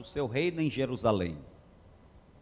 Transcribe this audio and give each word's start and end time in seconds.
do 0.00 0.08
seu 0.08 0.26
reino 0.26 0.60
em 0.60 0.70
Jerusalém. 0.70 1.36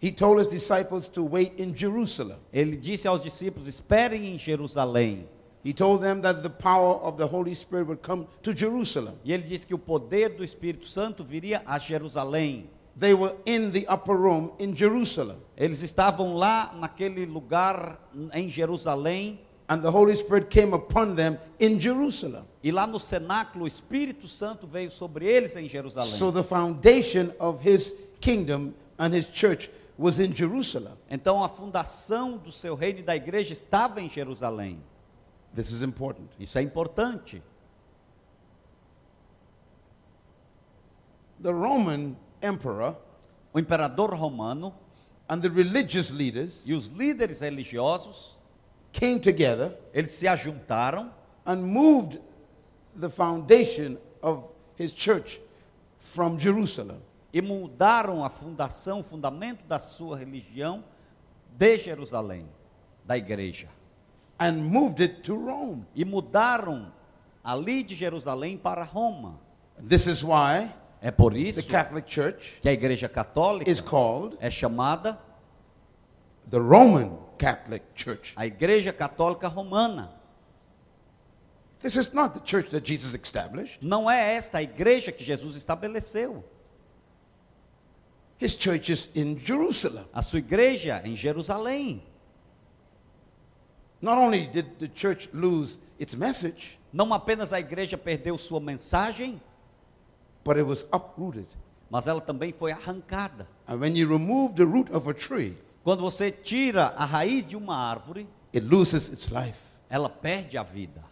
He 0.01 0.13
told 0.13 0.41
his 0.41 0.49
disciples 0.49 1.09
to 1.09 1.25
wait 1.25 1.61
in 1.61 1.75
Jerusalem. 1.75 2.37
Ele 2.53 2.77
disse 2.77 3.09
aos 3.09 3.23
discípulos: 3.23 3.67
esperem 3.67 4.27
em 4.27 4.39
Jerusalém. 4.39 5.27
He 5.65 5.73
told 5.73 6.01
them 6.01 6.21
that 6.21 6.43
the 6.43 6.49
power 6.49 7.01
of 7.03 7.19
the 7.19 7.27
Holy 7.27 7.55
Spirit 7.55 7.87
would 7.89 8.03
come 8.03 8.27
to 8.43 8.57
Jerusalem. 8.57 9.15
E 9.25 9.33
ele 9.33 9.43
disse 9.43 9.67
que 9.67 9.75
o 9.75 9.79
poder 9.79 10.31
do 10.31 10.45
Espírito 10.45 10.87
Santo 10.87 11.25
viria 11.25 11.63
a 11.67 11.79
Jerusalém. 11.79 12.71
They 12.97 13.13
were 13.13 13.37
in 13.45 13.71
the 13.71 13.87
upper 13.93 14.17
room 14.17 14.53
in 14.59 14.75
Jerusalem. 14.75 15.39
Eles 15.57 15.83
estavam 15.83 16.35
lá 16.35 16.75
naquele 16.75 17.27
lugar 17.27 17.99
em 18.33 18.49
Jerusalém. 18.49 19.41
And 19.69 19.83
the 19.83 19.91
Holy 19.91 20.17
Spirit 20.17 20.49
came 20.49 20.73
upon 20.73 21.15
them 21.15 21.39
in 21.61 21.79
Jerusalem. 21.79 22.45
E 22.63 22.73
lá 22.73 22.87
no 22.87 22.99
cenáculo, 22.99 23.65
o 23.65 23.69
Espírito 23.69 24.27
Santo 24.27 24.67
veio 24.67 24.91
sobre 24.91 25.27
eles 25.27 25.55
em 25.57 25.69
Jerusalém. 25.69 26.11
So 26.11 26.33
the 26.33 26.43
foundation 26.43 27.33
of 27.39 27.61
his 27.63 27.95
kingdom 28.21 28.73
and 28.99 29.15
his 29.15 29.29
church 29.31 29.71
was 29.99 30.19
in 30.19 30.35
Jerusalem. 30.35 30.95
Então 31.11 31.43
a 31.43 31.49
fundação 31.49 32.39
do 32.39 32.51
seu 32.51 32.75
reino 32.75 33.01
e 33.01 33.03
da 33.03 33.15
igreja 33.15 33.53
estava 33.53 34.01
em 34.01 34.09
Jerusalém. 34.09 34.83
This 35.55 35.71
is 35.71 35.83
important. 35.83 36.29
Isso 36.41 36.59
é 36.59 36.63
importante. 36.63 37.43
The 41.43 41.53
Roman 41.53 42.17
emperor 42.43 42.97
O 43.53 43.59
imperador 43.59 44.15
romano 44.15 44.73
and 45.29 45.41
the 45.41 45.49
religious 45.49 46.11
leaders 46.11 46.63
e 46.67 46.75
os 46.75 46.87
líderes 46.87 47.41
religiosos, 47.41 48.38
came 48.99 49.19
together 49.21 49.73
eles 49.93 50.13
se 50.13 50.27
ajuntaram 50.27 51.11
and 51.47 51.57
moved 51.63 52.19
the 52.99 53.09
foundation 53.09 53.97
of 54.23 54.45
his 54.77 54.93
church 54.93 55.41
from 55.99 56.39
Jerusalem. 56.39 57.01
e 57.33 57.41
mudaram 57.43 58.25
a 58.25 58.31
fundação, 58.31 59.01
o 59.01 59.05
fundamento 59.05 59.63
da 59.67 59.79
sua 59.79 60.17
religião 60.17 60.83
de 61.57 61.77
Jerusalém, 61.79 62.47
da 63.05 63.17
igreja. 63.17 63.69
and 64.41 64.53
moved 64.63 65.01
it 65.03 65.23
to 65.23 65.35
Rome. 65.35 65.85
E 65.95 66.05
mudaram 66.05 66.93
ali 67.43 67.83
de 67.83 67.95
Jerusalém 67.95 68.57
para 68.57 68.85
Roma. 68.85 69.39
This 69.89 70.07
is 70.07 70.23
why 70.23 70.71
É 71.01 71.11
por 71.13 71.33
the 71.33 71.39
isso 71.41 71.69
Catholic 71.69 72.13
Church 72.13 72.59
que 72.61 72.69
a 72.69 72.73
igreja 72.73 73.09
católica 73.09 73.71
is 73.71 73.81
called 73.81 74.37
é 74.41 74.51
chamada 74.51 75.19
the 76.51 76.59
Roman 76.59 77.17
Catholic 77.39 77.85
Church. 77.95 78.35
a 78.37 78.47
igreja 78.47 78.93
católica 78.93 79.49
romana. 79.49 80.11
This 81.81 81.95
is 81.97 82.13
not 82.13 82.35
the 82.35 82.41
church 82.45 82.71
that 82.71 82.85
Jesus 82.85 83.15
established. 83.15 83.79
Não 83.81 84.11
é 84.11 84.35
esta 84.35 84.59
a 84.59 84.63
igreja 84.63 85.13
que 85.13 85.23
Jesus 85.25 85.55
estabeleceu. 85.55 86.45
His 88.41 88.55
church 88.57 88.91
is 88.93 89.09
in 89.15 89.37
Jerusalem. 89.39 90.05
A 90.13 90.23
sua 90.23 90.39
igreja 90.41 91.01
é 91.05 91.09
em 91.09 91.17
Jerusalém. 91.17 92.03
Not 94.01 94.19
only 94.19 94.47
did 94.47 94.79
the 94.79 94.89
church 94.95 95.29
lose 95.33 95.79
its 95.99 96.15
message, 96.15 96.79
Não 96.93 97.13
apenas 97.13 97.53
a 97.53 97.61
igreja 97.61 97.99
perdeu 97.99 98.39
sua 98.39 98.61
mensagem, 98.61 99.41
but 100.45 100.57
it 100.57 100.63
was 100.67 100.87
uprooted. 100.93 101.47
mas 101.91 102.07
ela 102.07 102.21
também 102.21 102.53
foi 102.53 102.73
arrancada. 102.73 103.47
And 103.67 103.77
when 103.79 103.97
you 103.97 104.09
remove 104.09 104.55
the 104.55 104.65
root 104.65 104.91
of 104.93 105.09
a 105.09 105.15
tree, 105.15 105.57
Quando 105.89 106.03
você 106.03 106.31
tira 106.31 106.89
a 106.99 107.07
raiz 107.07 107.49
de 107.49 107.57
uma 107.57 107.75
árvore, 107.75 108.29
it 108.55 108.61
loses 108.67 109.09
its 109.09 109.31
life. 109.31 109.59
ela 109.89 110.11
perde 110.11 110.59
a 110.59 110.63
vida. 110.63 111.03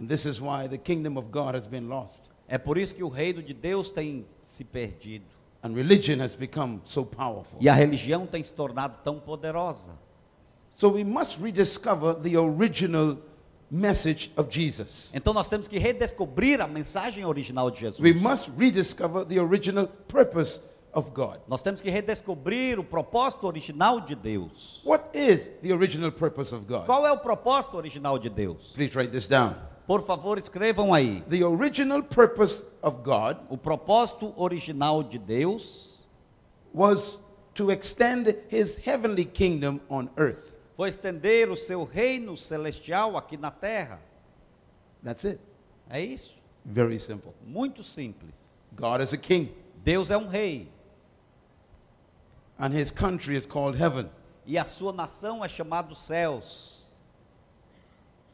And 0.00 0.08
this 0.08 0.26
is 0.26 0.40
why 0.40 0.66
the 0.66 0.76
kingdom 0.76 1.16
of 1.16 1.28
God 1.30 1.54
has 1.54 1.68
been 1.68 1.86
lost. 1.86 2.24
É 2.48 2.58
por 2.58 2.76
isso 2.76 2.92
que 2.92 3.04
o 3.04 3.08
reino 3.08 3.40
de 3.40 3.54
Deus 3.54 3.92
tem 3.92 4.26
se 4.42 4.64
perdido. 4.64 5.26
And 5.62 5.74
religion 5.74 6.20
has 6.20 6.34
become 6.34 6.80
so 6.82 7.04
powerful. 7.04 7.56
E 7.60 7.68
a 7.68 7.72
religião 7.72 8.26
tem 8.26 8.42
se 8.42 8.52
tornado 8.52 8.98
tão 9.04 9.20
poderosa. 9.20 9.96
So 10.70 10.88
we 10.88 11.04
must 11.04 11.40
rediscover 11.40 12.16
the 12.16 12.36
original 12.36 13.16
message 13.70 14.32
of 14.36 14.52
Jesus. 14.52 15.12
Então 15.14 15.32
nós 15.32 15.48
temos 15.48 15.68
que 15.68 15.78
redescobrir 15.78 16.60
a 16.60 16.66
mensagem 16.66 17.24
original 17.24 17.70
de 17.70 17.78
Jesus. 17.78 18.00
We 18.00 18.12
must 18.12 18.50
rediscover 18.58 19.24
the 19.24 19.38
original 19.38 19.86
purpose 20.08 20.60
of 20.92 21.10
God. 21.12 21.40
Nós 21.48 21.62
temos 21.62 21.80
que 21.80 21.90
redescobrir 21.90 22.78
o 22.78 22.84
propósito 22.84 23.46
original 23.46 24.00
de 24.00 24.14
Deus. 24.14 24.80
What 24.84 25.16
is 25.16 25.50
the 25.62 25.72
original 25.72 26.10
purpose 26.10 26.54
of 26.54 26.64
God? 26.66 26.86
Qual 26.86 27.06
é 27.06 27.12
o 27.12 27.18
propósito 27.18 27.76
original 27.76 28.18
de 28.18 28.28
Deus? 28.28 28.72
Please 28.74 28.96
write 28.96 29.10
this 29.12 29.26
down. 29.26 29.54
Por 29.86 30.04
favor, 30.06 30.38
escrevam 30.38 30.94
aí. 30.94 31.22
The 31.28 31.44
original 31.44 32.02
purpose 32.02 32.64
of 32.82 33.02
God 33.02 33.38
O 33.48 33.56
propósito 33.56 34.32
original 34.36 35.02
de 35.02 35.18
Deus 35.18 35.90
was 36.72 37.20
to 37.54 37.70
extend 37.70 38.32
his 38.48 38.76
heavenly 38.76 39.24
kingdom 39.24 39.80
on 39.88 40.08
earth. 40.16 40.52
foi 40.76 40.88
estender 40.88 41.50
o 41.50 41.56
seu 41.56 41.84
reino 41.84 42.36
celestial 42.36 43.16
aqui 43.16 43.36
na 43.36 43.50
terra. 43.50 44.00
That's 45.04 45.24
it. 45.24 45.40
É 45.90 46.00
isso. 46.00 46.38
Very 46.64 46.98
simple. 46.98 47.32
Muito 47.44 47.82
simples. 47.82 48.34
God 48.76 49.00
is 49.02 49.12
a 49.12 49.16
king, 49.18 49.52
Deus 49.82 50.10
é 50.10 50.16
um 50.16 50.28
rei 50.28 50.68
and 52.60 52.72
his 52.74 52.90
country 52.92 53.36
is 53.36 53.46
called 53.46 53.76
heaven. 53.76 54.08
e 54.46 54.56
a 54.58 54.64
sua 54.64 54.92
nação 54.92 55.44
é 55.44 55.48
chamada 55.48 55.94
céus. 55.94 56.78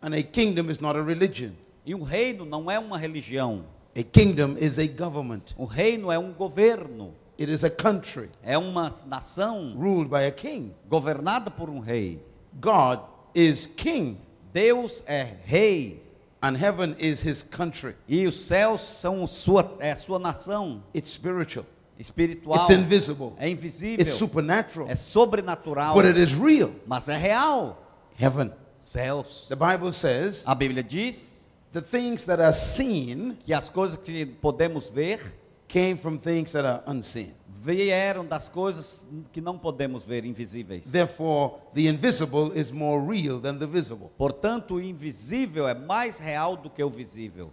And 0.02 0.14
a 0.14 0.22
kingdom 0.22 0.70
is 0.70 0.80
not 0.80 0.96
a 0.98 1.02
religion, 1.02 1.52
E 1.84 1.94
um 1.94 2.02
reino 2.02 2.44
não 2.44 2.70
é 2.70 2.78
uma 2.78 2.98
religião. 2.98 3.64
a 3.96 4.02
kingdom 4.02 4.56
is 4.58 4.78
a 4.78 4.86
government, 4.86 5.54
Um 5.58 5.64
reino 5.66 6.10
é 6.12 6.18
um 6.18 6.32
governo, 6.32 7.12
it 7.38 7.50
is 7.50 7.64
a 7.64 7.70
country 7.70 8.28
é 8.42 8.56
uma 8.58 8.92
nação 9.06 9.74
ruled 9.76 10.08
by 10.10 10.26
a 10.26 10.30
king. 10.30 10.74
governada 10.88 11.50
por 11.50 11.70
um 11.70 11.78
rei. 11.80 12.20
God 12.60 13.00
is 13.34 13.66
king, 13.66 14.18
Deus 14.52 15.02
é 15.06 15.36
rei 15.44 16.02
and 16.42 16.56
heaven 16.56 16.94
is 16.98 17.20
his 17.22 17.42
country. 17.42 17.94
e 18.08 18.26
os 18.26 18.38
céus 18.40 18.80
são 18.80 19.26
sua 19.26 19.76
é 19.78 19.94
sua 19.96 20.18
nação 20.18 20.82
It's 20.94 21.10
spiritual, 21.12 21.64
espiritual. 21.98 22.56
it's 22.60 22.70
invisible, 22.70 23.32
É 23.38 23.48
invisível, 23.48 24.00
it's 24.00 24.14
supernatural, 24.14 24.88
é 24.88 24.94
sobrenatural, 24.94 25.94
but 25.94 26.04
it 26.04 26.18
is 26.18 26.34
real. 26.34 26.72
mas 26.86 27.08
é 27.08 27.16
real. 27.16 27.78
Heaven. 28.18 28.52
Céus. 28.82 29.46
The 29.48 29.56
Bible 29.56 29.92
says 29.92 30.44
A 30.46 30.54
Bíblia 30.54 30.82
diz 30.82 31.44
the 31.72 31.82
things 31.82 32.24
that 32.24 32.40
are 32.40 32.52
seen 32.54 33.36
que 33.44 33.52
as 33.52 33.68
coisas 33.68 33.98
que 33.98 34.24
podemos 34.24 34.88
ver 34.90 35.20
came 35.68 35.96
from 35.96 36.16
things 36.18 36.52
that 36.52 36.64
are 36.64 36.82
unseen. 36.86 37.34
vieram 37.48 38.24
das 38.24 38.48
coisas 38.48 39.04
que 39.32 39.40
não 39.40 39.58
podemos 39.58 40.06
ver, 40.06 40.24
invisíveis. 40.24 40.86
Therefore, 40.86 41.54
the 41.74 41.88
invisible 41.88 42.52
is 42.54 42.70
more 42.70 43.00
real 43.04 43.40
than 43.40 43.58
the 43.58 43.66
visible. 43.66 44.08
Portanto, 44.16 44.76
o 44.76 44.80
invisível 44.80 45.66
é 45.66 45.74
mais 45.74 46.16
real 46.18 46.56
do 46.56 46.70
que 46.70 46.82
o 46.82 46.88
visível. 46.88 47.50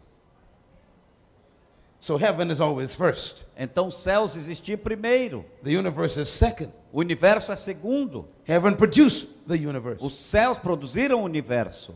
So 2.04 2.18
heaven 2.18 2.52
is 2.52 2.60
always 2.60 2.98
first. 2.98 3.46
Então, 3.58 3.88
os 3.88 3.96
céus 3.96 4.36
existiam 4.36 4.78
primeiro, 4.78 5.46
The 5.64 5.70
universe 5.70 6.20
is 6.20 6.28
second. 6.28 6.70
o 6.92 7.00
universo 7.00 7.50
é 7.50 7.56
segundo. 7.56 8.28
Heaven 8.46 8.74
produced 8.76 9.30
the 9.48 9.54
Os 9.54 9.62
universe. 9.62 10.10
céus 10.10 10.58
produziram 10.58 11.22
o 11.22 11.24
universo. 11.24 11.96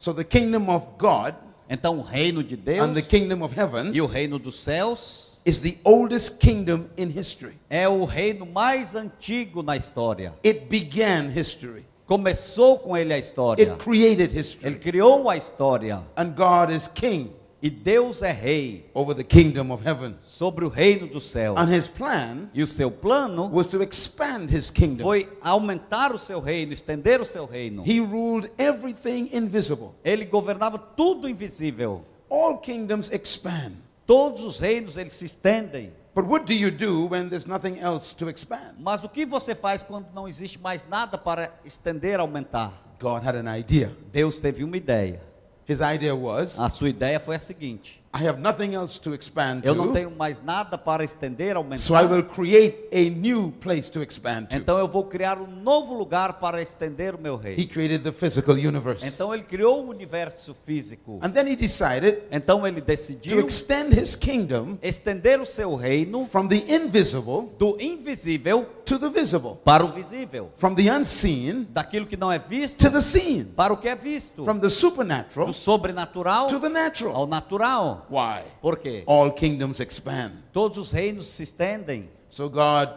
So 0.00 0.12
the 0.12 0.24
kingdom 0.24 0.68
of 0.74 0.88
God 0.98 1.36
Então, 1.70 2.00
o 2.00 2.02
reino 2.02 2.42
de 2.42 2.56
Deus 2.56 2.80
and 2.84 2.94
the 2.94 3.02
kingdom 3.02 3.44
of 3.44 3.54
heaven 3.56 3.92
e 3.94 4.00
o 4.00 4.06
reino 4.06 4.40
dos 4.40 4.58
céus 4.58 5.40
is 5.46 5.60
the 5.60 5.78
oldest 5.84 6.38
kingdom 6.40 6.86
in 6.98 7.16
history. 7.16 7.56
é 7.70 7.88
o 7.88 8.04
reino 8.04 8.44
mais 8.44 8.96
antigo 8.96 9.62
na 9.62 9.76
história. 9.76 10.34
It 10.44 10.66
began 10.68 11.30
history. 11.32 11.86
Começou 12.06 12.80
com 12.80 12.96
ele 12.96 13.14
a 13.14 13.18
história. 13.18 13.70
It 13.70 13.84
created 13.84 14.32
Ele 14.32 14.40
history. 14.40 14.74
criou 14.80 15.30
a 15.30 15.36
história. 15.36 16.02
And 16.16 16.30
God 16.34 16.74
is 16.74 16.88
king 16.88 17.30
E 17.64 17.70
Deus 17.70 18.20
é 18.20 18.30
rei 18.30 18.90
over 18.92 19.16
the 19.16 19.24
kingdom 19.24 19.72
of 19.72 19.82
heaven. 19.82 20.16
sobre 20.26 20.66
o 20.66 20.68
reino 20.68 21.06
do 21.06 21.18
céu. 21.18 21.56
And 21.56 21.74
his 21.74 21.88
plan 21.88 22.50
E 22.52 22.62
o 22.62 22.66
seu 22.66 22.90
plano 22.90 23.48
was 23.50 23.66
to 23.68 23.82
expand 23.82 24.54
his 24.54 24.68
kingdom. 24.68 25.02
foi 25.02 25.26
aumentar 25.40 26.12
o 26.12 26.18
seu 26.18 26.40
reino, 26.40 26.74
estender 26.74 27.22
o 27.22 27.24
seu 27.24 27.46
reino. 27.46 27.82
He 27.86 28.00
ruled 28.00 28.52
everything 28.58 29.30
invisible. 29.32 29.92
Ele 30.04 30.26
governava 30.26 30.76
tudo 30.76 31.26
invisível. 31.26 32.04
All 32.28 32.58
kingdoms 32.58 33.10
expand. 33.10 33.72
Todos 34.06 34.44
os 34.44 34.60
reinos 34.60 34.98
eles 34.98 35.14
se 35.14 35.24
estendem. 35.24 35.90
But 36.14 36.26
what 36.26 36.44
do 36.44 36.52
you 36.52 36.70
do 36.70 37.06
when 37.08 37.30
there's 37.30 37.46
nothing 37.46 37.78
else 37.80 38.14
to 38.16 38.28
expand? 38.28 38.74
Mas 38.78 39.02
o 39.02 39.08
que 39.08 39.24
você 39.24 39.54
faz 39.54 39.82
quando 39.82 40.08
não 40.14 40.28
existe 40.28 40.60
mais 40.60 40.84
nada 40.86 41.16
para 41.16 41.50
estender, 41.64 42.20
aumentar? 42.20 42.94
God 43.00 43.24
had 43.24 43.36
an 43.36 43.56
idea. 43.56 43.96
Deus 44.12 44.38
teve 44.38 44.62
uma 44.62 44.76
ideia. 44.76 45.22
His 45.66 45.80
idea 45.80 46.14
was 46.14 46.58
A 46.58 46.68
sua 46.68 46.90
ideia 46.90 47.18
foi 47.18 47.36
a 47.36 47.40
seguinte: 47.40 48.03
I 48.16 48.28
have 48.28 48.38
nothing 48.40 48.74
else 48.74 49.00
to 49.00 49.12
expand 49.12 49.62
Eu 49.64 49.74
não 49.74 49.88
to. 49.88 49.92
tenho 49.92 50.10
mais 50.10 50.40
nada 50.40 50.78
para 50.78 51.02
estender, 51.02 51.56
So 51.78 51.94
I 51.94 51.96
aumentar. 51.98 52.10
will 52.14 52.22
create 52.22 52.86
a 52.92 53.10
new 53.10 53.50
place 53.60 53.90
to 53.90 54.00
expand 54.02 54.46
to. 54.50 54.56
Então 54.56 54.78
eu 54.78 54.86
vou 54.86 55.02
criar 55.04 55.36
um 55.40 55.48
novo 55.48 55.92
lugar 55.94 56.34
para 56.34 56.62
estender 56.62 57.16
o 57.16 57.18
meu 57.20 57.34
He 57.34 57.42
reino. 57.56 57.68
created 57.68 58.04
the 58.04 58.12
physical 58.12 58.54
universe. 58.54 59.04
Então 59.04 59.34
ele 59.34 59.42
criou 59.42 59.84
o 59.84 59.88
universo 59.90 60.54
físico. 60.64 61.18
And 61.22 61.30
then 61.30 61.48
he 61.48 61.56
decided 61.56 62.22
Então 62.30 62.64
ele 62.64 62.80
to 62.80 62.86
decidiu 62.86 63.40
extend 63.40 63.92
his 64.00 64.14
kingdom 64.14 64.78
estender 64.80 65.40
o 65.40 65.46
seu 65.46 65.74
reino 65.74 66.26
from 66.26 66.46
the 66.46 66.62
invisible 66.72 67.48
do 67.58 67.76
invisível 67.80 68.64
to 68.84 68.96
the 68.98 69.08
visible, 69.08 69.56
para 69.64 69.84
o 69.84 69.88
visível, 69.88 70.50
from 70.56 70.74
the 70.74 70.88
unseen 70.94 71.66
daquilo 71.70 72.06
que 72.06 72.16
não 72.16 72.30
é 72.30 72.38
visto 72.38 72.78
to 72.78 72.90
the 72.92 73.00
seen, 73.00 73.44
para 73.56 73.72
o 73.72 73.76
que 73.76 73.88
é 73.88 73.96
visto, 73.96 74.44
from 74.44 74.58
the 74.58 74.68
supernatural 74.68 75.46
do 75.48 75.52
sobrenatural 75.52 76.46
to 76.46 76.60
the 76.60 76.68
natural. 76.68 77.16
ao 77.16 77.26
natural. 77.26 78.03
Why? 78.10 78.44
Por 78.60 78.78
quê? 78.78 79.02
All 79.06 79.32
kingdoms 79.32 79.80
expand. 79.80 80.32
Todos 80.52 80.78
os 80.78 80.92
reinos 80.92 81.26
se 81.26 81.42
estendem. 81.42 82.08
So 82.28 82.48
God 82.48 82.90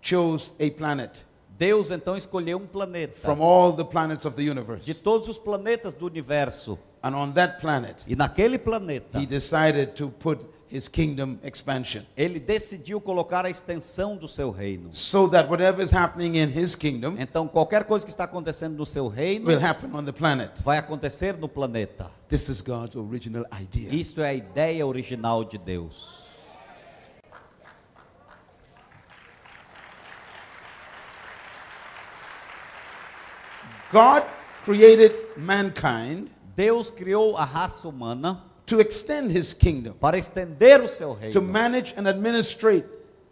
chose 0.00 0.52
a 0.60 0.70
planet 0.70 1.24
Deus 1.62 1.92
então 1.92 2.16
escolheu 2.16 2.58
um 2.58 2.66
planeta 2.66 3.20
from 3.20 3.40
all 3.40 3.72
the 3.72 3.84
planets 3.84 4.24
of 4.24 4.34
the 4.34 4.42
de 4.42 4.50
universe. 4.50 4.94
todos 4.94 5.28
os 5.28 5.38
planetas 5.38 5.94
do 5.94 6.06
universo. 6.06 6.76
And 7.00 7.14
on 7.14 7.32
that 7.32 7.60
planet, 7.60 8.04
E 8.06 8.16
naquele 8.16 8.58
planeta, 8.58 9.18
he 9.18 9.26
decided 9.26 9.94
to 9.94 10.08
put 10.08 10.44
his 10.72 10.88
kingdom 10.88 11.38
expansion. 11.44 12.04
ele 12.16 12.40
decidiu 12.40 13.00
colocar 13.00 13.44
a 13.44 13.50
extensão 13.50 14.16
do 14.16 14.26
seu 14.26 14.50
reino. 14.50 14.88
So 14.92 15.28
that 15.28 15.48
whatever 15.48 15.82
is 15.82 15.92
happening 15.92 16.36
in 16.36 16.48
his 16.48 16.74
kingdom 16.74 17.16
Então, 17.18 17.46
qualquer 17.46 17.84
coisa 17.84 18.04
que 18.04 18.10
está 18.10 18.24
acontecendo 18.24 18.76
no 18.76 18.86
seu 18.86 19.08
reino 19.08 19.46
will 19.46 19.62
happen 19.62 19.94
on 19.94 20.04
the 20.04 20.12
planet. 20.12 20.62
vai 20.62 20.78
acontecer 20.78 21.36
no 21.36 21.48
planeta. 21.48 22.10
This 22.28 22.48
is 22.48 22.62
God's 22.62 22.96
original 22.96 23.44
idea. 23.52 23.92
Isso 23.92 24.20
é 24.20 24.30
a 24.30 24.34
ideia 24.34 24.86
original 24.86 25.44
de 25.44 25.58
Deus. 25.58 26.22
God 33.92 34.22
created 34.64 35.12
mankind 35.36 36.28
Deus 36.56 36.90
criou 36.90 37.36
a 37.36 37.44
raça 37.44 37.88
humana 37.88 38.42
to 38.66 38.80
extend 38.80 39.30
his 39.36 39.52
kingdom, 39.52 39.94
para 39.94 40.18
estender 40.18 40.80
o 40.80 40.88
seu 40.88 41.10
to 41.14 41.20
reino, 41.20 41.42
manage 41.42 41.94
and 41.96 42.06
administrate 42.08 42.86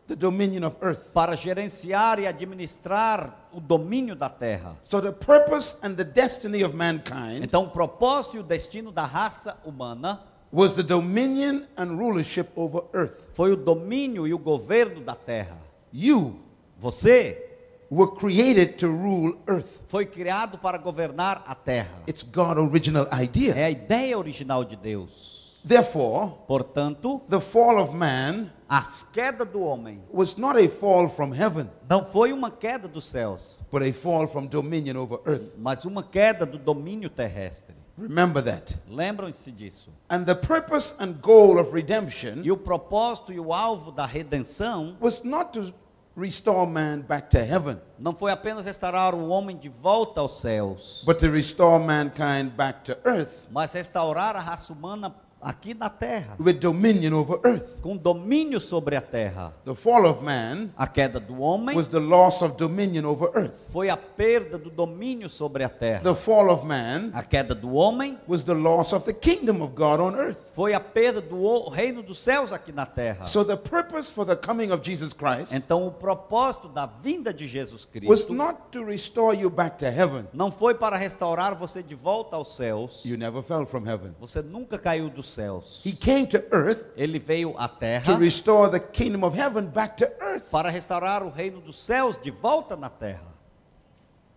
the 0.07 0.17
dominion 0.17 0.65
of 0.65 0.77
earth. 0.83 1.13
para 1.13 1.37
gerenciar 1.37 2.19
e 2.19 2.27
administrar 2.27 3.49
o 3.53 3.61
domínio 3.61 4.17
da 4.17 4.29
terra. 4.29 4.77
So 4.83 5.01
the 5.01 5.13
purpose 5.13 5.77
and 5.83 5.95
the 5.95 6.05
destiny 6.05 6.65
of 6.65 6.75
mankind 6.75 7.43
Então, 7.45 7.65
o 7.65 7.71
propósito 7.71 8.37
e 8.37 8.41
o 8.41 8.43
destino 8.43 8.91
da 8.91 9.05
raça 9.05 9.57
humana 9.65 10.21
was 10.53 10.75
the 10.75 10.83
dominion 10.83 11.63
and 11.77 11.97
rulership 11.97 12.49
over 12.57 12.83
earth. 12.93 13.15
foi 13.35 13.53
o 13.53 13.57
domínio 13.57 14.27
e 14.27 14.35
o 14.35 14.39
governo 14.39 15.01
da 15.01 15.15
terra. 15.15 15.57
You 15.93 16.37
Você 16.79 17.50
were 17.91 18.11
created 18.13 18.79
to 18.79 18.87
rule 18.89 19.37
earth. 19.49 19.83
foi 19.89 20.07
criado 20.07 20.59
para 20.59 20.79
governar 20.79 21.43
a 21.47 21.55
terra. 21.55 22.03
It's 22.09 22.23
God's 22.23 22.61
original 22.61 23.07
idea. 23.13 23.55
É 23.55 23.65
a 23.65 23.71
ideia 23.71 24.17
original 24.19 24.65
de 24.65 24.77
Deus. 24.77 25.41
Therefore, 25.65 26.33
Portanto, 26.47 27.21
the 27.29 27.41
fall 27.41 27.79
of 27.79 27.95
man 27.95 28.51
a 28.69 28.83
queda 29.13 29.45
do 29.45 29.61
homem 29.61 30.01
was 30.11 30.37
not 30.37 30.57
a 30.57 30.69
fall 30.69 31.09
from 31.09 31.33
heaven, 31.35 31.69
não 31.89 32.05
foi 32.05 32.33
uma 32.33 32.51
queda 32.51 32.89
dos 32.89 33.05
céus, 33.05 33.59
but 33.71 33.83
a 33.83 33.93
fall 33.93 34.27
from 34.27 34.47
dominion 34.47 34.97
over 34.97 35.19
earth. 35.27 35.53
mas 35.59 35.85
uma 35.85 36.03
queda 36.03 36.47
do 36.47 36.57
domínio 36.59 37.11
terrestre. 37.11 37.75
Remember 37.99 38.43
that. 38.43 38.79
Lembram-se 38.89 39.51
disso. 39.53 39.91
And 40.09 40.25
the 40.25 40.35
purpose 40.35 40.95
and 40.99 41.15
goal 41.21 41.59
of 41.61 41.75
redemption 41.75 42.41
E 42.43 42.51
o 42.51 42.57
propósito 42.57 43.31
e 43.31 43.39
o 43.39 43.53
alvo 43.53 43.93
da 43.93 44.07
redenção 44.07 44.97
was 44.99 45.23
not 45.23 45.51
to 45.53 45.75
restore 46.21 46.67
man 46.71 47.01
back 47.01 47.31
to 47.31 47.39
heaven, 47.39 47.79
não 47.99 48.15
foi 48.15 48.31
apenas 48.31 48.65
restaurar 48.65 49.15
o 49.15 49.29
homem 49.29 49.57
de 49.57 49.69
volta 49.69 50.21
aos 50.21 50.41
céus, 50.41 51.03
but 51.05 51.19
to 51.19 51.31
restore 51.31 51.79
mankind 51.83 52.51
back 52.51 52.83
to 52.85 52.97
earth. 53.05 53.49
mas 53.51 53.73
restaurar 53.73 54.37
a 54.37 54.41
raça 54.41 54.73
humana 54.73 55.15
aqui 55.41 55.75
na 55.75 55.89
terra, 55.89 56.37
with 56.39 56.55
dominion 56.61 57.15
over 57.15 57.41
earth. 57.45 57.81
com 57.81 57.97
domínio 57.97 58.61
sobre 58.61 58.97
a 58.97 59.01
terra. 59.01 59.53
The 59.65 59.75
fall 59.75 60.07
of 60.07 60.23
man 60.23 60.71
A 60.77 60.87
queda 60.87 61.19
do 61.21 61.41
homem 61.41 61.75
was 61.77 61.89
the 61.89 61.99
loss 61.99 62.43
of 62.43 62.57
dominion 62.57 63.05
over 63.07 63.31
earth. 63.35 63.55
foi 63.73 63.89
a 63.89 63.97
perda 63.97 64.59
do 64.59 64.71
domínio 64.71 65.29
sobre 65.31 65.65
a 65.65 65.69
terra. 65.69 66.03
The 66.03 66.15
fall 66.15 66.51
of 66.51 66.67
man 66.67 67.11
A 67.15 67.23
queda 67.23 67.55
do 67.55 67.75
homem 67.75 68.19
was 68.29 68.45
the 68.45 68.55
loss 68.55 68.93
of 68.93 69.05
the 69.07 69.13
kingdom 69.15 69.63
of 69.63 69.75
God 69.75 70.01
on 70.01 70.15
earth. 70.15 70.39
foi 70.53 70.75
a 70.75 70.81
perda 70.81 71.21
do 71.21 71.69
reino 71.71 72.03
dos 72.03 72.19
céus 72.19 72.53
aqui 72.53 72.71
na 72.73 72.85
terra. 72.85 73.25
So 73.25 73.45
the 73.45 73.57
purpose 73.57 74.13
for 74.13 74.27
the 74.27 74.37
coming 74.37 74.71
of 74.73 74.83
Jesus 74.85 75.13
Christ 75.13 75.53
Então 75.55 75.87
o 75.87 75.91
propósito 75.91 76.69
da 76.69 76.87
vinda 76.87 77.33
de 77.33 77.49
Jesus 77.49 77.71
was 77.83 77.87
Cristo 77.87 78.35
not 78.35 78.59
to 78.73 78.85
restore 78.85 79.35
you 79.37 79.49
back 79.49 79.79
to 79.79 79.87
heaven. 79.87 80.27
não 80.35 80.51
foi 80.51 80.75
para 80.75 80.97
restaurar 80.97 81.55
você 81.55 81.83
de 81.83 81.95
volta 81.95 82.37
aos 82.37 82.57
céus. 82.57 83.03
You 83.05 83.17
never 83.17 83.43
fell 83.43 83.65
from 83.65 83.87
heaven. 83.87 84.13
Você 84.21 84.43
nunca 84.43 84.79
caiu 84.79 85.09
dos 85.31 85.35
céus. 85.35 85.83
He 85.87 85.93
came 85.93 86.27
to 86.27 86.39
earth 86.53 86.85
Ele 86.97 87.19
veio 87.19 87.55
à 87.59 87.69
to 87.69 87.79
terra 87.79 88.17
restore 88.17 88.69
the 88.71 88.81
kingdom 88.81 89.23
of 89.25 89.37
heaven 89.37 89.67
back 89.67 89.97
to 89.97 90.07
earth. 90.21 90.51
para 90.51 90.71
restaurar 90.71 91.23
o 91.23 91.31
reino 91.31 91.61
dos 91.61 91.79
céus 91.79 92.17
de 92.23 92.31
volta 92.31 92.77
na 92.77 92.89
terra. 92.91 93.31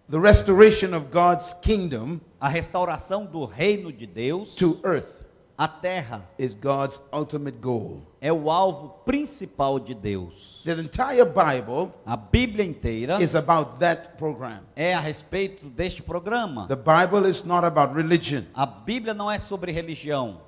The 0.09 0.19
restoration 0.19 0.93
of 0.93 1.05
God's 1.11 1.53
kingdom 1.61 2.19
A 2.39 2.47
restauração 2.49 3.25
do 3.25 3.45
reino 3.45 3.91
de 3.91 4.05
Deus 4.05 4.53
to 4.55 4.79
earth 4.83 5.23
à 5.57 5.67
terra 5.67 6.27
is 6.37 6.55
God's 6.55 6.99
ultimate 7.13 7.57
goal. 7.59 8.01
é 8.19 8.31
o 8.33 8.49
alvo 8.51 8.89
principal 9.05 9.79
de 9.79 9.93
Deus. 9.93 10.61
The 10.65 10.73
entire 10.73 11.23
Bible 11.25 11.93
A 12.05 12.17
Bíblia 12.17 12.65
inteira 12.65 13.21
is 13.23 13.33
about 13.35 13.79
that 13.79 14.09
program. 14.17 14.59
é 14.75 14.93
a 14.93 14.99
respeito 14.99 15.69
deste 15.69 16.01
programa. 16.03 16.67
The 16.67 16.75
Bible 16.75 17.29
is 17.29 17.43
not 17.43 17.65
about 17.65 17.95
religion. 17.95 18.43
A 18.53 18.65
Bíblia 18.65 19.13
não 19.13 19.31
é 19.31 19.39
sobre 19.39 19.71
religião. 19.71 20.41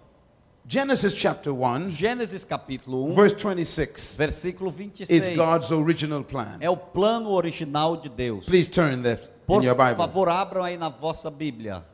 Genesis 0.67 1.13
chapter 1.13 1.53
1, 1.53 1.91
Gênesis 1.91 2.43
capítulo 2.43 3.05
1, 3.11 3.13
verse 3.13 3.35
26 3.35 4.15
versículo 4.17 4.69
is 4.71 4.75
26 4.75 5.35
God's 5.35 5.71
original 5.71 6.23
plan. 6.23 6.57
é 6.59 6.67
o 6.67 6.75
plano 6.75 7.29
original 7.29 7.95
de 7.95 8.09
Deus. 8.09 8.45
Please 8.45 8.67
turn 8.67 9.03
there 9.03 9.19
Por 9.45 9.61
in 9.61 9.67
your 9.67 9.75
Bible. 9.75 9.95
favor, 9.95 10.27
abram 10.27 10.63
aí 10.63 10.75
na 10.75 10.89
vossa 10.89 11.29
Bíblia. 11.29 11.85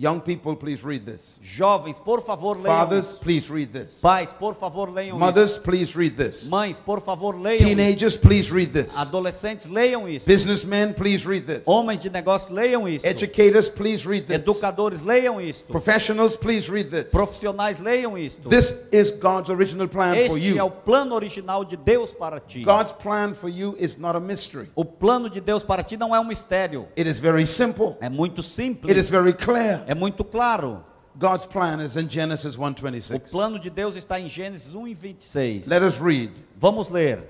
Young 0.00 0.18
people, 0.22 0.56
please 0.56 0.82
read 0.82 1.04
this. 1.04 1.38
Jovens, 1.42 1.98
por 2.02 2.22
favor, 2.22 2.56
leiam 2.56 2.74
Fathers, 2.74 3.08
isso. 3.08 3.16
please 3.20 3.50
read 3.50 3.70
this. 3.70 4.00
Pais, 4.00 4.30
por 4.32 4.54
favor, 4.54 4.88
leiam 4.90 5.18
Mothers, 5.18 5.58
please 5.58 5.94
read 5.94 6.16
this. 6.16 6.44
isso. 6.44 6.50
Mães, 6.50 6.80
por 6.80 7.02
favor, 7.02 7.38
leiam 7.38 7.58
isso. 7.58 7.66
Teenagers, 7.66 8.16
please 8.16 8.50
read 8.50 8.72
this. 8.72 8.96
Adolescentes, 8.96 9.66
leiam 9.66 10.08
isso. 10.08 10.26
Businessmen, 10.26 10.94
please 10.94 11.26
read 11.28 11.44
this. 11.46 11.60
Homens 11.66 12.00
de 12.00 12.08
negócio, 12.08 12.50
leiam 12.50 12.88
isso. 12.88 13.06
Educators, 13.06 13.68
please 13.68 14.08
read 14.08 14.26
this. 14.26 14.36
Educadores, 14.36 15.02
leiam 15.02 15.38
isto. 15.38 15.70
Professionals, 15.70 16.34
please 16.34 16.70
read 16.70 16.88
this. 16.88 17.10
Profissionais, 17.10 17.78
leiam 17.78 18.16
isto. 18.16 18.48
This 18.48 18.74
is 18.90 19.10
God's 19.10 19.50
original 19.50 19.86
plan 19.86 20.14
for 20.14 20.38
Este 20.38 20.56
é 20.56 20.62
o 20.64 20.68
you. 20.68 20.70
plano 20.82 21.14
original 21.14 21.62
de 21.62 21.76
Deus 21.76 22.14
para 22.14 22.40
ti. 22.40 22.62
God's 22.64 22.92
plan 22.92 23.34
for 23.34 23.50
you 23.50 23.76
is 23.78 23.98
not 23.98 24.16
a 24.16 24.20
mystery. 24.20 24.70
O 24.74 24.82
plano 24.82 25.28
de 25.28 25.42
Deus 25.42 25.62
para 25.62 25.82
ti 25.82 25.98
não 25.98 26.16
é 26.16 26.18
um 26.20 26.24
mistério. 26.24 26.88
It 26.96 27.06
is 27.06 27.20
very 27.20 27.46
simple. 27.46 27.98
É 28.00 28.08
muito 28.08 28.40
It 28.40 28.48
is 28.48 28.54
simples. 28.54 29.10
very 29.10 29.34
clear. 29.34 29.89
É 29.90 29.94
muito 29.94 30.22
claro. 30.22 30.84
God's 31.16 31.44
plan 31.44 31.84
is 31.84 31.96
in 31.96 32.08
Genesis 32.08 32.56
O 32.56 32.60
1:26. 32.60 33.32
plano 33.32 33.58
de 33.58 33.68
Deus 33.68 33.96
está 33.96 34.20
em 34.20 34.28
Gênesis 34.28 34.72
1 34.72 34.86
e 34.86 34.94
26. 34.94 35.66
Let 35.66 35.82
us 35.82 35.98
read. 35.98 36.32
Vamos 36.56 36.88
ler. 36.88 37.26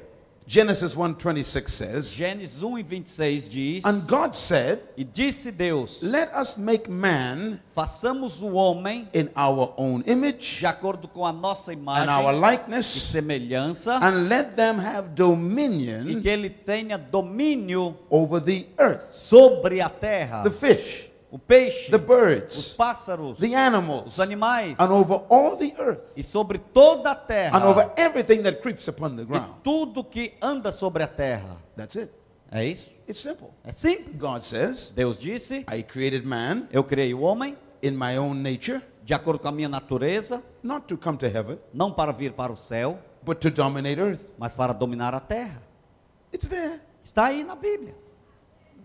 Genesis 0.47 0.95
1:26 0.95 1.71
says, 1.71 2.13
Gênesis 2.13 2.63
1 2.63 2.79
e 2.79 2.83
26 2.83 3.49
diz: 3.49 3.85
"And 3.87 4.01
God 4.01 4.35
said, 4.35 4.81
E 4.95 5.05
disse 5.05 5.51
Deus: 5.51 6.03
let 6.03 6.29
us 6.39 6.57
make 6.57 6.91
man 6.91 7.59
Façamos 7.75 8.43
o 8.43 8.53
homem 8.53 9.09
in 9.15 9.31
our 9.35 9.73
own 9.79 10.03
image 10.07 10.59
de 10.59 10.67
acordo 10.67 11.09
com 11.09 11.25
a 11.25 11.33
nossa 11.33 11.73
and 11.73 11.77
our 11.77 12.35
imagem 12.35 12.35
e 12.35 12.41
likeness, 12.41 12.87
semelhança, 12.87 13.95
and 14.03 14.29
let 14.29 14.55
them 14.55 14.79
have 14.79 15.09
e 15.09 15.15
dominion 15.15 16.21
que 16.21 16.29
ele 16.29 16.51
tenha 16.51 16.99
domínio 16.99 17.97
over 18.11 18.39
the 18.39 18.67
earth, 18.79 19.11
sobre 19.13 19.81
a 19.81 19.89
terra, 19.89 20.43
the 20.43 20.51
fish, 20.51 21.10
o 21.31 21.39
peixe, 21.39 21.91
the 21.91 21.97
os 21.97 22.03
birds, 22.03 22.77
pássaros, 22.77 23.39
the 23.39 23.55
animals, 23.55 24.15
os 24.15 24.21
animais, 24.21 24.79
and 24.79 24.91
over 24.91 25.23
all 25.29 25.57
the 25.57 25.75
earth, 25.79 26.01
e 26.17 26.23
sobre 26.23 26.59
toda 26.59 27.11
a 27.11 27.15
and 27.15 27.65
over 27.65 27.85
terra, 27.85 28.09
everything 28.09 28.43
that 28.43 28.61
creeps 28.61 28.89
upon 28.89 29.17
the 29.17 29.23
e 29.23 29.27
ground." 29.27 29.55
tudo 29.63 30.03
que 30.03 30.35
anda 30.43 30.73
sobre 30.73 31.03
a 31.03 31.07
terra. 31.07 31.57
That's 31.77 31.97
it. 31.97 32.13
É 32.51 32.65
isso? 32.65 32.91
It's 33.09 33.21
simple. 33.21 33.49
É 33.65 33.73
simples. 33.73 34.17
God 34.17 34.43
says, 34.43 34.91
Deus 34.91 35.17
disse: 35.19 35.65
I 35.73 35.83
created 35.83 36.27
man 36.27 36.67
Eu 36.73 36.83
criei 36.83 37.15
o 37.15 37.21
homem 37.21 37.57
in 37.83 37.93
my 37.93 38.19
own 38.19 38.35
nature, 38.35 38.81
de 39.05 39.15
acordo 39.15 39.39
com 39.41 39.49
a 39.49 39.53
minha 39.53 39.69
natureza, 39.69 40.43
not 40.63 40.87
to 40.87 40.99
come 40.99 41.17
to 41.17 41.27
heaven, 41.27 41.59
não 41.73 41.93
para 41.93 42.13
vir 42.13 42.33
para 42.33 42.53
o 42.53 42.57
céu, 42.57 42.99
but 43.23 43.39
to 43.39 43.51
dominate 43.51 44.01
earth. 44.01 44.21
mas 44.37 44.53
para 44.55 44.73
dominar 44.73 45.15
a 45.15 45.21
terra. 45.21 45.63
It's 46.35 46.49
there. 46.49 46.81
Está 47.05 47.27
aí 47.27 47.45
na 47.45 47.55
Bíblia. 47.55 47.95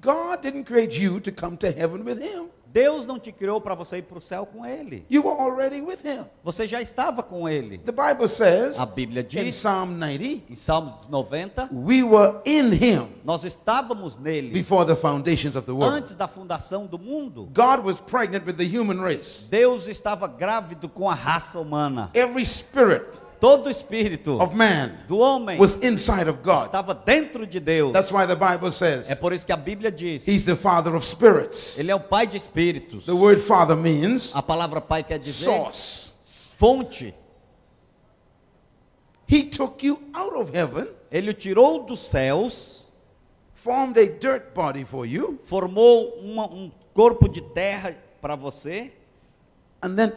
God 0.05 0.41
didn't 0.41 0.65
create 0.65 0.97
you 0.97 1.19
to 1.19 1.31
come 1.31 1.57
to 1.57 1.71
heaven 1.71 2.03
with 2.05 2.21
him. 2.21 2.49
Deus 2.75 3.05
não 3.05 3.17
te 3.17 3.31
criou 3.31 3.61
para 3.61 3.73
você 3.73 3.99
ir 3.99 4.01
para 4.01 4.17
o 4.17 4.21
céu 4.21 4.45
com 4.45 4.65
Ele. 4.65 5.05
You 5.09 5.23
were 5.23 5.39
already 5.39 5.79
with 5.79 5.99
Him. 6.03 6.25
Você 6.43 6.67
já 6.67 6.81
estava 6.81 7.23
com 7.23 7.47
Ele. 7.47 7.77
The 7.77 7.93
Bible 7.93 8.27
says 8.27 8.77
A 8.77 8.85
Bíblia 8.85 9.21
in 9.21 9.27
diz, 9.27 9.55
Psalm 9.55 9.91
90, 9.91 10.23
em 10.51 10.55
Salmos 10.55 11.07
90, 11.07 11.69
we 11.71 12.03
were 12.03 12.41
in 12.43 12.73
Him 12.73 13.07
nós 13.23 13.45
estávamos 13.45 14.17
nele 14.17 14.49
before 14.49 14.85
the 14.85 14.95
foundations 14.95 15.55
of 15.55 15.65
the 15.65 15.71
world. 15.71 15.95
antes 15.95 16.15
da 16.15 16.27
fundação 16.27 16.85
do 16.85 16.99
mundo. 16.99 17.49
God 17.53 17.85
was 17.85 18.01
pregnant 18.01 18.45
with 18.45 18.57
the 18.57 18.65
human 18.65 18.99
race. 19.01 19.47
Deus 19.49 19.87
estava 19.87 20.27
grávido 20.27 20.89
com 20.89 21.09
a 21.09 21.15
raça 21.15 21.57
humana. 21.57 22.11
Every 22.13 22.45
spirit 22.45 23.07
Todo 23.39 23.69
espírito 23.69 24.37
of 24.41 24.55
man 24.55 24.99
do 25.07 25.17
homem 25.19 25.59
was 25.59 25.75
inside 25.81 26.29
of 26.29 26.39
God. 26.43 26.65
estava 26.67 26.93
dentro 26.95 27.45
de 27.45 27.59
Deus. 27.59 27.91
That's 27.91 28.11
why 28.11 28.25
the 28.25 28.35
Bible 28.35 28.71
says 28.71 29.09
É 29.09 29.15
por 29.15 29.33
isso 29.33 29.45
que 29.45 29.51
a 29.51 29.57
Bíblia 29.57 29.91
diz, 29.91 30.27
He's 30.27 30.43
the 30.45 30.55
Father 30.55 30.93
of 30.95 31.05
spirits. 31.05 31.77
ele 31.77 31.91
é 31.91 31.95
o 31.95 31.99
pai 31.99 32.25
de 32.27 32.37
espíritos. 32.37 33.05
The 33.05 33.11
word 33.13 33.41
Father 33.41 33.75
means 33.75 34.35
A 34.35 34.41
palavra 34.41 34.79
pai 34.81 35.03
quer 35.03 35.19
dizer 35.19 35.45
source. 35.45 36.13
fonte. 36.57 37.13
He 39.27 39.43
took 39.49 39.83
you 39.85 39.99
out 40.13 40.35
of 40.35 40.51
heaven, 40.55 40.87
Ele 41.11 41.31
o 41.31 41.33
tirou 41.33 41.83
dos 41.83 41.99
céus, 41.99 42.83
formed 43.53 43.97
a 43.97 44.05
dirt 44.05 44.53
body 44.53 44.83
for 44.85 45.05
you, 45.05 45.39
formou 45.45 46.19
uma- 46.21 46.47
um 46.47 46.71
corpo 46.93 47.27
de 47.27 47.41
terra 47.41 47.95
para 48.21 48.35
você, 48.35 48.91
and 49.81 49.95
then 49.95 50.13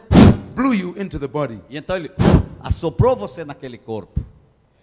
blew 0.55 0.73
you 0.75 0.93
into 0.97 1.17
the 1.19 1.27
body 1.27 1.59
e 1.69 1.77
então 1.77 1.95
ele 1.95 2.11
assoprou 2.61 3.15
você 3.15 3.43
naquele 3.45 3.77
corpo 3.77 4.21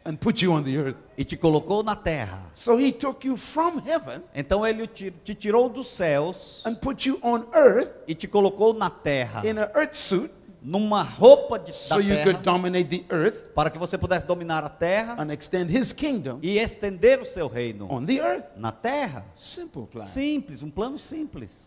and 0.06 0.16
put 0.16 0.40
you 0.42 0.52
on 0.52 0.62
the 0.62 0.76
earth. 0.76 0.96
e 1.18 1.24
te 1.24 1.36
colocou 1.36 1.82
na 1.82 1.96
terra. 1.96 2.40
So 2.54 2.78
he 2.78 2.92
took 2.92 3.26
you 3.26 3.36
from 3.36 3.78
heaven 3.84 4.22
Então 4.34 4.64
ele 4.64 4.86
te, 4.86 5.10
te 5.10 5.34
tirou 5.34 5.68
dos 5.68 5.88
céus 5.88 6.64
and 6.64 6.76
put 6.76 7.08
you 7.08 7.18
on 7.22 7.44
earth 7.52 7.92
e 8.06 8.14
te 8.14 8.28
colocou 8.28 8.72
na 8.72 8.88
terra, 8.88 9.44
in 9.44 9.58
an 9.58 9.68
earth 9.74 9.94
suit 9.94 10.32
numa 10.62 11.02
roupa 11.02 11.58
de, 11.58 11.72
so 11.72 11.96
da 11.96 12.00
you 12.00 12.22
could 12.22 12.38
terra, 12.38 12.44
dominate 12.44 12.88
the 12.88 13.04
earth 13.14 13.52
para 13.54 13.68
que 13.70 13.78
você 13.78 13.98
pudesse 13.98 14.26
dominar 14.26 14.64
a 14.64 14.68
terra 14.68 15.16
and 15.18 15.32
extend 15.32 15.70
his 15.70 15.92
kingdom 15.92 16.38
e 16.40 16.58
estender 16.58 17.20
o 17.20 17.24
seu 17.24 17.48
reino 17.48 17.88
on 17.90 18.04
the 18.04 18.20
earth. 18.20 18.44
na 18.56 18.70
terra. 18.72 19.24
Simple 19.34 19.86
plan. 19.86 20.06
Simples, 20.06 20.62
um 20.62 20.70
plano 20.70 20.98
simples. 20.98 21.66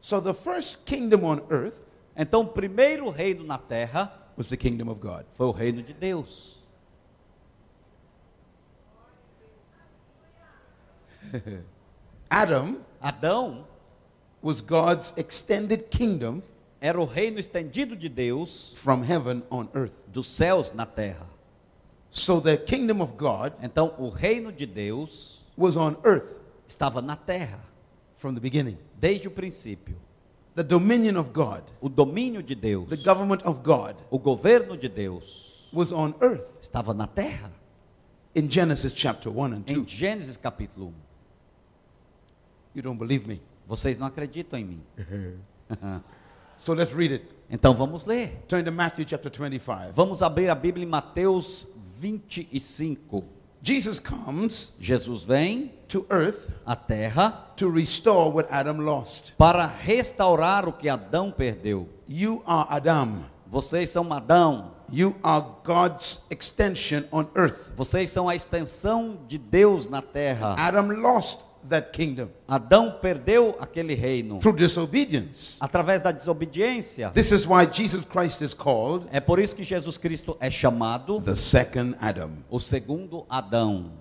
So 0.00 0.20
the 0.20 0.32
first 0.32 0.84
kingdom 0.84 1.24
on 1.24 1.42
earth 1.50 1.87
Então, 2.18 2.40
o 2.40 2.46
primeiro 2.48 3.08
reino 3.10 3.44
na 3.44 3.56
terra 3.58 4.12
was 4.36 4.48
the 4.48 4.56
kingdom 4.56 4.88
of 4.90 5.00
God. 5.00 5.24
foi 5.34 5.46
o 5.46 5.52
reino 5.52 5.80
de 5.82 5.92
Deus. 5.94 6.58
Adam 12.30 12.78
Adão 13.00 13.64
was 14.42 14.60
God's 14.60 15.12
extended 15.16 15.88
kingdom 15.90 16.42
era 16.80 17.00
o 17.00 17.04
reino 17.04 17.38
estendido 17.38 17.96
de 17.96 18.08
Deus 18.08 18.74
from 18.76 19.02
heaven 19.02 19.42
on 19.50 19.68
earth. 19.74 19.92
dos 20.08 20.28
céus 20.28 20.72
na 20.72 20.86
terra. 20.86 21.26
So 22.10 22.40
the 22.40 22.56
kingdom 22.56 23.00
of 23.02 23.14
God 23.16 23.52
Então, 23.62 23.94
o 23.98 24.08
reino 24.08 24.50
de 24.52 24.66
Deus 24.66 25.40
was 25.56 25.76
on 25.76 25.96
earth 26.04 26.34
estava 26.66 27.02
na 27.02 27.16
terra 27.16 27.60
from 28.16 28.34
the 28.34 28.40
beginning. 28.40 28.78
desde 28.98 29.28
o 29.28 29.30
princípio. 29.30 29.96
The 30.58 30.64
dominion 30.64 31.16
of 31.16 31.30
God, 31.32 31.62
O 31.80 31.88
domínio 31.88 32.42
de 32.42 32.56
Deus, 32.56 32.88
the 32.88 32.96
government 32.96 33.44
of 33.44 33.62
God 33.62 33.94
o 34.10 34.18
governo 34.18 34.76
de 34.76 34.88
Deus 34.88 35.68
was 35.72 35.92
on 35.92 36.16
earth 36.20 36.48
estava 36.60 36.92
na 36.92 37.06
terra. 37.06 37.52
in 38.34 38.50
Genesis 38.50 38.92
chapter 38.92 39.30
1 39.30 39.52
and 39.52 39.62
2. 39.62 39.78
Em 39.78 39.86
Gênesis 39.86 40.36
capítulo 40.36 40.88
1. 40.88 40.92
You 42.74 42.82
don't 42.82 42.98
believe 42.98 43.28
me? 43.28 43.40
Vocês 43.68 43.96
não 43.96 44.08
acreditam 44.08 44.58
em 44.58 44.64
mim. 44.64 44.82
So 46.58 46.74
let's 46.74 46.92
read 46.92 47.12
it. 47.14 47.24
Então 47.48 47.72
vamos 47.72 48.04
ler. 48.04 48.42
Turn 48.48 48.64
to 48.64 48.72
Matthew 48.72 49.04
chapter 49.06 49.30
25. 49.30 49.92
Vamos 49.94 50.22
abrir 50.22 50.50
a 50.50 50.56
Bíblia 50.56 50.84
em 50.84 50.88
Mateus 50.88 51.68
25. 52.00 53.22
Jesus 53.62 53.98
comes 54.00 54.72
Jesus 54.80 55.24
vem 55.24 55.72
to 55.88 56.06
earth 56.10 56.48
à 56.66 56.76
terra 56.76 57.46
to 57.56 57.68
restore 57.70 58.30
what 58.30 58.48
Adam 58.52 58.78
lost. 58.78 59.32
para 59.36 59.66
restaurar 59.66 60.68
o 60.68 60.72
que 60.72 60.88
Adão 60.88 61.30
perdeu. 61.30 61.88
You 62.08 62.42
are 62.46 62.66
Adam. 62.70 63.24
Vocês 63.50 63.90
são 63.90 64.12
Adão, 64.12 64.72
You 64.90 65.14
are 65.22 65.44
God's 65.64 66.20
extension 66.30 67.04
on 67.12 67.26
earth. 67.34 67.72
vocês 67.76 68.10
são 68.10 68.28
a 68.28 68.34
extensão 68.36 69.18
de 69.26 69.36
Deus 69.38 69.86
na 69.88 70.00
terra. 70.02 70.54
Adam 70.58 70.88
lost 70.88 71.40
that 71.68 71.90
kingdom 71.92 72.28
Adão 72.46 72.98
perdeu 73.00 73.56
aquele 73.60 73.94
reino 73.94 74.38
through 74.40 74.56
disobedience. 74.56 75.56
através 75.60 76.02
da 76.02 76.10
desobediência. 76.12 77.10
This 77.10 77.32
is 77.32 77.46
why 77.46 77.66
Jesus 77.70 78.04
Christ 78.04 78.40
is 78.42 78.54
called 78.54 79.06
É 79.12 79.20
por 79.20 79.38
isso 79.38 79.54
que 79.54 79.62
Jesus 79.62 79.96
Cristo 79.98 80.36
é 80.40 80.50
chamado 80.50 81.20
the 81.20 81.34
second 81.36 81.96
Adam. 82.00 82.30
o 82.50 82.58
segundo 82.58 83.24
Adão. 83.28 83.92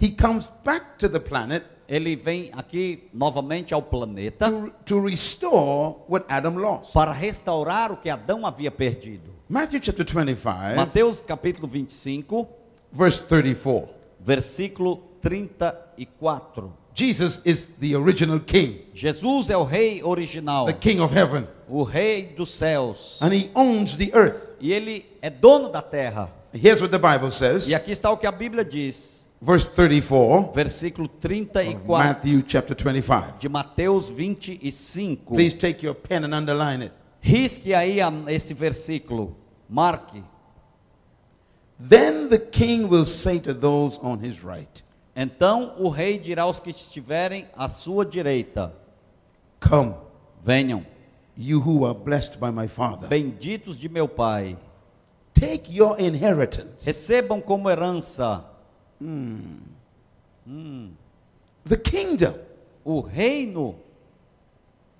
He 0.00 0.10
comes 0.10 0.48
back 0.64 0.98
to 0.98 1.08
the 1.08 1.20
planet 1.20 1.64
Ele 1.86 2.16
vem 2.16 2.50
aqui 2.54 3.08
novamente 3.12 3.74
ao 3.74 3.82
planeta 3.82 4.50
to, 4.50 4.72
to 4.86 5.00
restore 5.00 5.96
what 6.08 6.24
Adam 6.28 6.56
lost. 6.56 6.92
para 6.94 7.12
restaurar 7.12 7.92
o 7.92 7.96
que 7.98 8.08
Adão 8.08 8.46
havia 8.46 8.70
perdido. 8.70 9.34
Matthew 9.48 9.80
chapter 9.82 10.06
25, 10.06 10.76
Mateus 10.76 11.20
capítulo 11.20 11.68
25, 11.68 12.48
verse 12.90 13.22
34. 13.24 13.88
versículo 14.18 15.02
34. 15.24 16.72
Jesus 16.94 17.40
is 17.44 17.66
the 17.80 17.96
original 17.96 18.38
king, 18.38 18.82
Jesus 18.94 19.50
é 19.50 19.56
o 19.56 19.64
rei 19.64 20.00
original, 20.04 20.66
the 20.66 20.72
king 20.72 21.00
of 21.00 21.12
heaven, 21.12 21.48
o 21.68 21.82
rei 21.82 22.34
dos 22.36 22.50
céus, 22.50 23.18
and 23.20 23.32
he 23.32 23.50
owns 23.54 23.96
the 23.96 24.12
earth. 24.14 24.54
e 24.60 24.72
ele 24.72 25.04
é 25.20 25.28
dono 25.28 25.70
da 25.70 25.82
terra. 25.82 26.32
Here's 26.52 26.80
what 26.80 26.92
the 26.92 26.98
Bible 26.98 27.32
says, 27.32 27.68
E 27.68 27.74
aqui 27.74 27.90
está 27.90 28.10
o 28.12 28.16
que 28.16 28.28
a 28.28 28.32
Bíblia 28.32 28.64
diz, 28.64 29.24
verse 29.42 29.68
34, 29.68 30.52
versículo 30.54 31.08
of 31.08 31.16
34 31.20 31.98
Matthew 31.98 32.42
chapter 32.46 32.76
25. 32.76 33.38
de 33.40 33.48
Mateus 33.48 34.08
25. 34.10 35.34
Please 35.34 35.56
take 35.56 35.84
your 35.84 35.96
pen 35.96 36.24
and 36.24 36.32
underline 36.32 36.84
it. 36.84 36.92
Risque 37.20 37.74
aí 37.74 37.98
esse 38.28 38.54
versículo, 38.54 39.34
marque. 39.68 40.22
Then 41.80 42.28
the 42.28 42.38
king 42.38 42.88
will 42.88 43.06
say 43.06 43.40
to 43.40 43.52
those 43.52 43.98
on 44.00 44.20
his 44.22 44.44
right, 44.44 44.82
Então 45.16 45.74
o 45.78 45.88
rei 45.88 46.18
dirá 46.18 46.42
aos 46.42 46.58
que 46.58 46.70
estiverem 46.70 47.46
à 47.56 47.68
sua 47.68 48.04
direita: 48.04 48.74
Come, 49.60 49.94
Venham, 50.42 50.84
you 51.36 51.60
who 51.60 51.86
are 51.86 51.96
blessed 51.96 52.38
by 52.38 52.50
my 52.50 52.66
Father. 52.68 53.08
benditos 53.08 53.78
de 53.78 53.88
meu 53.88 54.08
Pai, 54.08 54.58
Take 55.32 55.72
your 55.72 56.00
inheritance, 56.00 56.84
recebam 56.84 57.40
como 57.40 57.70
herança 57.70 58.44
the 61.64 61.76
kingdom 61.76 62.34
o 62.84 63.00
reino 63.00 63.76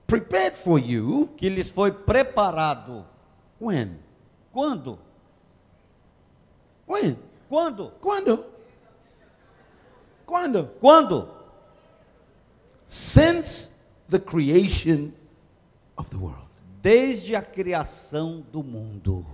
prepared 0.06 0.56
for 0.56 0.78
you. 0.78 1.28
que 1.36 1.48
lhes 1.48 1.70
foi 1.70 1.90
preparado. 1.92 3.04
When? 3.60 3.98
Quando? 4.52 4.98
When? 6.86 7.16
Quando? 7.48 7.92
Quando? 8.00 8.44
Quando? 10.26 10.66
Quando? 10.80 11.28
Since 12.86 13.70
the 14.08 14.18
creation 14.18 15.12
of 15.96 16.10
the 16.10 16.18
world. 16.18 16.48
Desde 16.82 17.34
a 17.34 17.42
criação 17.42 18.44
do 18.52 18.62
mundo. 18.62 19.26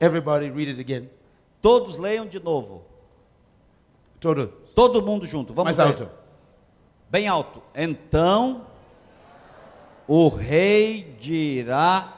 Everybody 0.00 0.50
read 0.50 0.68
it 0.68 0.80
again. 0.80 1.10
Todos 1.60 1.96
leiam 1.96 2.26
de 2.26 2.38
novo. 2.38 2.84
Todo. 4.20 4.48
Todo 4.74 5.02
mundo 5.02 5.26
junto. 5.26 5.52
Vamos 5.54 5.76
Mais 5.76 5.78
ler. 5.78 6.02
alto. 6.02 6.10
Bem 7.10 7.28
alto. 7.28 7.62
Então 7.74 8.62
o 10.06 10.28
rei 10.28 11.16
dirá 11.20 12.14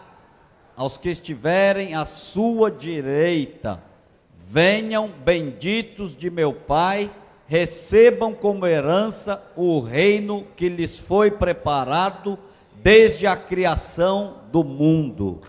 aos 0.76 0.96
que 0.96 1.08
estiverem 1.10 1.94
à 1.94 2.04
sua 2.04 2.70
direita: 2.70 3.82
Venham 4.48 5.08
benditos 5.08 6.16
de 6.16 6.30
meu 6.30 6.52
Pai, 6.52 7.10
recebam 7.46 8.32
como 8.32 8.66
herança 8.66 9.42
o 9.54 9.80
reino 9.80 10.46
que 10.56 10.68
lhes 10.68 10.98
foi 10.98 11.30
preparado 11.30 12.38
desde 12.82 13.26
a 13.26 13.36
criação 13.36 14.36
do 14.50 14.64
mundo. 14.64 15.40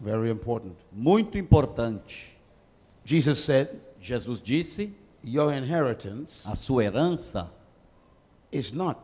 Very 0.00 0.30
important. 0.30 0.76
Muito 0.92 1.36
importante. 1.36 2.36
Jesus 3.04 3.38
said, 3.44 3.80
Jesus 4.00 4.40
disse: 4.40 4.94
Your 5.24 5.52
inheritance 5.52 6.46
a 6.46 6.54
sua 6.54 6.84
herança 6.84 7.50
is 8.52 8.72
not 8.72 8.98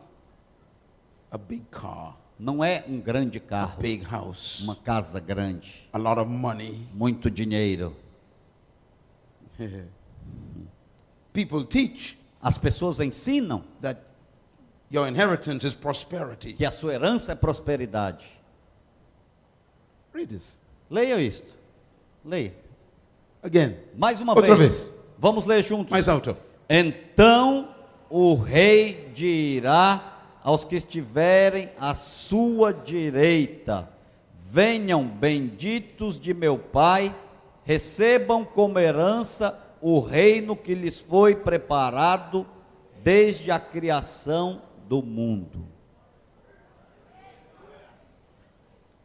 a 1.31 1.37
big 1.37 1.65
car, 1.69 2.15
não 2.39 2.63
é 2.63 2.85
um 2.87 2.99
grande 3.01 3.37
a 3.39 3.41
carro, 3.41 3.81
big 3.81 4.03
house, 4.05 4.61
uma 4.61 4.75
casa 4.75 5.19
grande, 5.19 5.87
a 5.91 5.97
lot 5.97 6.19
of 6.19 6.29
money. 6.29 6.87
muito 6.93 7.29
dinheiro. 7.29 7.95
People 11.33 11.65
teach 11.65 12.17
As 12.41 12.57
pessoas 12.59 12.99
ensinam 12.99 13.63
that 13.81 13.99
your 14.91 15.07
inheritance 15.07 15.65
is 15.65 15.73
prosperity. 15.73 16.53
que 16.53 16.63
a 16.65 16.71
sua 16.71 16.93
herança 16.93 17.31
é 17.31 17.35
prosperidade. 17.35 18.25
Read 20.13 20.29
this 20.29 20.57
Leia 20.89 21.19
isto. 21.21 21.55
Leia. 22.23 22.53
again. 23.43 23.75
Mais 23.95 24.19
uma 24.21 24.33
Outra 24.33 24.55
vez. 24.55 24.87
vez. 24.87 24.93
Vamos 25.17 25.45
ler 25.45 25.63
juntos. 25.63 25.91
Mais 25.91 26.09
alto. 26.09 26.35
Então 26.69 27.69
o 28.09 28.35
rei 28.35 29.11
dirá 29.13 30.13
aos 30.43 30.65
que 30.65 30.75
estiverem 30.75 31.69
à 31.79 31.95
sua 31.95 32.73
direita: 32.73 33.89
Venham, 34.43 35.07
benditos 35.07 36.19
de 36.19 36.33
meu 36.33 36.57
Pai, 36.57 37.15
recebam 37.63 38.43
como 38.43 38.79
herança 38.79 39.59
o 39.81 39.99
reino 39.99 40.55
que 40.55 40.73
lhes 40.73 40.99
foi 40.99 41.35
preparado 41.35 42.45
desde 43.03 43.51
a 43.51 43.59
criação 43.59 44.61
do 44.87 45.01
mundo. 45.01 45.65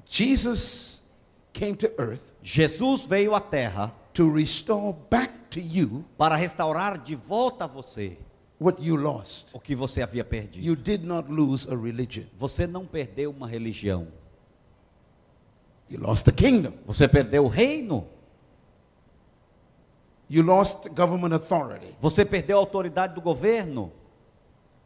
Jesus 0.06 0.99
came 1.52 1.74
to 1.74 1.88
earth 1.98 2.22
Jesus 2.42 3.04
veio 3.04 3.34
à 3.34 3.40
terra 3.40 3.92
to 4.12 4.32
restore 4.32 4.96
back 5.10 5.32
to 5.50 5.60
you 5.60 6.04
para 6.16 6.36
restaurar 6.36 6.98
de 6.98 7.14
volta 7.14 7.64
a 7.64 7.66
você 7.66 8.16
what 8.58 8.82
you 8.82 8.96
lost. 8.96 9.48
o 9.54 9.60
que 9.60 9.74
você 9.74 10.02
havia 10.02 10.24
perdido. 10.24 10.64
You 10.64 10.76
did 10.76 11.04
not 11.04 11.30
lose 11.30 11.66
a 11.70 11.74
religion. 11.76 12.24
Você 12.38 12.66
não 12.66 12.84
perdeu 12.86 13.30
uma 13.30 13.48
religião, 13.48 14.08
You 15.88 15.98
lost 16.00 16.24
the 16.24 16.32
kingdom. 16.32 16.72
você 16.86 17.08
perdeu 17.08 17.44
o 17.44 17.48
reino. 17.48 18.06
You 20.28 20.44
lost 20.44 20.88
government 20.90 21.34
authority. 21.34 21.96
Você 22.00 22.24
perdeu 22.24 22.58
a 22.58 22.60
autoridade 22.60 23.14
do 23.14 23.20
governo. 23.20 23.90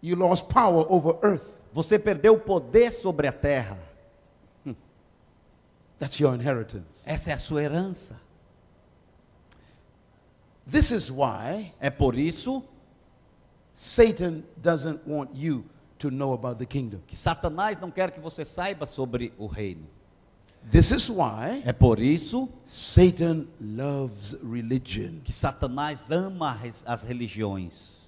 You 0.02 0.16
lost 0.16 0.46
power 0.46 0.86
over 0.90 1.18
earth. 1.22 1.44
Você 1.74 1.98
perdeu 1.98 2.34
o 2.34 2.40
poder 2.40 2.92
sobre 2.92 3.26
a 3.26 3.32
terra. 3.32 3.78
That's 6.04 6.20
your 6.20 6.34
inheritance. 6.34 7.02
Essa 7.06 7.30
é 7.30 7.32
a 7.32 7.38
sua 7.38 7.62
herança. 7.62 8.14
This 10.70 10.90
is 10.90 11.10
why 11.10 11.72
É 11.80 11.88
por 11.88 12.14
isso 12.18 12.62
Satan 13.74 14.42
doesn't 14.62 15.00
want 15.06 15.30
you 15.34 15.64
to 15.98 16.10
know 16.10 16.34
about 16.34 16.58
the 16.58 16.66
kingdom. 16.66 17.00
que 17.06 17.16
Satanás 17.16 17.78
não 17.80 17.90
quer 17.90 18.10
que 18.10 18.20
você 18.20 18.44
saiba 18.44 18.86
sobre 18.86 19.32
o 19.38 19.46
reino. 19.46 19.86
This 20.70 20.90
is 20.90 21.08
why 21.08 21.62
É 21.64 21.72
por 21.72 21.98
isso 21.98 22.50
Satan 22.66 23.46
loves 23.58 24.34
religion. 24.42 25.20
que 25.24 25.32
Satanás 25.32 26.10
ama 26.10 26.60
as 26.84 27.02
religiões. 27.02 28.02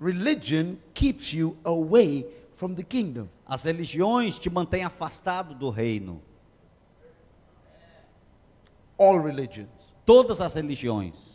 Religion 0.00 0.78
keeps 0.94 1.34
you 1.34 1.58
away 1.66 2.24
from 2.56 2.74
the 2.74 2.82
kingdom. 2.82 3.28
As 3.46 3.64
religiões 3.64 4.38
te 4.38 4.48
mantêm 4.48 4.84
afastado 4.84 5.54
do 5.54 5.68
reino. 5.70 6.20
All 8.98 9.20
religions. 9.20 9.94
Todas 10.06 10.40
as 10.40 10.54
religiões. 10.54 11.34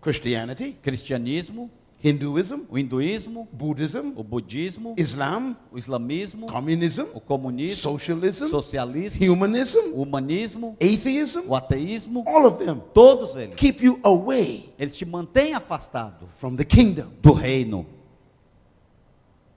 Christianity, 0.00 0.72
Cristianismo, 0.80 1.70
Hinduism, 2.02 2.60
o 2.70 2.78
hinduísmo, 2.78 3.46
Buddhism, 3.52 4.14
o 4.16 4.24
budismo, 4.24 4.94
Islam, 4.96 5.54
o 5.70 5.76
islamismo, 5.76 6.46
communism, 6.46 7.02
o 7.12 7.20
comunismo, 7.20 7.76
socialism, 7.76 8.48
socialismo, 8.48 9.30
humanism, 9.30 9.92
o 9.92 10.00
humanismo, 10.00 10.78
atheism, 10.82 11.40
o 11.46 11.54
ateísmo, 11.54 12.24
all 12.26 12.46
of 12.46 12.64
them 12.64 12.80
todos 12.94 13.36
eles. 13.36 13.54
keep 13.54 13.84
you 13.84 14.00
away 14.02 14.72
Eles 14.78 14.96
te 14.96 15.04
mantêm 15.04 15.52
afastado 15.52 16.26
from 16.36 16.56
the 16.56 16.64
kingdom. 16.64 17.10
do 17.20 17.34
reino. 17.34 17.84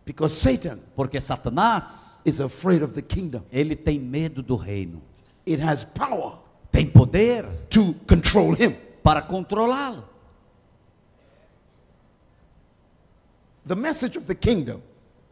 Because 0.05 0.33
Satan 0.37 0.79
Porque 0.95 1.19
Satanás, 1.21 2.19
is 2.25 2.39
afraid 2.39 2.81
of 2.83 2.93
the 2.93 3.01
kingdom. 3.01 3.43
ele 3.51 3.75
tem 3.75 3.99
medo 3.99 4.41
do 4.41 4.55
reino. 4.55 5.01
It 5.45 5.59
has 5.59 5.83
power 5.83 6.39
Tem 6.71 6.87
poder 6.89 7.45
to 7.69 7.93
control 8.07 8.53
him. 8.55 8.75
para 9.03 9.21
controlá-lo. 9.21 10.03
The 13.65 13.75
message 13.75 14.17
of 14.17 14.25
the 14.27 14.35
kingdom 14.35 14.81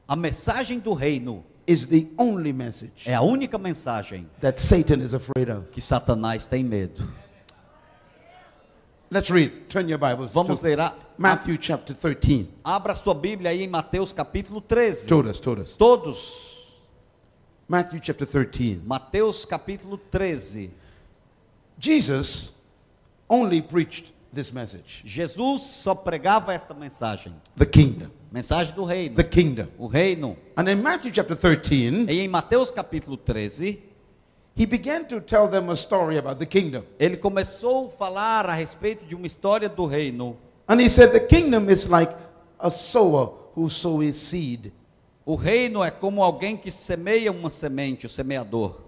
A 0.07 0.15
mensagem 0.15 0.79
do 0.79 0.93
reino 0.93 1.43
is 1.67 1.85
the 1.87 2.07
only 2.17 2.51
message 2.51 3.05
é 3.07 3.13
a 3.13 3.21
única 3.21 3.57
mensagem 3.57 4.27
that 4.41 4.59
Satan 4.59 4.99
is 5.01 5.13
afraid 5.13 5.49
of. 5.49 5.69
que 5.71 5.79
Satanás 5.79 6.43
tem 6.45 6.63
medo. 6.63 7.01
Let's 9.13 9.29
read. 9.29 9.67
Turn 9.69 9.89
your 9.89 9.97
Bibles 9.97 10.31
Vamos 10.33 10.59
to 10.59 10.65
ler 10.65 10.79
a, 10.79 10.93
Matthew 11.17 11.57
chapter 11.57 11.93
13. 11.93 12.47
abra 12.63 12.95
sua 12.95 13.13
Bíblia 13.13 13.49
aí 13.51 13.61
em 13.61 13.67
Mateus 13.67 14.13
capítulo 14.13 14.61
13. 14.61 15.05
Told 15.07 15.27
us, 15.29 15.39
told 15.39 15.61
us. 15.61 15.75
Todos. 15.75 16.79
Matthew 17.67 17.99
chapter 18.01 18.25
13. 18.25 18.81
Mateus 18.85 19.45
capítulo 19.45 19.97
13. 19.97 20.71
Jesus 21.77 22.53
only 23.27 23.61
preached 23.61 24.13
this 24.33 24.49
message 24.51 25.01
Jesus 25.03 25.61
só 25.63 25.93
pregava 25.93 26.53
esta 26.53 26.73
mensagem. 26.73 27.33
the 27.57 27.65
kingdom, 27.65 28.09
Mensagem 28.31 28.73
do 28.73 28.85
reino. 28.85 29.15
the 29.15 29.23
kingdom. 29.25 29.67
O 29.77 29.87
reino. 29.87 30.37
And 30.55 30.69
in 30.69 30.81
Matthew 30.81 31.11
chapter 31.11 31.35
13, 31.35 32.05
E 32.09 32.21
em 32.21 32.29
Mateus 32.29 32.71
capítulo 32.71 33.17
13, 33.17 33.77
ele 36.99 37.17
começou 37.17 37.87
a 37.87 37.89
falar 37.89 38.49
a 38.49 38.53
respeito 38.53 39.05
de 39.05 39.15
uma 39.15 39.25
história 39.25 39.69
do 39.69 39.85
reino. 39.85 40.37
And 40.67 40.79
he 40.81 40.89
said, 40.89 41.11
The 41.11 41.19
kingdom 41.19 41.69
is 41.69 41.87
like 41.87 42.15
a 42.59 42.69
sower 42.69 43.31
who 43.55 43.69
sows 43.69 44.15
seed. 44.15 44.71
O 45.25 45.35
reino 45.35 45.83
é 45.83 45.91
como 45.91 46.23
alguém 46.23 46.57
que 46.57 46.71
semeia 46.71 47.31
uma 47.31 47.49
semente, 47.49 48.05
o 48.05 48.09
semeador. 48.09 48.81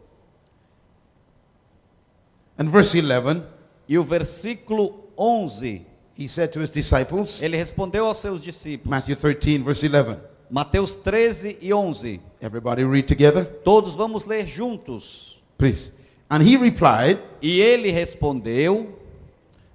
And 2.57 2.69
verse 2.69 2.99
11, 2.99 3.43
E 3.87 3.97
o 3.97 4.03
versículo 4.03 5.09
11, 5.17 5.85
he 6.17 6.27
said 6.27 6.51
to 6.51 6.61
his 6.61 6.71
disciples, 6.71 7.41
ele 7.41 7.57
respondeu 7.57 8.05
aos 8.05 8.19
seus 8.19 8.41
discípulos. 8.41 8.89
Matthew 8.89 9.15
13, 9.15 9.57
verse 9.59 9.87
11. 9.87 10.17
Mateus 10.49 10.95
13 10.95 11.57
e 11.61 11.73
11. 11.73 12.21
Everybody 12.41 12.83
read 12.83 13.07
together, 13.07 13.45
Todos 13.63 13.95
vamos 13.95 14.23
ler 14.25 14.47
juntos. 14.47 15.42
Please. 15.63 15.91
And 16.29 16.43
he 16.43 16.57
replied, 16.57 17.19
E 17.41 17.61
ele 17.61 17.89
respondeu: 17.91 18.99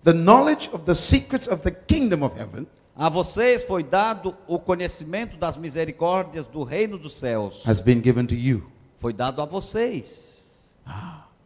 The 0.05 0.13
knowledge 0.13 0.69
of 0.73 0.85
the 0.85 0.95
secrets 0.95 1.47
of 1.49 1.63
the 1.63 1.71
kingdom 1.71 2.23
of 2.23 2.37
heaven 2.39 2.67
A 2.95 3.09
vocês 3.09 3.63
foi 3.65 3.83
dado 3.85 4.37
o 4.47 4.59
conhecimento 4.59 5.37
das 5.37 5.57
misericórdias 5.57 6.49
do 6.49 6.65
reino 6.65 6.99
dos 6.99 7.15
céus. 7.15 7.65
has 7.65 7.81
been 7.81 8.03
given 8.03 8.27
to 8.27 8.35
you, 8.35 8.67
Foi 8.99 9.13
dado 9.13 9.41
a 9.41 9.45
vocês. 9.47 10.45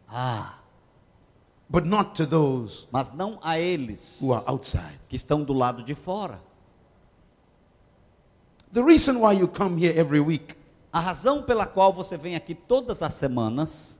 Ah, 0.09 0.59
but 1.69 1.85
not 1.85 2.13
to 2.15 2.25
those 2.25 2.87
mas 2.91 3.11
não 3.11 3.39
a 3.41 3.59
eles 3.59 4.19
who 4.21 4.33
are 4.33 4.43
outside. 4.47 4.99
que 5.09 5.15
estão 5.15 5.43
do 5.43 5.53
lado 5.53 5.83
de 5.83 5.93
fora. 5.95 6.39
The 8.73 8.81
reason 8.81 9.19
why 9.19 9.33
you 9.39 9.47
come 9.47 9.77
here 9.79 9.97
every 9.97 10.19
week 10.19 10.55
A 10.91 10.99
razão 10.99 11.41
pela 11.43 11.65
qual 11.65 11.91
você 11.93 12.17
vem 12.17 12.35
aqui 12.35 12.53
todas 12.55 13.01
as 13.01 13.13
semanas 13.15 13.92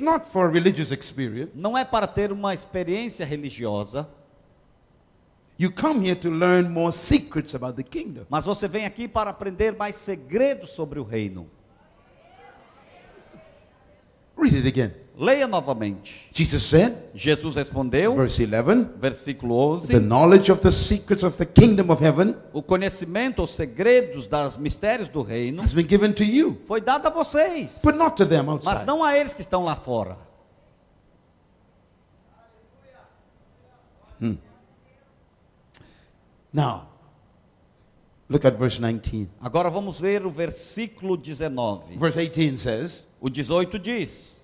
not 0.00 0.26
for 0.26 0.50
religious 0.52 0.90
experience. 0.90 1.52
não 1.54 1.76
é 1.76 1.84
para 1.84 2.06
ter 2.06 2.32
uma 2.32 2.52
experiência 2.54 3.24
religiosa, 3.24 4.08
You 5.58 5.70
come 5.70 6.06
here 6.08 6.16
to 6.20 6.30
learn 6.30 6.70
more 6.70 6.90
secrets 6.90 7.54
about 7.54 7.76
the 7.76 7.82
kingdom. 7.82 8.24
mas 8.30 8.46
você 8.46 8.66
vem 8.66 8.86
aqui 8.86 9.06
para 9.06 9.28
aprender 9.28 9.76
mais 9.76 9.94
segredos 9.96 10.70
sobre 10.70 10.98
o 10.98 11.02
reino. 11.04 11.50
Read 14.40 14.56
it 14.56 14.66
again. 14.66 14.92
Leia 15.18 15.46
novamente. 15.46 16.30
Jesus 16.32 16.62
said, 16.62 16.94
Jesus 17.14 17.56
respondeu, 17.56 18.16
verse 18.16 18.42
11, 18.42 18.88
versículo 18.98 19.78
the 19.78 19.96
11: 19.96 20.08
knowledge 20.08 20.50
of 20.50 20.62
the 20.62 20.70
secrets 20.72 21.22
of 21.22 21.36
the 21.36 21.44
kingdom 21.44 21.90
of 21.90 22.02
heaven 22.02 22.34
O 22.54 22.62
conhecimento, 22.62 23.42
os 23.42 23.50
segredos 23.50 24.26
dos 24.26 24.56
mistérios 24.56 25.08
do 25.08 25.22
reino 25.22 25.62
has 25.62 25.74
been 25.74 25.86
given 25.86 26.12
to 26.12 26.24
you, 26.24 26.56
foi 26.66 26.80
dado 26.80 27.06
a 27.06 27.10
vocês, 27.10 27.80
but 27.84 27.96
not 27.96 28.16
to 28.16 28.24
them 28.24 28.44
mas 28.44 28.66
outside. 28.66 28.86
não 28.86 29.04
a 29.04 29.14
eles 29.14 29.34
que 29.34 29.42
estão 29.42 29.62
lá 29.62 29.76
fora. 29.76 30.16
Now, 36.52 36.89
Look 38.30 38.46
at 38.46 38.56
verse 38.56 38.80
19. 38.80 39.28
Agora 39.40 39.68
vamos 39.68 40.00
ver 40.00 40.24
o 40.24 40.30
versículo 40.30 41.16
19. 41.16 41.96
Verse 41.98 42.16
18 42.16 42.56
says, 42.56 43.08
O 43.20 43.28
18 43.28 43.76
diz: 43.76 44.38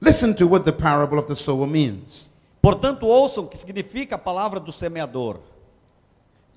Listen 0.00 0.34
to 0.34 0.46
what 0.46 0.64
the 0.64 0.72
parable 0.72 1.18
of 1.20 1.28
the 1.28 1.36
sower 1.36 1.68
means. 1.68 2.28
Portanto, 2.60 3.06
ouçam 3.06 3.44
o 3.44 3.46
que 3.46 3.56
significa 3.56 4.16
a 4.16 4.18
palavra 4.18 4.58
do 4.58 4.72
semeador. 4.72 5.38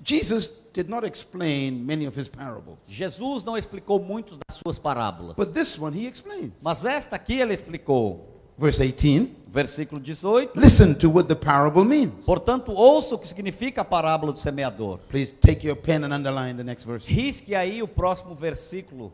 Jesus 0.04 0.50
did 0.72 0.88
not 0.88 1.06
explain 1.06 1.84
many 1.84 2.06
of 2.06 2.18
his 2.18 2.28
parables, 2.28 2.78
Jesus 2.88 3.44
não 3.44 3.56
explicou 3.56 4.00
muitas 4.00 4.36
das 4.48 4.58
suas 4.58 4.78
parábolas, 4.80 5.36
but 5.36 5.52
this 5.52 5.78
one 5.78 5.96
he 5.96 6.08
explains. 6.08 6.54
mas 6.62 6.84
esta 6.84 7.14
aqui 7.14 7.40
ele 7.40 7.54
explicou. 7.54 8.31
Verse 8.62 8.78
18 8.78 9.42
Versículo 9.52 10.00
18. 10.00 10.52
Listen 10.54 10.94
to 10.94 11.10
what 11.10 11.28
the 11.28 11.36
parable 11.36 11.84
means. 11.84 12.24
Portanto, 12.24 12.72
ouça 12.72 13.16
o 13.16 13.18
que 13.18 13.28
significa 13.28 13.82
a 13.82 13.84
parábola 13.84 14.32
do 14.32 14.38
semeador. 14.38 14.98
Please 15.10 15.30
take 15.30 15.66
your 15.66 15.76
pen 15.76 16.04
and 16.04 16.14
underline 16.14 16.56
the 16.56 16.64
next 16.64 16.84
verse. 16.86 17.12
Risque 17.12 17.54
aí 17.54 17.82
o 17.82 17.88
próximo 17.88 18.34
versículo. 18.34 19.12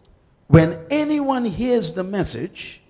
When 0.49 0.79
anyone 0.91 1.49
hears 1.49 1.91
the 1.91 2.05
message, 2.05 2.83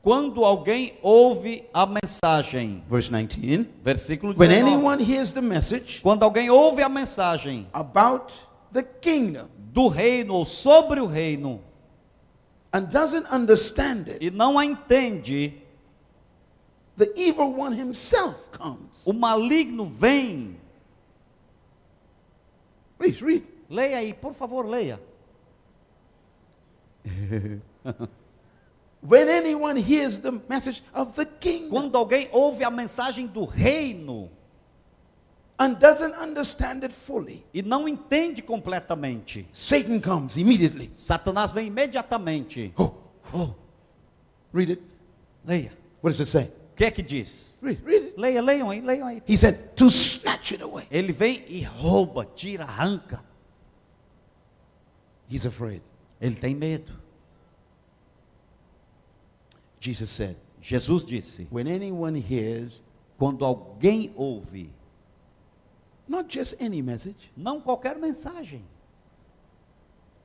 Quando 0.00 0.44
alguém 0.44 0.98
ouve 1.02 1.64
a 1.72 1.86
mensagem, 1.86 2.82
verse 2.88 3.10
19, 3.10 3.68
versículo 3.82 4.34
when 4.36 4.50
19. 4.50 4.74
anyone 4.74 5.02
hears 5.02 5.32
the 5.32 5.40
message 5.40 6.00
Quando 6.02 6.22
alguém 6.22 6.50
ouve 6.50 6.82
a 6.82 6.88
mensagem 6.88 7.66
about 7.72 8.34
the 8.72 8.82
kingdom 8.82 9.48
do 9.72 9.88
reino 9.88 10.34
ou 10.34 10.46
sobre 10.46 11.00
o 11.00 11.06
reino 11.06 11.60
and 12.72 12.90
doesn't 12.90 13.26
understand 13.30 14.08
it, 14.08 14.18
e 14.20 14.30
não 14.30 14.58
a 14.58 14.64
entende, 14.64 15.63
the 16.96 17.12
evil 17.16 17.52
one 17.52 17.72
himself 17.72 18.50
comes. 18.52 19.04
o 19.06 19.12
maligno 19.12 19.86
vem. 19.86 20.56
Please 22.98 23.20
read. 23.22 23.42
Leia 23.68 23.98
aí, 23.98 24.12
por 24.14 24.34
favor, 24.34 24.64
leia. 24.66 25.00
When 29.02 29.28
anyone 29.28 29.76
hears 29.76 30.18
the 30.18 30.32
message 30.48 30.82
of 30.94 31.14
the 31.16 31.26
kingdom 31.26 31.70
Quando 31.70 31.96
alguém 31.96 32.28
ouve 32.32 32.64
a 32.64 32.70
mensagem 32.70 33.26
do 33.26 33.44
reino 33.44 34.30
and 35.58 35.74
doesn't 35.78 36.14
understand 36.14 36.82
it 36.84 36.92
fully, 36.92 37.44
e 37.54 37.62
não 37.62 37.86
entende 37.86 38.42
completamente, 38.42 39.46
Satan 39.52 40.00
comes 40.00 40.36
immediately. 40.36 40.90
Satanás 40.92 41.52
vem 41.52 41.68
imediatamente. 41.68 42.72
Oh, 42.76 42.92
Oh, 43.32 43.54
read 44.52 44.72
it. 44.72 44.82
leia. 45.46 45.70
What 46.02 46.10
does 46.16 46.20
it 46.20 46.26
say? 46.26 46.50
O 46.74 46.76
que 46.76 46.84
é 46.84 46.90
que 46.90 47.02
diz? 47.02 47.54
Read, 47.62 47.80
read 47.84 48.06
it. 48.06 48.20
Leia, 48.20 48.42
leiam 48.42 48.68
aí, 48.68 48.80
leiam 48.80 49.06
aí. 49.06 49.22
He 49.28 49.36
said, 49.36 49.76
to 49.76 49.86
snatch 49.86 50.50
it 50.54 50.60
away. 50.60 50.88
Ele 50.90 51.12
vem 51.12 51.44
e 51.48 51.62
rouba, 51.62 52.24
tira, 52.24 52.64
arranca. 52.64 53.22
He's 55.30 55.46
afraid. 55.46 55.82
Ele 56.20 56.34
tem 56.34 56.52
medo. 56.52 56.92
Jesus 59.78 60.10
said, 60.10 60.36
Jesus 60.60 61.04
disse: 61.04 61.46
when 61.48 61.68
anyone 61.68 62.18
hears 62.18 62.82
quando 63.16 63.44
alguém 63.44 64.12
ouve, 64.16 64.72
not 66.08 66.28
just 66.28 66.60
any 66.60 66.82
message, 66.82 67.30
não 67.36 67.60
qualquer 67.60 67.96
mensagem, 67.98 68.64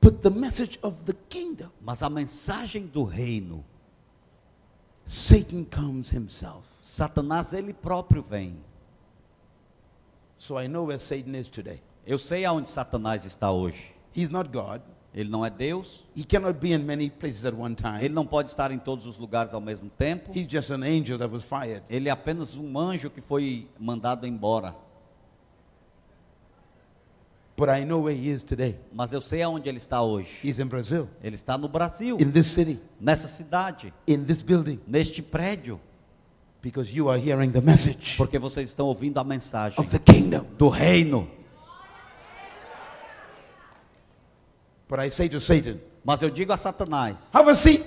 but 0.00 0.20
the 0.22 0.30
message 0.30 0.80
of 0.82 0.96
the 1.04 1.14
kingdom, 1.28 1.70
mas 1.80 2.02
a 2.02 2.10
mensagem 2.10 2.86
do 2.86 3.04
reino, 3.04 3.64
Satan 5.10 5.64
comes 5.64 6.08
himself. 6.12 6.64
Satanás 6.78 7.52
ele 7.52 7.72
próprio 7.74 8.22
vem. 8.22 8.54
So 10.38 10.56
I 10.56 10.68
know 10.68 10.86
where 10.86 11.00
Satan 11.00 11.34
is 11.34 11.50
today. 11.50 11.82
Eu 12.06 12.16
sei 12.16 12.44
aonde 12.44 12.68
Satanás 12.68 13.24
está 13.24 13.50
hoje. 13.50 13.92
He's 14.14 14.30
not 14.30 14.48
God. 14.50 14.80
Ele 15.12 15.28
não 15.28 15.44
é 15.44 15.50
Deus, 15.50 16.04
He 16.16 16.22
cannot 16.22 16.60
be 16.60 16.72
in 16.72 16.84
many 16.84 17.10
places 17.10 17.44
at 17.44 17.52
one 17.52 17.74
ele 17.74 17.98
time. 17.98 18.08
não 18.10 18.24
pode 18.24 18.50
estar 18.50 18.70
em 18.70 18.78
todos 18.78 19.04
os 19.04 19.18
lugares 19.18 19.52
ao 19.52 19.60
mesmo 19.60 19.90
tempo. 19.90 20.30
He's 20.32 20.46
just 20.48 20.70
an 20.70 20.84
angel 20.84 21.18
that 21.18 21.34
was 21.34 21.42
fired. 21.42 21.82
Ele 21.90 22.08
é 22.08 22.12
apenas 22.12 22.54
um 22.54 22.78
anjo 22.78 23.10
que 23.10 23.20
foi 23.20 23.68
mandado 23.80 24.28
embora. 24.28 24.76
But 27.60 27.68
I 27.68 27.84
know 27.84 27.98
where 28.00 28.14
he 28.16 28.30
is 28.30 28.42
today. 28.42 28.74
Mas 28.90 29.12
eu 29.12 29.20
sei 29.20 29.42
aonde 29.42 29.68
ele 29.68 29.76
está 29.76 30.00
hoje. 30.00 30.30
He's 30.42 30.58
in 30.58 30.64
Brazil, 30.64 31.06
Ele 31.22 31.34
está 31.34 31.58
no 31.58 31.68
Brasil, 31.68 32.16
in 32.18 32.30
this 32.30 32.46
city, 32.46 32.80
nessa 32.98 33.28
cidade, 33.28 33.92
in 34.08 34.24
this 34.24 34.40
building, 34.40 34.80
neste 34.86 35.20
prédio, 35.20 35.78
because 36.62 36.90
you 36.90 37.10
are 37.10 37.18
hearing 37.20 37.50
the 37.52 37.60
message 37.60 38.16
porque 38.16 38.38
vocês 38.38 38.70
estão 38.70 38.86
ouvindo 38.86 39.18
a 39.20 39.24
mensagem 39.24 39.78
of 39.78 39.90
the 39.90 39.98
kingdom. 39.98 40.46
do 40.56 40.70
reino. 40.70 41.28
But 44.88 45.00
I 45.00 45.10
say 45.10 45.28
to 45.28 45.38
Satan, 45.38 45.80
Mas 46.02 46.22
eu 46.22 46.30
digo 46.30 46.54
a 46.54 46.56
Satanás: 46.56 47.16
have 47.30 47.50
a 47.50 47.54
seat, 47.54 47.84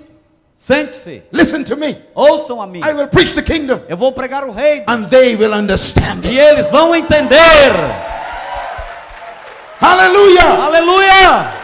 sente-se, 0.56 1.24
listen 1.32 1.64
to 1.64 1.76
me. 1.76 1.98
ouçam 2.14 2.62
a 2.62 2.68
mim. 2.68 2.82
I 2.84 2.94
will 2.94 3.08
preach 3.08 3.34
the 3.34 3.42
kingdom, 3.42 3.82
Eu 3.90 3.98
vou 3.98 4.12
pregar 4.12 4.44
o 4.44 4.52
reino 4.52 4.86
and 4.88 5.06
they 5.10 5.36
will 5.36 5.52
understand 5.52 6.24
e 6.26 6.40
it. 6.40 6.54
eles 6.54 6.70
vão 6.70 6.94
entender. 6.94 8.13
Hallelujah! 9.84 10.40
Aleluia! 10.64 11.60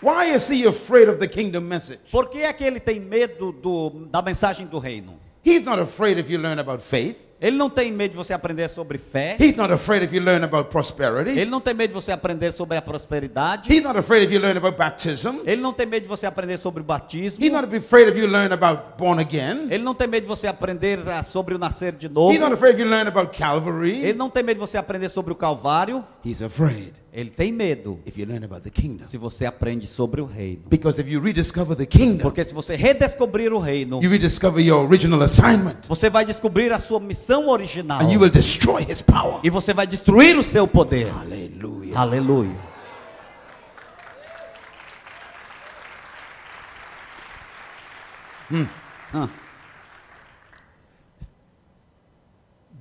Why 0.00 0.24
is 0.34 0.48
he 0.48 0.64
afraid 0.64 1.08
of 1.08 1.20
the 1.20 1.28
kingdom 1.28 1.68
message? 1.68 2.00
Por 2.10 2.26
que 2.26 2.42
é 2.42 2.52
que 2.52 2.64
ele 2.64 2.80
tem 2.80 2.98
medo 2.98 3.52
do, 3.52 3.90
da 4.10 4.20
mensagem 4.22 4.66
do 4.66 4.80
reino? 4.80 5.20
He's 5.44 5.62
not 5.62 5.78
afraid 5.78 6.18
if 6.18 6.28
you 6.28 6.38
learn 6.38 6.58
about 6.58 6.82
faith. 6.82 7.25
Ele 7.40 7.56
não 7.56 7.68
tem 7.68 7.92
medo 7.92 8.12
de 8.12 8.16
você 8.16 8.32
aprender 8.32 8.68
sobre 8.68 8.96
fé. 8.96 9.36
He's 9.38 9.56
not 9.56 9.70
afraid 9.72 10.02
if 10.02 10.12
you 10.12 10.22
learn 10.22 10.42
about 10.42 10.70
prosperity. 10.70 11.38
Ele 11.38 11.50
não 11.50 11.60
tem 11.60 11.74
medo 11.74 11.90
de 11.90 11.94
você 11.94 12.10
aprender 12.10 12.50
sobre 12.52 12.78
a 12.78 12.82
prosperidade. 12.82 13.70
He's 13.70 13.82
not 13.82 13.98
afraid 13.98 14.24
if 14.24 14.32
you 14.32 14.40
learn 14.40 14.56
about 14.56 14.78
baptism. 14.78 15.40
Ele 15.44 15.60
não 15.60 15.72
tem 15.72 15.86
medo 15.86 16.04
de 16.04 16.08
você 16.08 16.24
aprender 16.26 16.56
sobre 16.56 16.80
o 16.80 16.84
batismo. 16.84 17.44
He's 17.44 17.52
not 17.52 17.64
afraid 17.76 18.08
if 18.08 18.16
you 18.16 18.26
learn 18.26 18.52
about 18.52 18.96
born 18.96 19.20
again. 19.20 19.68
Ele 19.70 19.84
não 19.84 19.94
tem 19.94 20.08
medo 20.08 20.22
de 20.22 20.28
você 20.28 20.46
aprender 20.46 20.98
ah, 21.08 21.22
sobre 21.22 21.54
o 21.54 21.58
nascer 21.58 21.92
de 21.92 22.08
novo. 22.08 22.32
He's 22.32 22.40
not 22.40 22.54
afraid 22.54 22.74
if 22.74 22.80
you 22.80 22.88
learn 22.88 23.06
about 23.06 23.28
Ele 23.28 23.38
Calvary. 23.38 24.12
não 24.14 24.30
tem 24.30 24.42
medo 24.42 24.58
de 24.58 24.66
você 24.66 24.78
aprender 24.78 25.10
sobre 25.10 25.32
o 25.32 25.36
Calvário. 25.36 26.04
He's 26.26 26.42
afraid 26.42 26.92
Ele 27.12 27.30
tem 27.30 27.52
medo 27.52 28.00
if 28.04 28.18
you 28.18 28.26
learn 28.26 28.44
about 28.44 28.62
the 28.62 28.70
kingdom. 28.70 29.06
se 29.06 29.16
você 29.16 29.46
aprende 29.46 29.86
sobre 29.86 30.20
o 30.20 30.26
reino. 30.26 30.62
Because 30.68 31.00
if 31.00 31.08
you 31.08 31.20
rediscover 31.20 31.76
the 31.76 31.86
kingdom, 31.86 32.22
Porque 32.22 32.44
se 32.44 32.52
você 32.52 32.74
redescobrir 32.74 33.52
o 33.52 33.60
reino, 33.60 34.02
you 34.02 34.10
rediscover 34.10 34.64
your 34.64 34.84
original 34.84 35.22
assignment 35.22 35.86
você 35.88 36.10
vai 36.10 36.24
descobrir 36.24 36.72
a 36.72 36.80
sua 36.80 36.98
missão 36.98 37.48
original. 37.48 38.00
and 38.00 38.10
you 38.12 38.18
will 38.20 38.30
destroy 38.30 38.82
his 38.82 39.00
power. 39.00 39.38
E 39.44 39.50
você 39.50 39.72
vai 39.72 39.86
destruir 39.86 40.36
o 40.36 40.42
seu 40.42 40.66
poder. 40.66 41.08
Hallelujah. 41.12 41.96
Aleluia. 41.98 42.56
Ah, 49.12 49.28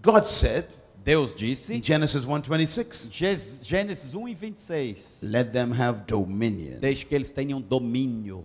God 0.01 0.25
said 0.25 0.65
Deus 1.06 1.32
in 1.34 1.36
disse, 1.38 1.80
Genesis 1.84 2.26
1:26, 2.26 3.10
Gês- 3.12 3.60
Gênesis 3.63 4.13
1 4.15 4.28
e 4.28 4.34
26, 4.34 5.20
let 5.22 5.52
them 5.52 5.72
have 5.72 6.02
dominion 6.08 6.80
deixe 6.80 7.06
que 7.06 7.13
eles 7.13 7.30
tenham 7.30 7.62
domínio 7.62 8.44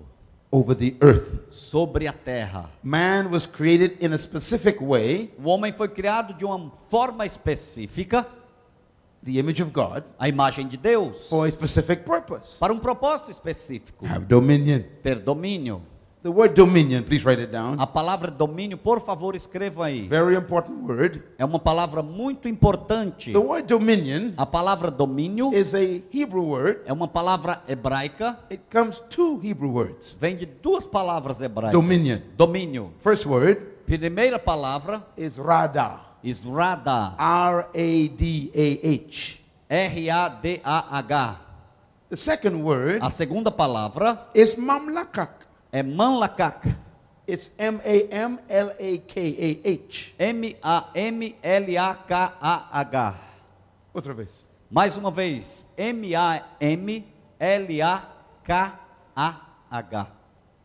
over 0.52 0.76
the 0.76 0.94
earth. 1.00 1.50
sobre 1.50 2.06
a 2.06 2.12
terra. 2.12 2.70
Man 2.82 3.30
was 3.32 3.46
created 3.46 3.96
in 4.04 4.12
a 4.12 4.18
specific 4.18 4.82
way, 4.82 5.32
O 5.42 5.48
homem 5.48 5.72
foi 5.72 5.88
criado 5.88 6.34
de 6.34 6.44
uma 6.44 6.70
forma 6.90 7.24
específica, 7.24 8.26
the 9.24 9.38
image 9.38 9.62
of 9.62 9.70
God, 9.72 10.04
a 10.18 10.28
imagem 10.28 10.68
de 10.68 10.76
Deus, 10.76 11.28
for 11.28 11.46
a 11.46 11.50
specific 11.50 12.04
purpose. 12.04 12.58
para 12.60 12.72
um 12.74 12.78
propósito 12.78 13.30
específico, 13.30 14.04
Have 14.06 14.26
dominion. 14.26 14.82
ter 15.02 15.18
domínio. 15.18 15.82
The 16.22 16.28
word 16.30 16.52
dominion, 16.54 17.02
please 17.04 17.24
write 17.24 17.40
it 17.40 17.50
down. 17.50 17.80
A 17.80 17.86
palavra 17.86 18.30
domínio, 18.30 18.76
por 18.76 19.00
favor, 19.00 19.34
escreva 19.34 19.86
aí. 19.86 20.06
Very 20.06 20.36
important 20.36 20.82
word. 20.86 21.22
É 21.38 21.44
uma 21.46 21.58
palavra 21.58 22.02
muito 22.02 22.46
importante. 22.46 23.32
The 23.32 23.38
word 23.38 23.66
dominion 23.66 24.34
A 24.36 24.44
palavra 24.44 24.90
domínio 24.90 25.50
is 25.54 25.74
a 25.74 25.80
Hebrew 25.80 26.44
word. 26.44 26.80
é 26.84 26.92
uma 26.92 27.08
palavra 27.08 27.62
hebraica, 27.66 28.38
It 28.50 28.62
comes 28.70 29.00
two 29.08 29.40
Hebrew 29.42 29.70
words. 29.72 30.14
vem 30.20 30.36
de 30.36 30.44
duas 30.44 30.86
palavras 30.86 31.40
hebraicas. 31.40 31.72
Dominion. 31.72 32.18
Domínio. 32.36 32.92
First 33.00 33.24
word 33.24 33.62
Primeira 33.86 34.38
palavra, 34.38 35.02
is 35.16 35.38
rada. 35.38 36.00
Israda. 36.22 37.14
R 37.18 37.66
A 37.74 38.08
D 38.08 38.52
A 38.54 38.88
H. 38.92 39.40
R-A-D-A-H. 39.70 41.36
The 42.10 42.16
second 42.16 42.62
word 42.62 42.98
A 43.02 43.08
segunda 43.10 43.50
palavra 43.50 44.26
is 44.34 44.54
mamlakak. 44.54 45.39
É 45.72 45.82
Manlakak. 45.82 46.76
It's 47.28 47.52
M 47.58 47.78
A 47.84 48.08
M 48.14 48.38
L 48.48 48.70
A 48.70 48.98
K 49.06 49.60
A 49.64 49.68
H. 49.68 50.14
M-A-M-L-A-K-A-H. 52.10 53.14
Outra 53.94 54.14
vez. 54.14 54.44
Mais 54.70 54.96
uma 54.96 55.10
vez. 55.10 55.66
M-A-M-L-A-K-A-H. 58.80 60.06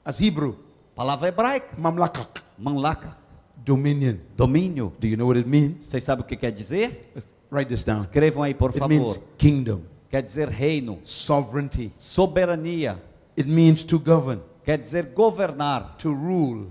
As 0.03 0.19
Hebrew. 0.19 0.55
Palavra 0.95 1.27
hebraica. 1.29 1.75
Mamlakak. 1.77 2.41
Manlaka. 2.57 3.17
Dominion. 3.63 4.17
Domínio. 4.37 4.93
Do 4.99 5.07
you 5.07 5.17
know 5.17 5.27
what 5.27 5.37
it 5.39 5.47
means? 5.47 5.85
Vocês 5.87 6.03
sabem 6.03 6.23
o 6.23 6.27
que 6.27 6.35
quer 6.37 6.51
dizer? 6.51 7.11
Let's 7.15 7.27
write 7.51 7.69
this 7.69 7.83
down. 7.83 7.99
Escrevam 7.99 8.43
aí, 8.43 8.53
por 8.53 8.69
It 8.71 8.79
means 8.87 9.15
favor. 9.15 9.23
kingdom, 9.37 9.81
Quer 10.09 10.21
dizer 10.21 10.47
reino, 10.49 10.99
sovereignty. 11.03 11.91
soberania. 11.97 13.01
It 13.37 13.49
means 13.49 13.83
to 13.83 13.99
govern, 13.99 14.39
Quer 14.65 14.79
dizer 14.79 15.05
governar. 15.13 15.95
to 15.99 16.09
rule, 16.11 16.67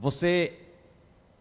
Você 0.00 0.52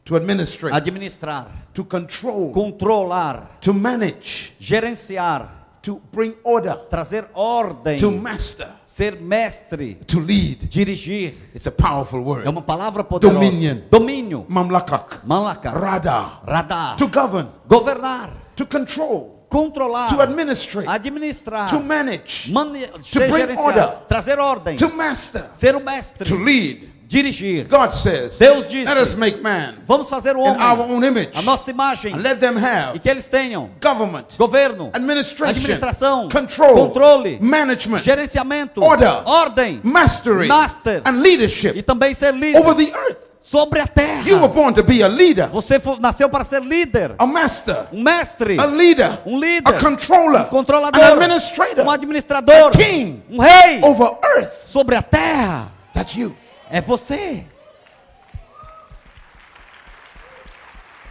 to 0.04 0.16
administrate, 0.16 0.76
administrar, 0.76 1.48
to 1.74 1.84
control, 1.86 2.52
controlar, 2.52 3.58
to 3.62 3.72
manage, 3.74 4.54
gerenciar, 4.60 5.78
to 5.82 6.02
bring 6.12 6.36
order, 6.44 6.76
trazer 6.90 7.30
ordem, 7.34 8.00
to 8.00 8.10
master, 8.12 8.68
ser 8.84 9.22
mestre, 9.22 9.96
to 10.08 10.20
lead. 10.20 10.68
dirigir. 10.68 11.36
It's 11.56 11.68
a 11.68 11.72
powerful 11.72 12.22
word. 12.22 12.46
É 12.46 12.50
uma 12.50 12.62
palavra 12.62 13.04
poderosa. 13.04 13.40
Dominion. 13.40 13.82
Domínio. 13.92 14.46
Mamlakak, 14.50 15.22
Malaka. 15.26 15.70
radar, 15.72 16.42
Radar. 16.46 16.98
to 16.98 17.08
govern, 17.08 17.48
Governar. 17.68 18.32
to 18.56 18.66
control, 18.66 19.39
Controlar. 19.50 20.10
to 20.10 20.22
administrate, 20.22 20.88
administrar. 20.88 21.70
to 21.70 21.80
manage, 21.80 22.50
mane- 22.52 22.88
bring 23.14 23.58
order. 23.58 23.98
trazer 24.08 24.38
ordem. 24.40 24.76
to 24.78 24.90
master, 24.90 25.50
Ser 25.54 25.76
o 25.76 25.80
mestre. 25.80 26.26
to 26.26 26.36
lead. 26.36 26.90
dirigir. 27.10 27.66
God 27.68 27.90
says, 27.92 28.38
Deus 28.38 28.68
disse, 28.68 28.86
let 28.86 28.96
us 29.02 29.16
make 29.16 29.42
man 29.42 29.78
Vamos 29.88 30.08
fazer 30.08 30.36
o 30.38 30.42
in 30.42 30.50
homem 30.52 30.62
our 30.62 30.80
own 30.92 31.04
image 31.04 31.32
a 31.34 31.42
nossa 31.42 31.72
imagem 31.72 32.14
and 32.14 32.22
let 32.22 32.40
them 32.40 32.56
e 32.56 32.62
have 32.64 33.00
que 33.00 33.10
eles 33.10 33.28
tenham 33.28 33.72
government, 33.82 34.38
governo, 34.38 34.92
administration, 34.94 35.50
administração, 35.60 36.30
control, 36.30 36.76
controle, 36.76 37.40
management, 37.42 38.04
gerenciamento, 38.04 38.84
Order. 38.84 39.24
ordem 39.26 39.82
mastery, 39.84 40.48
Master. 40.48 41.02
and 41.04 41.16
e 41.18 41.22
leadership 41.22 41.82
também 41.82 42.14
ser 42.14 42.32
líder 42.36 42.60
over 42.60 42.76
the 42.76 42.92
earth. 42.96 43.29
Sobre 43.50 43.82
a 43.82 43.88
terra. 43.88 44.30
You 44.30 44.38
were 44.40 44.48
born 44.54 44.74
to 44.76 44.84
be 44.84 45.02
a 45.02 45.08
leader, 45.08 45.48
Você 45.50 45.82
nasceu 46.00 46.30
para 46.30 46.46
ser 46.46 46.62
líder, 46.62 47.16
a 47.18 47.26
master, 47.26 47.88
um 47.92 48.04
mestre, 48.04 48.60
a 48.60 48.66
leader, 48.66 49.22
um 49.26 49.40
líder, 49.40 49.70
a 49.70 49.80
controller, 49.80 50.42
um 50.42 50.50
controlador, 50.50 51.02
an 51.02 51.14
administrator 51.14 51.84
um 51.84 51.90
administrador, 51.90 52.68
a 52.68 52.72
king 52.72 53.24
um 53.30 53.40
rei 53.40 53.82
over 53.84 54.18
earth. 54.38 54.68
sobre 54.68 54.96
a 54.96 55.02
terra. 55.02 55.72
That's 55.94 56.16
you. 56.16 56.36
É 56.70 56.80
você. 56.80 57.44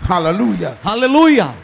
Hallelujah. 0.01 0.79
Aleluia. 0.85 1.55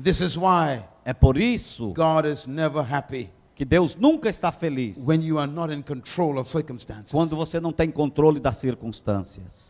This 0.00 0.20
is 0.20 0.36
why 0.36 0.84
É 1.04 1.12
por 1.12 1.36
isso 1.36 1.92
God 1.92 2.26
is 2.26 2.46
never 2.46 2.82
happy 2.82 3.30
que 3.56 3.64
Deus 3.64 3.96
nunca 3.96 4.28
está 4.28 4.52
feliz 4.52 4.98
when 4.98 5.22
you 5.22 5.38
are 5.38 5.50
not 5.50 5.72
in 5.72 5.82
control 5.82 6.38
of 6.38 6.48
circumstances. 6.48 7.10
quando 7.10 7.34
você 7.34 7.58
não 7.58 7.72
tem 7.72 7.90
controle 7.90 8.38
das 8.38 8.58
circunstâncias. 8.58 9.66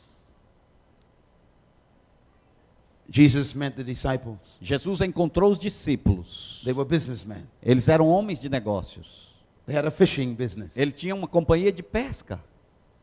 Jesus 3.09 3.55
met 3.55 3.77
the 3.77 3.85
disciples. 3.85 4.59
Jesus 4.61 5.01
encontrou 5.01 5.53
os 5.53 5.61
discípulos. 5.61 6.61
They 6.65 6.73
were 6.73 6.85
businessmen. 6.85 7.47
Eles 7.63 7.89
eram 7.89 8.09
homens 8.09 8.41
de 8.41 8.49
negócios. 8.49 9.33
They 9.67 9.77
had 9.77 9.87
a 9.87 9.91
fishing 9.93 10.35
business, 10.35 10.77
Ele 10.77 10.91
tinha 10.93 11.15
uma 11.15 11.29
companhia 11.29 11.73
de 11.73 11.83
pesca, 11.83 12.41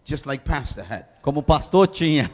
just 0.05 0.25
like 0.25 0.43
Pastor 0.43 0.83
had. 0.83 1.05
como 1.21 1.39
o 1.39 1.43
pastor 1.43 1.87
tinha. 1.87 2.29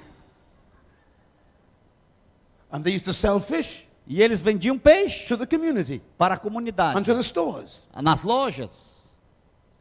And 2.72 2.82
they 2.82 2.96
used 2.96 3.06
to 3.06 3.14
sell 3.14 3.40
fish 3.40 3.86
E 4.10 4.24
eles 4.24 4.42
vendiam 4.42 4.78
peixe 4.78 5.28
to 5.28 5.38
the 5.38 5.46
community 5.46 6.02
para 6.18 6.34
a 6.34 6.38
comunidade, 6.38 6.98
and 6.98 7.04
to 7.04 7.14
the 7.14 7.22
stores. 7.22 7.88
nas 8.02 8.24
lojas. 8.24 9.14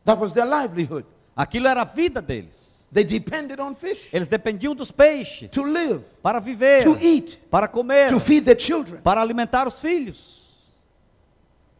That 0.04 0.20
was 0.20 0.34
their 0.34 0.44
livelihood. 0.46 1.06
Aquilo 1.34 1.66
era 1.66 1.80
a 1.80 1.84
vida 1.84 2.20
deles. 2.20 2.76
They 2.92 3.04
depended 3.04 3.60
on 3.60 3.74
fish 3.74 4.08
Eles 4.14 4.28
dependiam 4.28 4.74
dos 4.74 4.90
peixes 4.90 5.50
to 5.50 5.62
live, 5.62 6.02
para 6.22 6.40
viver, 6.40 6.84
to 6.84 6.96
eat, 6.98 7.38
para 7.50 7.68
comer, 7.68 8.10
to 8.10 8.18
feed 8.20 8.44
their 8.44 8.58
children. 8.58 9.00
para 9.02 9.20
alimentar 9.20 9.66
os 9.66 9.80
filhos. 9.80 10.38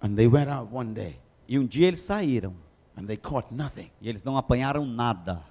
And 0.03 0.15
they 0.17 0.27
went 0.29 0.49
out 0.49 0.69
one 0.73 0.93
day 0.95 1.19
E 1.49 1.59
um 1.59 1.67
dia 1.67 1.89
eles 1.89 2.01
saíram 2.03 2.55
and 2.97 3.05
they 3.07 3.17
caught 3.17 3.53
nothing. 3.55 3.91
e 4.01 4.09
eles 4.09 4.23
não 4.23 4.37
apanharam 4.37 4.85
nada. 4.87 5.43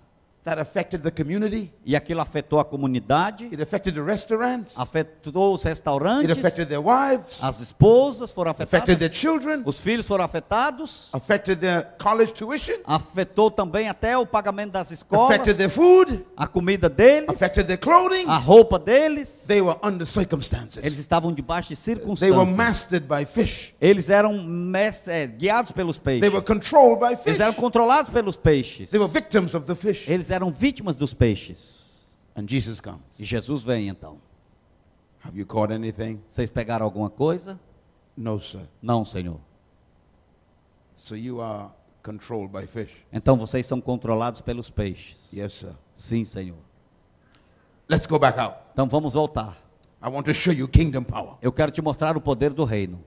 That 0.48 0.62
affected 0.62 1.02
the 1.04 1.12
community, 1.12 1.74
E 1.86 1.94
aquilo 1.94 2.22
afetou 2.22 2.58
a 2.58 2.64
comunidade, 2.64 3.50
it 3.52 3.62
affected 3.62 3.94
the 3.96 4.02
restaurants, 4.02 4.78
afetou 4.78 5.54
os 5.54 5.66
it 5.66 5.68
restaurantes, 5.68 6.32
affected 6.38 6.70
their 6.70 6.80
wives, 6.82 7.44
as 7.44 7.60
esposas 7.60 8.32
foram 8.32 8.52
affected 8.52 8.98
their 8.98 9.10
afetadas, 9.10 9.18
children, 9.18 9.62
os 9.66 9.82
filhos 9.82 10.08
foram 10.08 10.24
afetados, 10.24 11.10
affected 11.12 11.60
their 11.60 11.86
college 12.02 12.32
tuition, 12.34 12.76
afetou 12.86 13.52
também 13.52 13.90
até 13.90 14.18
o 14.18 14.26
pagamento 14.26 14.72
das 14.72 14.90
escolas, 14.90 15.32
affected 15.32 15.58
their 15.58 15.70
food, 15.70 16.26
a 16.38 16.48
comida 16.48 16.90
deles, 16.90 17.28
affected 17.30 17.66
their 17.68 17.78
clothing. 17.78 18.24
a 18.26 18.38
roupa 18.38 18.80
deles. 18.80 19.44
They 19.48 19.60
were 19.62 19.78
under 19.84 20.04
Eles 20.04 20.14
circumstances. 20.14 20.98
estavam 20.98 21.34
debaixo 21.34 21.74
de 21.74 21.76
They 21.76 21.94
were 21.94 22.16
circunstâncias. 22.16 22.56
mastered 22.56 23.06
by 23.06 23.26
fish. 23.26 23.74
Eles 23.82 24.08
eram 24.08 24.34
é, 25.08 25.28
guiados 25.28 25.72
pelos 25.74 25.98
They 25.98 26.22
peixes. 26.22 26.34
were 26.34 26.46
controlled 26.46 27.02
by 27.02 27.18
fish. 27.18 27.28
Eles 27.28 27.40
eram 27.42 27.54
controlados 27.54 28.10
pelos 28.10 28.38
peixes. 28.38 28.90
They 28.90 28.98
were 29.00 29.12
victims 29.12 29.54
of 29.54 29.66
the 29.66 29.76
fish. 29.76 30.08
Eles 30.08 30.30
eram 30.30 30.37
vítimas 30.52 30.98
dos 30.98 31.14
peixes. 31.14 32.08
And 32.36 32.48
Jesus 32.48 32.80
comes. 32.80 33.20
E 33.20 33.26
Jesus 33.26 33.64
vem 33.64 33.90
então. 33.90 34.20
Have 35.24 35.38
you 35.38 35.46
caught 35.46 35.74
anything? 35.74 36.22
Vocês 36.30 36.50
pegaram 36.50 36.86
alguma 36.86 37.10
coisa? 37.10 37.60
No, 38.16 38.40
sir. 38.40 38.68
Não, 38.82 39.04
Senhor. 39.04 39.40
So 40.96 41.16
you 41.16 41.42
are 41.42 41.70
controlled 42.04 42.52
by 42.52 42.66
fish. 42.66 42.92
Então 43.12 43.38
vocês 43.38 43.66
são 43.66 43.82
controlados 43.82 44.42
pelos 44.42 44.70
peixes. 44.70 45.30
Yes, 45.34 45.54
sir. 45.54 45.76
Sim, 45.96 46.24
Senhor. 46.24 46.58
Let's 47.90 48.06
go 48.06 48.20
back 48.20 48.40
out. 48.40 48.58
Então 48.74 48.88
vamos 48.88 49.14
voltar. 49.14 49.58
I 50.02 50.10
want 50.10 50.26
to 50.26 50.34
show 50.34 50.54
you 50.54 50.68
kingdom 50.68 51.04
power. 51.04 51.38
Eu 51.42 51.52
quero 51.52 51.72
te 51.72 51.82
mostrar 51.82 52.16
o 52.16 52.22
poder 52.22 52.54
do 52.54 52.64
reino. 52.64 53.04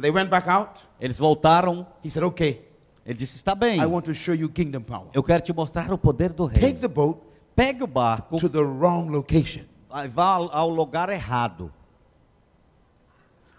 They 0.00 0.10
went 0.10 0.28
back 0.30 0.46
out. 0.48 0.80
Eles 1.00 1.18
voltaram. 1.18 1.86
He 2.02 2.10
said, 2.10 2.24
Okay, 2.24 2.60
Ele 3.04 3.14
disse: 3.16 3.36
Está 3.36 3.54
bem. 3.54 3.80
I 3.80 3.86
want 3.86 4.04
to 4.06 4.14
show 4.14 4.34
you 4.34 4.48
kingdom 4.48 4.82
power. 4.82 5.08
Eu 5.12 5.22
quero 5.22 5.42
te 5.42 5.52
mostrar 5.52 5.92
o 5.92 5.98
poder 5.98 6.32
do 6.32 6.48
Take 6.48 6.60
reino. 6.60 6.80
the 6.80 6.88
boat 6.88 7.20
Pegue 7.54 7.84
o 7.84 7.86
barco, 7.86 8.38
to 8.40 8.48
the 8.48 8.58
wrong 8.62 9.08
location. 9.10 9.64
vá 10.10 10.24
ao, 10.24 10.50
ao 10.52 10.68
lugar 10.70 11.08
errado. 11.08 11.70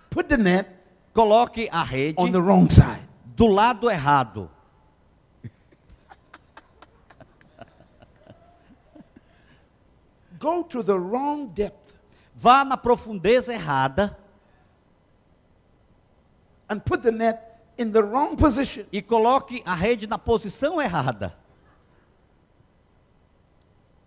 Put 0.09 0.27
the 0.27 0.37
net 0.37 0.69
Coloque 1.13 1.69
a 1.71 1.83
rede 1.83 2.15
on 2.17 2.31
the 2.31 2.41
wrong 2.41 2.69
side. 2.69 3.07
do 3.37 3.47
lado 3.47 3.89
errado. 3.89 4.49
Go 10.39 10.63
to 10.63 10.83
the 10.83 10.97
wrong 10.99 11.47
depth 11.47 11.93
Vá 12.35 12.65
na 12.65 12.75
profundeza 12.75 13.53
errada 13.53 14.17
and 16.69 16.79
put 16.79 17.01
the 17.03 17.11
net 17.11 17.61
in 17.77 17.91
the 17.91 18.01
wrong 18.01 18.35
position. 18.35 18.85
e 18.91 19.01
coloque 19.01 19.61
a 19.65 19.73
rede 19.75 20.07
na 20.07 20.17
posição 20.17 20.81
errada. 20.81 21.33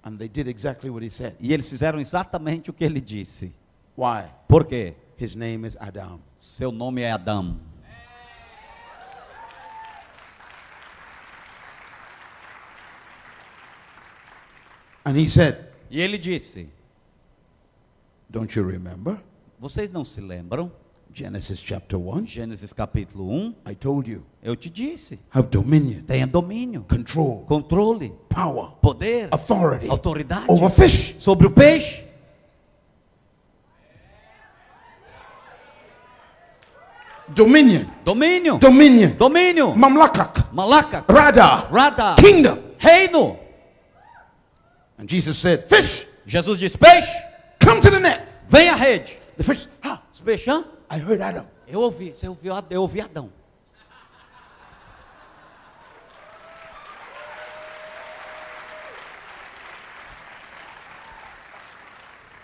And 0.03 0.17
they 0.17 0.29
did 0.29 0.49
exactly 0.49 0.91
what 0.91 1.03
he 1.05 1.11
said. 1.11 1.37
E 1.41 1.53
eles 1.53 1.69
fizeram 1.69 2.01
exatamente 2.01 2.71
o 2.71 2.73
que 2.73 2.85
ele 2.85 3.01
disse. 3.01 3.53
Why? 3.97 4.31
Por 4.47 4.65
quê? 4.65 4.95
His 5.17 5.35
name 5.35 5.67
is 5.67 5.77
Adam. 5.81 6.21
Seu 6.37 6.71
nome 6.71 7.03
é 7.03 7.11
Adão. 7.11 7.59
And 15.05 15.17
he 15.17 15.29
said, 15.29 15.69
E 15.91 16.01
ele 16.01 16.19
disse: 16.19 16.69
Don't 18.29 18.55
you 18.57 18.65
remember? 18.67 19.19
Vocês 19.59 19.91
não 19.91 20.05
se 20.05 20.21
lembram? 20.21 20.71
Genesis 21.13 21.61
chapter 21.61 21.97
1. 21.99 22.27
Gênesis 22.27 22.73
capítulo 22.73 23.29
1, 23.31 23.55
I 23.71 23.75
told 23.75 24.09
you. 24.09 24.23
eu 24.43 24.55
te 24.55 24.69
disse: 24.71 25.19
Have 25.31 25.49
dominion, 25.49 26.03
tenha 26.07 26.27
domínio, 26.27 26.85
control, 26.89 27.45
controle, 27.47 28.13
power, 28.29 28.73
poder, 28.81 29.29
authority 29.33 29.89
autoridade 29.89 30.45
over 30.49 30.71
fish. 30.71 31.17
sobre 31.19 31.47
o 31.47 31.51
peixe. 31.51 32.05
Dominion, 37.29 37.85
Domínio, 38.05 38.59
dominion, 38.59 39.11
domínio, 39.19 39.75
mamlakak, 39.77 40.51
malaca, 40.51 41.05
radar, 41.07 41.69
rada, 41.71 42.15
kingdom. 42.17 42.59
reino. 42.79 43.39
And 44.97 45.07
Jesus 45.07 45.37
said, 45.37 45.69
Fish, 45.69 46.07
Jesus 46.27 46.59
diz: 46.59 46.75
peixe, 46.75 47.11
come 47.61 47.81
to 47.83 47.91
the 47.91 48.01
net. 48.01 48.27
vem 48.49 48.71
a 48.71 48.75
rede. 48.77 49.19
The 49.37 49.45
fish, 49.45 49.69
ah, 49.85 50.01
Os 50.13 50.21
peixes? 50.23 50.65
I 50.91 50.99
heard 50.99 51.21
Adam. 51.21 51.47
Eu 51.67 51.81
ouvi, 51.81 52.13
você 52.15 52.27
ouviu, 52.29 52.53
eu 52.71 52.83
ouvi 52.83 53.01
Adão. 53.01 53.31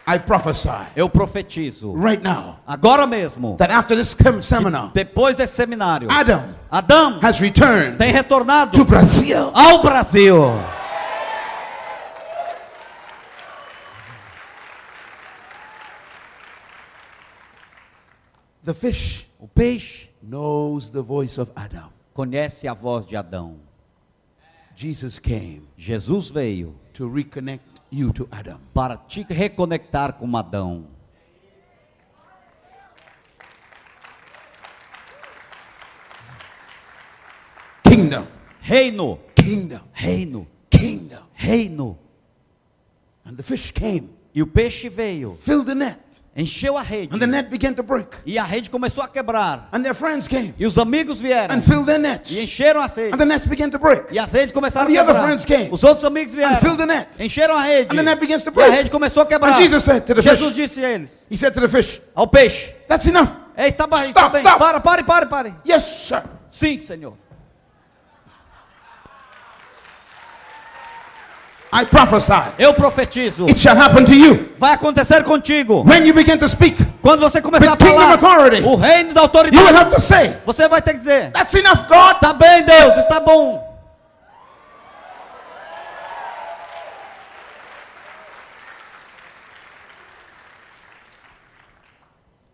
I 0.07 0.19
prophesy 0.19 0.69
Eu 0.95 1.09
profetizo 1.09 1.95
right 1.95 2.23
now 2.23 2.59
agora 2.67 3.07
mesmo, 3.07 3.57
that 3.57 3.73
after 3.73 3.97
this 3.97 4.11
sem- 4.15 4.43
seminar, 4.43 4.91
depois 4.93 5.35
desse 5.35 5.55
seminário, 5.55 6.09
Adam 6.11 6.43
Adão 6.71 7.19
has 7.23 7.39
returned 7.41 7.97
tem 7.97 8.13
retornado 8.13 8.73
to 8.73 8.85
Brazil. 8.85 9.51
ao 9.55 9.81
Brasil. 9.81 10.37
The 18.65 18.75
fish 18.75 19.27
O 19.41 19.47
peixe 19.47 20.09
knows 20.23 20.91
the 20.91 21.03
voice 21.03 21.39
of 21.39 21.51
Adam. 21.55 21.91
conhece 22.15 22.67
a 22.67 22.73
voz 22.75 23.05
de 23.07 23.17
Adão. 23.17 23.57
Jesus 24.77 25.19
came 25.19 25.63
Jesus 25.77 26.31
veio 26.31 26.75
to 26.95 27.09
reconnect 27.09 27.65
you 27.91 28.13
to 28.13 28.27
Adam. 28.33 28.59
para 28.73 28.97
te 28.97 29.23
reconectar 29.29 30.15
com 30.15 30.35
Adão. 30.37 30.87
Kingdom, 37.83 38.27
Reino, 38.61 39.19
kingdom, 39.35 39.81
reino, 39.93 40.47
kingdom. 40.71 41.23
reino. 41.35 41.99
And 43.27 43.37
the 43.37 43.43
fish 43.43 43.71
came, 43.71 44.11
E 44.35 44.43
o 44.43 44.47
peixe 44.47 44.89
veio, 44.89 45.37
filled 45.37 45.67
the 45.67 45.75
net, 45.75 45.99
encheu 46.37 46.77
a 46.77 46.83
rede. 46.83 47.13
and 47.15 47.21
the 47.21 47.27
net 47.27 47.49
began 47.51 47.73
to 47.75 47.83
break. 47.83 48.09
E 48.27 48.39
a 48.39 48.43
rede 48.45 48.69
começou 48.71 49.03
a 49.03 49.09
quebrar. 49.09 49.69
And 49.73 49.83
their 49.83 49.95
friends 49.95 50.27
came 50.29 50.55
E 50.59 50.67
os 50.67 50.77
amigos 50.79 51.21
vieram 51.21 51.55
and 51.55 51.61
filled 51.63 51.87
their 51.87 51.99
nets, 51.99 52.31
e 52.31 52.41
encheram 52.43 52.81
as 52.83 52.95
redes. 52.97 53.13
and 53.15 53.19
the 53.19 53.25
nets 53.25 53.47
began 53.47 53.71
to 53.71 53.79
break. 53.79 54.05
E 54.13 54.19
as 54.19 54.33
redes 54.33 54.53
começaram 54.53 54.87
And 54.89 54.93
the 54.93 54.99
a 54.99 55.03
other 55.03 55.13
quebrar. 55.15 55.25
friends 55.27 55.45
came 55.45 55.69
Os 55.73 55.83
outros 55.83 56.05
amigos 56.05 56.35
and 56.35 56.57
filled 56.59 56.79
the 56.79 56.87
vieram, 56.87 56.87
net. 56.87 57.09
encheram 57.19 57.57
a 57.57 57.63
rede. 57.63 57.89
And 57.93 57.97
the 57.99 58.03
net 58.03 58.19
begins 58.21 58.43
to 58.43 58.51
E 58.51 58.53
a 58.53 58.55
break. 58.55 58.71
rede 58.73 58.91
começou 58.91 59.23
a 59.23 59.27
quebrar. 59.27 59.53
And 59.55 59.63
Jesus 59.63 59.85
said 59.85 60.05
to 60.07 60.15
the 60.15 60.23
Jesus 60.23 60.49
fish, 60.49 60.57
disse 60.57 60.85
a 60.85 60.89
eles, 60.91 61.11
He 61.31 61.37
said 61.37 61.53
to 61.55 61.61
the 61.61 61.69
fish, 61.69 62.01
ao 62.15 62.27
peixe: 62.27 62.73
That's 62.89 63.07
enough. 63.07 63.29
Ei, 63.57 63.69
está, 63.69 63.85
Stop, 63.85 64.09
está 64.09 64.29
bem, 64.31 64.41
stop. 64.43 64.59
para, 64.59 64.81
pare, 64.81 65.03
pare, 65.05 65.27
pare. 65.27 65.55
Yes, 65.65 65.85
sir. 66.09 66.25
Sim, 66.51 66.77
Senhor. 66.79 67.17
I 71.77 71.85
prophesy. 71.87 72.55
Eu 72.57 72.73
profetizo. 72.73 73.47
It 73.49 73.59
shall 73.59 73.77
happen 73.77 74.05
to 74.05 74.13
you. 74.15 74.51
Vai 74.59 74.75
acontecer 74.75 75.25
contigo. 75.25 75.83
When 75.85 76.07
you 76.07 76.15
begin 76.15 76.39
to 76.39 76.49
speak, 76.49 76.77
Quando 77.03 77.21
você 77.21 77.43
começar 77.43 77.73
a 77.73 77.77
falar 77.77 78.13
authority. 78.13 78.63
o 78.63 78.77
reino 78.77 79.13
da 79.13 79.23
you 79.23 79.29
will 79.29 79.39
autoridade, 79.41 79.77
have 79.77 79.91
to 79.91 80.01
say, 80.01 80.39
você 80.47 80.69
vai 80.69 80.81
ter 80.81 80.93
que 80.93 80.99
dizer: 81.01 81.33
That's 81.33 81.53
enough, 81.55 81.87
God. 81.89 82.21
Tá 82.21 82.33
bem, 82.33 82.63
Deus, 82.65 82.97
está 82.97 83.19
bom. 83.19 83.75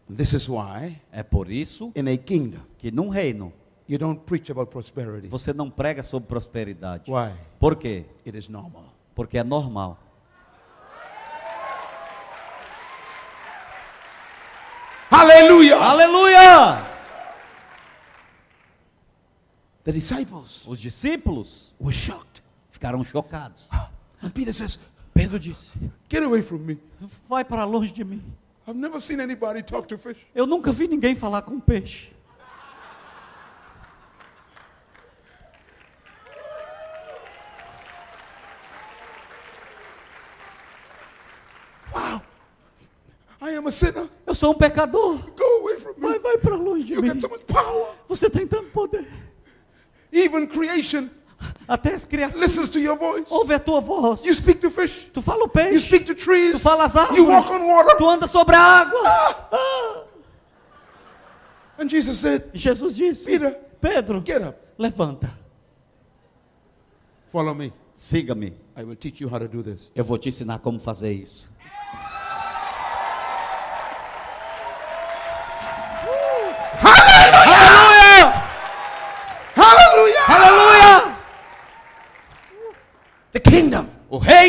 This 0.09 0.33
is 0.35 0.49
why, 0.49 1.01
É 1.13 1.23
por 1.23 1.51
isso 1.51 1.93
in 1.95 2.09
a 2.09 2.17
kingdom, 2.17 2.61
que 2.79 2.91
num 2.91 3.09
reino 3.11 3.53
you 3.89 3.97
don't 3.99 4.21
preach 4.25 4.51
about 4.51 4.71
prosperity. 4.71 5.29
você 5.29 5.53
não 5.53 5.71
prega 5.71 6.03
sobre 6.03 6.29
prosperidade. 6.29 7.11
Why? 7.11 7.33
Por 7.61 7.77
quê? 7.77 8.07
It 8.27 8.37
is 8.37 8.49
normal. 8.49 8.85
Porque 9.21 9.37
é 9.37 9.45
normal. 9.45 9.99
Hallelujah. 15.11 15.77
Aleluia! 15.77 16.87
The 19.85 19.93
disciples 19.93 20.65
Os 20.67 20.81
discípulos 20.81 21.75
were 21.79 21.93
shocked. 21.93 22.43
ficaram 22.71 23.05
chocados. 23.05 23.69
And 24.23 24.31
Peter 24.31 24.55
says, 24.55 24.79
Pedro 25.13 25.39
disse: 25.39 25.75
Get 26.09 26.23
away 26.23 26.41
from 26.41 26.61
me. 26.61 26.79
Vai 27.29 27.45
para 27.45 27.65
longe 27.65 27.93
de 27.93 28.03
mim. 28.03 28.23
I've 28.67 28.79
never 28.79 29.03
seen 29.03 29.21
anybody 29.21 29.63
talk 29.63 29.87
to 29.89 29.99
fish. 29.99 30.27
Eu 30.35 30.47
nunca 30.47 30.73
vi 30.73 30.89
ninguém 30.89 31.15
falar 31.15 31.43
com 31.43 31.61
peixe. 31.61 32.11
Wow. 41.93 42.23
I 43.43 43.51
am 43.51 43.60
a 43.60 43.60
sinner. 43.60 43.60
Eu 44.27 44.35
sou 44.35 44.53
um 44.53 44.55
pecador. 44.55 45.19
Go 45.37 45.45
away 45.61 45.79
from 45.81 45.95
Vai, 45.99 46.13
me. 46.15 46.19
vai 46.19 46.39
para 46.39 46.55
longe 46.57 46.85
de 46.85 46.95
You 46.95 47.03
mim. 47.03 47.09
got 47.09 47.21
so 47.21 47.29
much 47.29 47.45
power. 47.47 47.95
Você 48.09 48.29
tem 48.31 48.47
tanto 48.47 48.71
poder. 48.71 49.07
Even 50.13 50.47
creation 50.47 51.09
Até 51.67 51.95
as 51.95 52.05
crianças 52.05 52.39
listens 52.41 52.69
to 52.69 52.79
your 52.79 52.97
voice. 52.99 53.33
ouve 53.33 53.55
a 53.55 53.59
tua 53.59 53.81
voz. 53.81 54.25
You 54.25 54.35
speak 54.35 54.61
to 54.61 54.71
fish. 54.71 55.09
Tu 55.13 55.23
fala 55.23 55.41
o 55.41 55.43
You 55.45 55.49
peixe. 55.49 55.87
speak 55.87 56.05
to 56.07 56.15
trees. 56.15 56.53
Tu 56.53 56.59
fala 56.59 56.85
as 56.85 56.95
You 57.17 57.27
walk 57.27 57.47
árvores. 57.47 57.63
on 57.63 57.67
water. 57.69 57.97
Tu 57.97 58.09
anda 58.09 58.27
sobre 58.27 58.57
a 58.57 58.61
água. 58.61 59.01
Ah. 59.07 60.03
And 61.79 61.89
Jesus 61.89 62.19
said, 62.19 62.51
E 62.53 62.59
Jesus 62.59 62.95
disse: 62.95 63.25
Peter, 63.25 63.53
Pedro, 63.81 64.21
get 64.21 64.43
up. 64.43 64.59
levanta. 64.79 65.31
Follow 67.33 67.55
me. 67.55 67.73
Siga-me. 67.97 68.53
I 68.77 68.83
will 68.85 68.97
teach 68.97 69.21
you 69.21 69.29
how 69.29 69.39
to 69.39 69.47
do 69.49 69.63
this. 69.63 69.91
Eu 69.95 70.05
vou 70.05 70.19
te 70.19 70.29
ensinar 70.29 70.59
como 70.59 70.79
fazer 70.79 71.13
isso. 71.13 71.49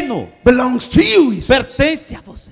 Reino 0.02 0.32
belongs 0.44 0.88
to 0.88 1.02
you. 1.02 1.42
Said. 1.42 1.66
pertence 1.66 2.16
a 2.16 2.22
você. 2.22 2.52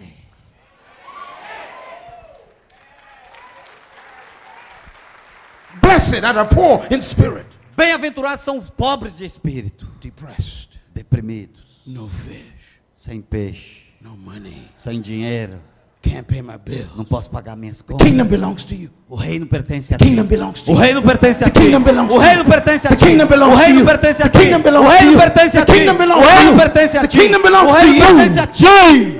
Blessed 5.81 6.23
are 6.23 6.33
the 6.33 6.55
poor 6.55 6.85
in 6.91 7.01
spirit, 7.01 7.45
Bem-aventurados 7.75 8.43
são 8.43 8.57
os 8.57 8.69
pobres 8.69 9.15
de 9.15 9.25
espírito, 9.25 9.85
depressed, 10.01 10.79
deprimidos, 10.93 11.81
no 11.85 12.09
fish, 12.09 12.81
sem 12.97 13.21
peixe, 13.21 13.83
no 14.01 14.17
money, 14.17 14.69
sem 14.75 14.99
dinheiro, 14.99 15.62
can't 16.01 16.25
pay 16.27 16.41
my 16.41 16.57
bills. 16.57 16.95
não 16.95 17.03
posso 17.03 17.29
pagar 17.29 17.55
minhas 17.57 17.77
The 17.79 17.83
contas. 17.93 18.07
kingdom 18.07 18.27
belongs 18.27 18.63
to 18.65 18.73
you. 18.73 18.89
O 19.09 19.15
reino 19.15 19.45
pertence 19.45 19.93
a 19.93 19.97
The 19.97 20.03
ti. 20.05 20.09
kingdom 20.09 20.27
belongs 20.27 20.63
to 20.63 20.71
O 20.71 20.75
reino 20.75 21.01
pertence 21.01 21.43
a 21.43 21.45
The 21.47 21.51
ti. 21.51 21.59
kingdom 21.62 21.83
belongs 21.83 22.12
O 22.12 22.15
to 22.15 22.21
reino 22.21 22.39
you. 22.39 22.45
pertence 22.45 22.85
a 22.85 22.89
The 22.89 22.95
ti. 22.95 23.05
kingdom 23.05 23.27
belongs 23.27 23.53
O 23.53 23.55
to 23.55 23.62
reino 23.62 23.85
pertence 23.85 24.19
a 24.21 24.23
The 24.23 24.29
ti. 24.29 24.39
kingdom 24.39 24.63
belongs 24.63 24.88
O 24.88 24.89
to 24.89 24.95
reino 24.95 25.17
pertence 25.19 25.57
a 25.57 25.59
The 25.59 25.65
ti. 25.65 25.73
kingdom 25.73 25.97
belongs 25.97 26.19
O 26.19 26.29
to 26.29 26.38
reino 26.39 26.57
pertence 26.57 26.97
a 26.97 27.01
The 27.01 27.07
ti. 27.07 27.17
kingdom 27.19 27.41
belongs 27.41 27.69
O 27.71 27.75
to 27.75 27.81
reino 27.81 28.05
pertence 28.05 28.39
a 28.39 28.47
ti. 28.47 29.19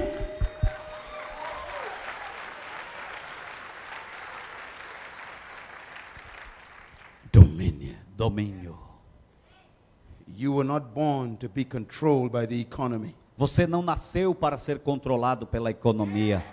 Dominion. 7.32 7.96
Domínio. 8.18 8.78
You 10.36 10.54
were 10.54 10.64
not 10.64 10.94
born 10.94 11.38
to 11.38 11.50
be 11.50 11.64
controlled 11.66 12.32
by 12.32 12.46
the 12.46 12.60
economy. 12.60 13.16
Você 13.38 13.66
não 13.66 13.82
nasceu 13.82 14.36
para 14.36 14.58
ser 14.58 14.80
controlado 14.80 15.48
pela 15.48 15.70
economia. 15.72 16.44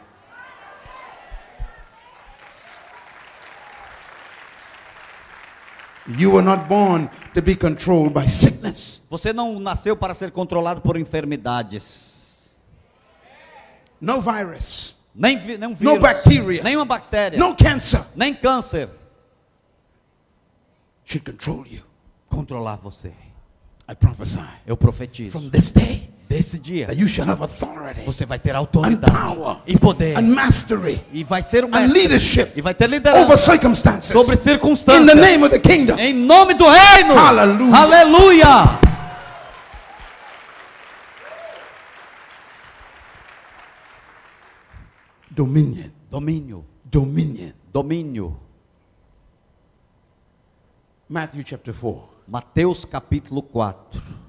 You 6.09 6.31
were 6.33 6.43
not 6.45 6.69
born 6.69 7.09
to 7.35 7.43
be 7.43 7.57
controlled 7.57 8.13
by 8.15 8.27
sickness. 8.29 9.01
Você 9.11 9.33
não 9.33 9.59
nasceu 9.59 9.97
para 9.97 10.15
ser 10.15 10.31
controlado 10.31 10.81
por 10.81 10.97
enfermidades. 10.97 12.53
No 14.01 14.21
virus. 14.21 14.95
Nem, 15.15 15.37
vi- 15.39 15.59
nem 15.59 15.69
um 15.69 15.73
No 15.73 15.77
vírus. 15.77 15.99
bacteria. 16.01 16.63
Nenhuma 16.63 16.85
bactéria. 16.85 17.39
No 17.39 17.57
cancer 17.57 18.05
Nem 18.15 18.35
câncer. 18.35 18.89
should 21.05 21.25
control 21.25 21.65
you. 21.67 21.83
Controlar 22.29 22.77
você. 22.77 23.13
I 23.89 23.95
prophesy 23.95 24.41
Eu 24.67 24.77
profetizo. 24.77 25.31
from 25.39 25.49
this 25.49 25.71
day 25.71 26.11
Desse 26.29 26.59
dia, 26.59 26.87
that 26.89 26.99
you 26.99 27.09
shall 27.09 27.29
have 27.29 27.41
authority 27.41 28.01
você 28.05 28.27
vai 28.27 28.39
ter 28.39 28.55
autoridade 28.57 29.15
e 29.65 29.79
poder. 29.79 30.17
E 31.13 31.23
vai 31.23 31.41
ser 31.41 31.65
um 31.65 31.69
mestre. 31.69 31.93
leadership 31.93 32.53
E 32.57 32.61
vai 32.61 32.75
ter 32.75 32.87
over 32.87 32.97
liderança 32.97 33.37
circumstances 33.37 34.11
sobre 34.11 34.35
in 34.35 34.37
the 34.37 34.43
circunstâncias. 34.43 35.15
name 35.15 35.45
of 35.45 35.51
the 35.51 35.59
kingdom. 35.61 35.97
Em 35.97 36.13
nome 36.13 36.55
do 36.55 36.65
reino. 36.69 37.17
Aleluia. 37.17 37.77
Aleluia. 37.77 38.79
Dominion. 45.31 45.91
Domínio. 46.11 46.65
Dominion. 46.85 47.53
Domínio. 47.73 48.37
Matthew 51.09 51.45
chapter 51.45 51.73
4. 51.73 52.09
Mateus 52.27 52.85
capítulo 52.85 53.43
4. 53.43 54.26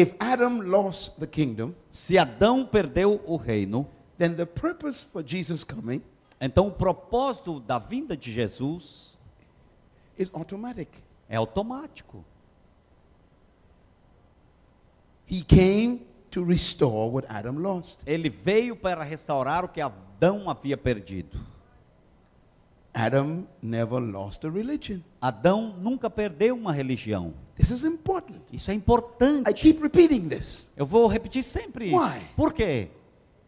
If 0.00 0.14
Adam 0.18 0.60
lost 0.60 1.18
the 1.18 1.26
kingdom, 1.26 1.74
Se 1.90 2.16
Adão 2.16 2.64
perdeu 2.64 3.20
o 3.26 3.36
reino, 3.36 3.86
then 4.16 4.34
the 4.34 4.46
purpose 4.46 5.04
for 5.04 5.22
Jesus 5.22 5.64
coming 5.64 6.02
então 6.40 6.68
o 6.68 6.72
propósito 6.72 7.60
da 7.60 7.78
vinda 7.78 8.16
de 8.16 8.32
Jesus 8.32 9.18
is 10.18 10.30
automatic. 10.32 10.88
é 11.28 11.36
automático. 11.36 12.24
He 15.26 15.42
came 15.42 16.00
to 16.30 16.42
restore 16.42 17.10
what 17.12 17.26
Adam 17.28 17.58
lost. 17.58 18.00
Ele 18.06 18.30
veio 18.30 18.74
para 18.74 19.04
restaurar 19.04 19.64
o 19.64 19.68
que 19.68 19.80
Adão 19.80 20.48
havia 20.48 20.76
perdido. 20.76 21.38
Adam 22.92 23.46
never 23.62 24.00
lost 24.00 24.44
a 24.44 24.50
religion. 24.50 25.00
Adão 25.20 25.76
nunca 25.78 26.10
perdeu 26.10 26.56
uma 26.56 26.72
religião. 26.72 27.34
This 27.60 27.70
is 27.70 27.84
important. 27.84 28.40
Isso 28.50 28.70
é 28.70 28.74
I 28.74 28.76
importante. 28.78 29.52
keep 29.52 29.82
repeating 29.82 30.28
this 30.28 30.66
Eu 30.76 30.86
vou 30.86 31.06
repetir 31.06 31.42
sempre 31.42 31.86
isso. 31.86 31.96
Why? 31.98 32.20
Por 32.34 32.52
quê? 32.54 32.88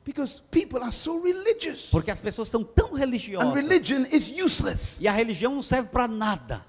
because 0.05 0.43
people 0.51 0.81
are 0.83 0.93
so 0.93 1.23
religious. 1.23 1.89
Porque 1.91 2.11
as 2.11 2.21
pessoas 2.21 2.49
são 2.49 2.63
tão 2.65 2.95
And 2.95 2.99
religiosas. 2.99 3.55
religion 3.55 4.05
is 4.11 4.29
useless. 4.29 5.01
E 5.01 5.09
a 5.09 5.13
religião 5.13 5.55
não 5.55 5.63
serve 5.63 5.89
para 5.89 6.07
nada. 6.09 6.67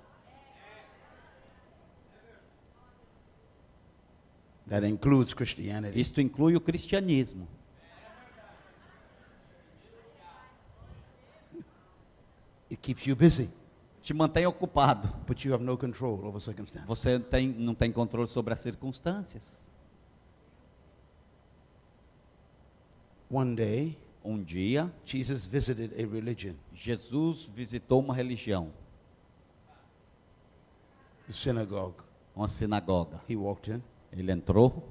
That 4.70 4.86
includes 4.88 5.34
Christianity. 5.34 6.00
Isto 6.00 6.22
inclui 6.22 6.56
o 6.56 6.62
cristianismo. 6.62 7.48
It 12.72 12.82
keeps 12.82 13.06
you 13.06 13.16
busy, 13.16 13.50
Te 14.04 14.14
mantém 14.14 14.46
ocupado. 14.46 15.08
but 15.26 15.44
you 15.46 15.54
have 15.54 15.64
no 15.64 15.78
control 15.78 16.24
over 16.26 16.40
circumstances. 16.40 16.88
Você 16.88 17.20
tem, 17.20 17.48
não 17.48 17.74
tem 17.74 17.92
controle 17.92 18.28
sobre 18.28 18.54
as 18.54 18.60
circunstâncias. 18.60 19.44
One 23.32 23.56
day, 23.56 23.98
Um 24.26 24.42
dia, 24.42 24.90
Jesus 25.04 25.46
visited 25.46 25.94
a 26.02 26.08
religion, 26.08 26.54
Jesus 26.74 27.44
visitou 27.44 28.00
uma 28.00 28.14
religião, 28.16 28.72
the 31.28 31.34
synagogue. 31.34 31.98
uma 32.34 32.48
sinagoga. 32.48 33.20
He 33.30 33.36
walked 33.36 33.70
in, 33.70 33.82
Ele 34.14 34.32
entrou 34.32 34.88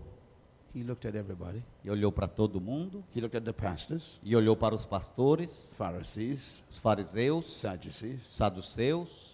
he 0.74 0.82
looked 0.82 1.06
at 1.06 1.14
everybody, 1.14 1.62
e 1.84 1.90
olhou 1.90 2.10
para 2.10 2.26
todo 2.26 2.60
mundo, 2.60 3.04
he 3.14 3.20
looked 3.20 3.36
at 3.36 3.44
the 3.44 3.52
pastors, 3.52 4.18
e 4.22 4.34
olhou 4.34 4.56
para 4.56 4.74
os 4.74 4.84
pastores, 4.86 5.72
Pharisees, 5.76 6.64
os 6.70 6.78
fariseus, 6.78 7.46
Sadducees. 7.46 8.22
saduceus. 8.22 9.32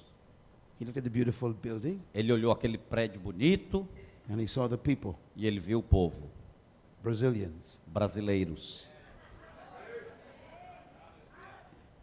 He 0.81 0.85
looked 0.85 0.99
at 0.99 1.05
the 1.05 1.11
beautiful 1.11 1.53
building, 1.53 2.01
Ele 2.15 2.33
olhou 2.33 2.53
aquele 2.53 2.79
prédio 2.79 3.21
bonito 3.21 3.87
and 4.29 4.41
he 4.41 4.47
saw 4.47 4.69
the 4.69 4.77
people, 4.77 5.15
e 5.37 5.47
ele 5.47 5.59
viu 5.61 5.79
o 5.79 5.83
povo, 5.83 6.29
Brazilians. 7.03 7.79
brasileiros. 7.87 8.89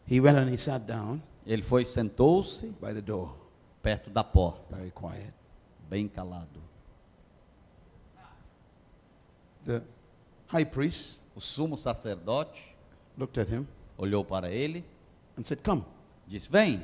He 0.08 0.20
went 0.22 0.38
and 0.38 0.50
he 0.52 0.58
sat 0.58 0.86
down 0.86 1.20
Ele 1.48 1.62
foi 1.62 1.84
sentou-se 1.86 2.68
by 2.82 2.94
the 2.94 3.02
door, 3.02 3.36
perto 3.82 4.10
da 4.10 4.24
porta, 4.24 4.76
very 4.76 4.92
quiet. 4.92 5.34
bem 5.90 6.08
calado. 6.08 6.65
The 9.66 9.82
high 10.48 10.66
priest 10.66 11.20
O 11.36 11.40
sumo 11.40 11.76
sacerdote 11.78 12.62
looked 13.18 13.38
at 13.40 13.50
him 13.50 13.66
olhou 13.98 14.24
para 14.24 14.50
ele, 14.52 14.84
and 15.38 15.44
said, 15.44 15.62
Come, 15.64 15.84
disse: 16.28 16.48
Vem, 16.50 16.82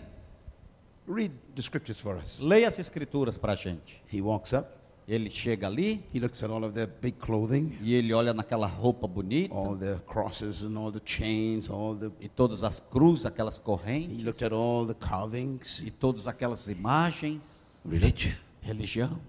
read 1.08 1.32
the 1.56 1.62
scriptures 1.62 2.00
for 2.00 2.16
us. 2.18 2.40
leia 2.40 2.68
as 2.68 2.80
escrituras 2.80 3.38
para 3.38 3.54
a 3.54 3.56
gente. 3.56 4.02
He 4.12 4.22
walks 4.22 4.54
up, 4.54 4.68
Ele 5.08 5.30
chega 5.30 5.68
ali 5.68 6.06
he 6.14 6.20
looks 6.20 6.42
at 6.44 6.50
all 6.50 6.64
of 6.64 6.74
their 6.74 6.88
big 6.88 7.18
clothing, 7.20 7.78
e 7.82 7.94
ele 7.96 8.14
olha 8.14 8.34
naquela 8.34 8.68
roupa 8.68 9.08
bonita 9.08 9.54
all 9.54 9.76
the 9.76 10.00
crosses 10.06 10.64
and 10.64 10.78
all 10.78 10.92
the 10.92 11.02
chains, 11.04 11.70
all 11.70 11.96
the. 11.96 12.12
e 12.20 12.30
todas 12.30 12.64
as 12.64 12.80
cruzes, 12.80 13.26
aquelas 13.26 13.58
He 13.58 13.62
correntes 13.62 14.24
looked 14.24 14.44
at 14.44 14.54
all 14.54 14.86
the 14.88 14.94
carvings. 14.96 15.80
e 15.82 15.92
todas 15.92 16.28
aquelas 16.28 16.68
imagens, 16.68 17.42
Religion. 17.86 18.34
religião. 18.62 19.20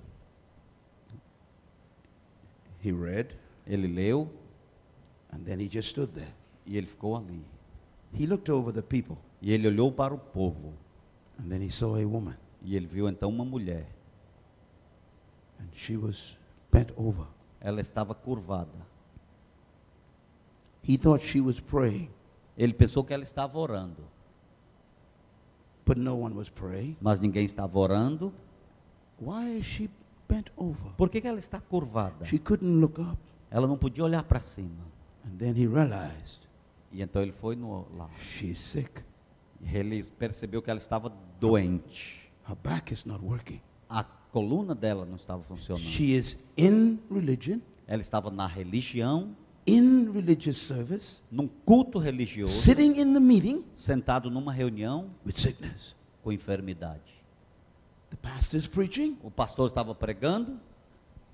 He 2.84 2.92
read, 2.92 3.34
Ele 3.72 3.86
leu 3.86 4.28
and 5.32 5.38
then 5.44 5.58
he 5.60 5.68
just 5.68 5.88
stood 5.90 6.12
there. 6.12 6.32
e 6.66 6.76
ele 6.76 6.86
ficou 6.86 7.16
ali. 7.16 7.42
He 8.14 8.26
looked 8.26 8.50
over 8.50 8.72
the 8.72 8.82
people, 8.82 9.16
E 9.40 9.52
ele 9.52 9.66
olhou 9.68 9.90
para 9.90 10.12
o 10.14 10.18
povo 10.18 10.74
and 11.38 11.48
then 11.48 11.62
he 11.62 11.70
saw 11.70 11.96
a 11.96 12.04
woman, 12.06 12.36
e 12.62 12.76
ele 12.76 12.86
viu 12.86 13.08
então 13.08 13.28
uma 13.30 13.44
mulher. 13.44 13.86
and 15.58 15.68
she 15.74 15.96
was 15.96 16.36
bent 16.70 16.90
over. 16.96 17.26
Ela 17.60 17.80
estava 17.80 18.14
curvada. 18.14 18.86
He 20.82 20.96
thought 20.98 21.24
she 21.24 21.40
was 21.40 21.60
praying, 21.60 22.10
Ele 22.58 22.72
pensou 22.74 23.04
que 23.04 23.14
ela 23.14 23.22
estava 23.22 23.56
orando, 23.58 24.02
but 25.86 25.96
no 25.96 26.16
one 26.16 26.34
was 26.34 26.48
praying. 26.50 26.96
mas 27.00 27.18
ninguém 27.20 27.44
estava 27.46 27.78
orando. 27.78 28.32
Why 29.20 29.58
is 29.58 29.64
she 29.64 29.88
bent 30.28 30.50
over? 30.56 30.90
Por 30.96 31.08
que, 31.08 31.20
que 31.20 31.28
ela 31.28 31.38
está 31.38 31.60
curvada? 31.60 32.24
She 32.26 32.38
couldn't 32.38 32.80
look 32.80 33.00
up. 33.00 33.18
Ela 33.52 33.68
não 33.68 33.76
podia 33.76 34.02
olhar 34.02 34.22
para 34.22 34.40
cima. 34.40 34.90
And 35.24 35.36
then 35.36 35.54
he 35.56 35.66
realized 35.66 36.40
E 36.90 37.00
então 37.02 37.22
ele 37.22 37.32
foi 37.32 37.54
no, 37.54 37.86
lá. 37.96 38.08
she's 38.20 38.58
sick. 38.58 38.90
Ele 39.72 40.02
percebeu 40.18 40.60
que 40.60 40.68
ela 40.70 40.78
estava 40.78 41.12
doente. 41.38 42.32
Her 42.48 42.56
back 42.56 42.92
is 42.92 43.04
not 43.04 43.24
working. 43.24 43.60
A 43.88 44.02
coluna 44.02 44.74
dela 44.74 45.04
não 45.04 45.16
estava 45.16 45.42
funcionando. 45.42 45.84
She 45.84 46.14
is 46.16 46.36
in 46.56 46.98
religion, 47.10 47.60
Ela 47.86 48.00
estava 48.02 48.30
na 48.30 48.46
religião, 48.46 49.36
in 49.66 50.10
religious 50.10 50.56
service, 50.56 51.20
num 51.30 51.46
culto 51.46 51.98
religioso, 51.98 52.52
sitting 52.52 52.98
in 53.00 53.12
the 53.12 53.20
meeting 53.20 53.64
sentado 53.76 54.30
numa 54.30 54.52
reunião 54.52 55.10
with 55.24 55.34
sickness. 55.36 55.94
com 56.24 56.32
enfermidade. 56.32 57.22
The 58.10 58.16
pastor's 58.16 58.66
preaching. 58.66 59.16
O 59.22 59.30
pastor 59.30 59.68
estava 59.68 59.94
pregando, 59.94 60.58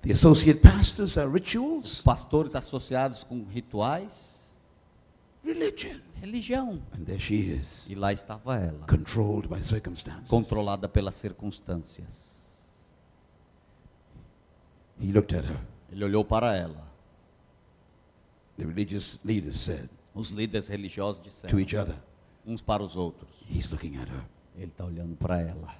The 0.01 0.13
associate 0.13 0.61
pastors 0.61 1.17
are 1.17 1.27
rituals. 1.29 2.01
pastores 2.01 2.55
associados 2.55 3.23
com 3.23 3.43
rituais, 3.45 4.37
Religion. 5.43 5.99
religião. 6.21 6.81
And 6.93 7.03
there 7.05 7.19
she 7.19 7.35
is, 7.35 7.85
E 7.89 7.95
lá 7.95 8.13
estava 8.13 8.57
ela, 8.57 8.85
controlled 8.87 9.47
by 9.49 9.61
circumstances. 9.61 10.27
controlada 10.29 10.87
pelas 10.87 11.15
circunstâncias. 11.15 12.29
He 15.01 15.11
looked 15.11 15.33
at 15.35 15.45
her. 15.45 15.59
Ele 15.91 16.03
olhou 16.05 16.23
para 16.25 16.55
ela. 16.55 16.87
The 18.57 18.65
religious 18.65 19.19
leaders 19.23 19.57
said 19.57 19.89
Os 20.13 20.29
líderes 20.31 20.67
religiosos 20.67 21.21
to 21.21 21.29
disseram 21.29 21.59
each 21.59 21.75
other, 21.75 21.95
uns 22.45 22.61
para 22.61 22.83
os 22.83 22.95
outros: 22.95 23.29
He's 23.49 23.69
looking 23.69 23.95
at 23.97 24.07
her. 24.09 24.23
Ele 24.57 24.67
está 24.71 24.85
olhando 24.85 25.15
para 25.15 25.39
ela. 25.41 25.75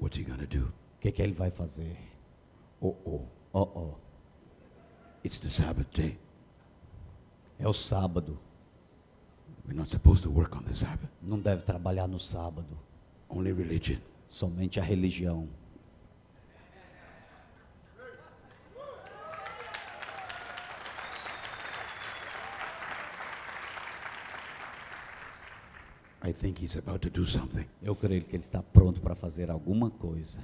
What's 0.00 0.16
he 0.18 0.24
going 0.24 0.38
to 0.38 0.46
do? 0.46 0.72
O 0.98 1.00
que, 1.00 1.12
que 1.12 1.22
ele 1.22 1.32
vai 1.32 1.50
fazer? 1.50 1.96
Oh, 2.80 2.94
oh, 3.06 3.20
Oh, 3.54 3.62
oh, 3.74 3.94
it's 5.24 5.38
the 5.38 5.48
Sabbath 5.48 5.88
day. 5.96 6.18
é 7.58 7.66
o 7.66 7.72
sábado. 7.72 8.38
We're 9.66 9.74
not 9.76 9.88
supposed 9.90 10.22
to 10.24 10.30
work 10.30 10.54
on 10.56 10.62
the 10.64 10.74
Sabbath. 10.74 11.08
Não 11.22 11.38
deve 11.40 11.62
trabalhar 11.62 12.06
no 12.06 12.20
sábado. 12.20 12.78
Only 13.28 13.52
religion. 13.52 13.98
Somente 14.26 14.78
a 14.78 14.82
religião. 14.82 15.48
I 26.22 26.32
think 26.32 26.58
he's 26.58 26.76
about 26.76 27.02
to 27.02 27.10
do 27.10 27.24
something. 27.24 27.66
Eu 27.82 27.94
creio 27.94 28.24
que 28.24 28.34
ele 28.36 28.42
está 28.42 28.62
pronto 28.62 29.00
para 29.00 29.14
fazer 29.14 29.50
alguma 29.50 29.88
coisa. 29.90 30.38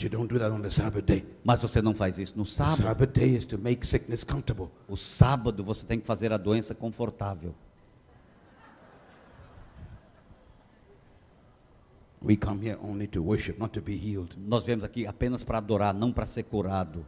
But 0.00 0.04
you 0.04 0.08
don't 0.08 0.28
do 0.28 0.38
that 0.38 0.50
on 0.50 0.62
the 0.62 0.70
Sabbath 0.70 1.04
day. 1.04 1.26
Mas 1.44 1.60
você 1.60 1.82
não 1.82 1.94
faz 1.94 2.18
isso 2.18 2.34
no 2.34 2.44
The 2.44 2.50
sábado. 2.52 2.82
Sabbath 2.84 3.12
day 3.12 3.36
is 3.36 3.44
to 3.44 3.58
make 3.58 3.86
sickness 3.86 4.24
comfortable. 4.24 4.70
O 4.88 4.96
sábado 4.96 5.62
você 5.62 5.84
tem 5.84 6.00
que 6.00 6.06
fazer 6.06 6.32
a 6.32 6.38
doença 6.38 6.74
confortável. 6.74 7.54
We 12.22 12.36
come 12.36 12.66
here 12.66 12.78
only 12.82 13.06
to 13.08 13.22
worship, 13.22 13.58
not 13.58 13.74
to 13.74 13.82
be 13.82 13.92
healed. 13.92 14.38
Nós 14.38 14.64
viemos 14.64 14.84
aqui 14.84 15.06
apenas 15.06 15.44
para 15.44 15.58
adorar, 15.58 15.92
não 15.92 16.10
para 16.10 16.26
ser 16.26 16.44
curado. 16.44 17.04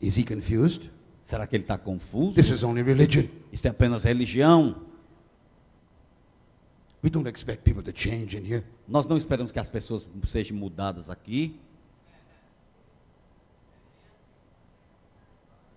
Is 0.00 0.18
he 0.18 0.24
confused? 0.24 0.90
Será 1.22 1.46
que 1.46 1.54
ele 1.54 1.62
está 1.62 1.78
confuso? 1.78 2.34
This 2.34 2.50
is 2.50 2.64
only 2.64 2.82
religion. 2.82 3.28
Isso 3.52 3.68
é 3.68 3.70
apenas 3.70 4.02
religião. 4.02 4.84
We 7.02 7.10
don't 7.10 7.28
expect 7.28 7.62
people 7.62 7.82
to 7.82 7.92
change 7.94 8.36
in 8.36 8.44
here. 8.44 8.64
Nós 8.88 9.06
não 9.06 9.16
esperamos 9.16 9.52
que 9.52 9.58
as 9.58 9.70
pessoas 9.70 10.08
sejam 10.24 10.56
mudadas 10.56 11.08
aqui. 11.10 11.58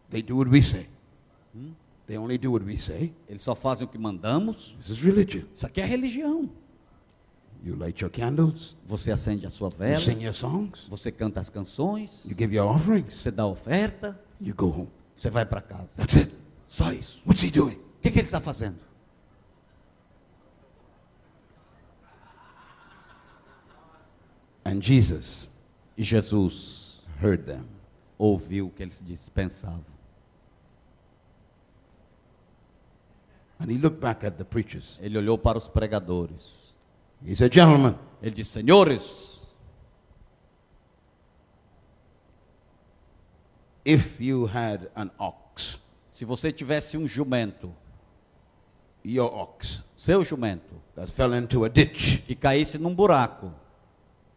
They 0.09 0.21
do 0.23 0.37
what 0.37 0.49
we 0.49 0.61
say. 0.61 0.87
They 2.07 2.17
only 2.17 2.37
do 2.37 2.51
what 2.51 2.65
we 2.65 2.77
say. 2.77 3.13
Eles 3.27 3.43
só 3.43 3.53
fazem 3.53 3.85
o 3.85 3.89
que 3.89 3.97
mandamos. 3.97 4.75
This 4.79 4.89
is 4.89 4.99
religion. 4.99 5.43
Isso 5.53 5.65
aqui 5.65 5.81
é 5.81 5.85
religião. 5.85 6.49
You 7.63 7.75
light 7.75 8.01
your 8.01 8.09
candles, 8.09 8.75
Você 8.85 9.11
acende 9.11 9.45
a 9.45 9.49
sua 9.49 9.67
you 9.67 9.75
vela, 9.77 9.99
sing 9.99 10.23
your 10.23 10.33
songs, 10.33 10.87
você 10.89 11.11
canta 11.11 11.41
as 11.41 11.49
canções, 11.49 12.23
you 12.23 12.33
give 12.37 12.55
your 12.55 12.65
offerings, 12.73 13.15
você 13.15 13.29
dá 13.29 13.43
a 13.43 13.47
oferta, 13.47 14.17
you 14.39 14.55
go 14.55 14.67
home. 14.67 14.87
você 15.13 15.29
vai 15.29 15.45
para 15.45 15.61
casa. 15.61 15.89
That's 15.97 16.15
it. 16.15 16.31
Só 16.67 16.93
isso. 16.93 17.21
What's 17.27 17.43
he 17.43 17.51
doing? 17.51 17.75
O 17.75 18.01
que, 18.01 18.11
que 18.11 18.19
ele 18.19 18.25
está 18.25 18.39
fazendo? 18.39 18.77
And 24.69 24.81
Jesus 24.81 25.49
E 25.97 26.03
Jesus 26.03 27.01
heard 27.21 27.45
them. 27.45 27.65
ouviu 28.19 28.67
o 28.67 28.69
que 28.69 28.83
eles 28.83 29.01
dispensavam. 29.03 29.83
And 33.59 33.71
he 33.71 33.77
looked 33.77 33.99
back 33.99 34.25
at 34.25 34.37
the 34.37 34.45
preachers. 34.45 34.99
Ele 35.01 35.17
olhou 35.17 35.37
para 35.37 35.57
os 35.57 35.67
pregadores. 35.67 36.73
He 37.25 37.35
said, 37.35 37.53
Gentlemen, 37.53 37.95
Ele 38.21 38.35
disse: 38.35 38.51
Senhores, 38.51 39.41
if 43.83 44.21
you 44.21 44.45
had 44.45 44.89
an 44.95 45.09
ox, 45.17 45.79
se 46.11 46.23
você 46.23 46.51
tivesse 46.51 46.97
um 46.97 47.05
jumento, 47.07 47.73
your 49.03 49.33
ox, 49.33 49.83
seu 49.95 50.23
jumento, 50.23 50.81
that 50.95 51.11
fell 51.11 51.33
into 51.33 51.65
a 51.65 51.69
ditch 51.69 52.21
que 52.25 52.35
caísse 52.35 52.77
num 52.77 52.95
buraco 52.95 53.51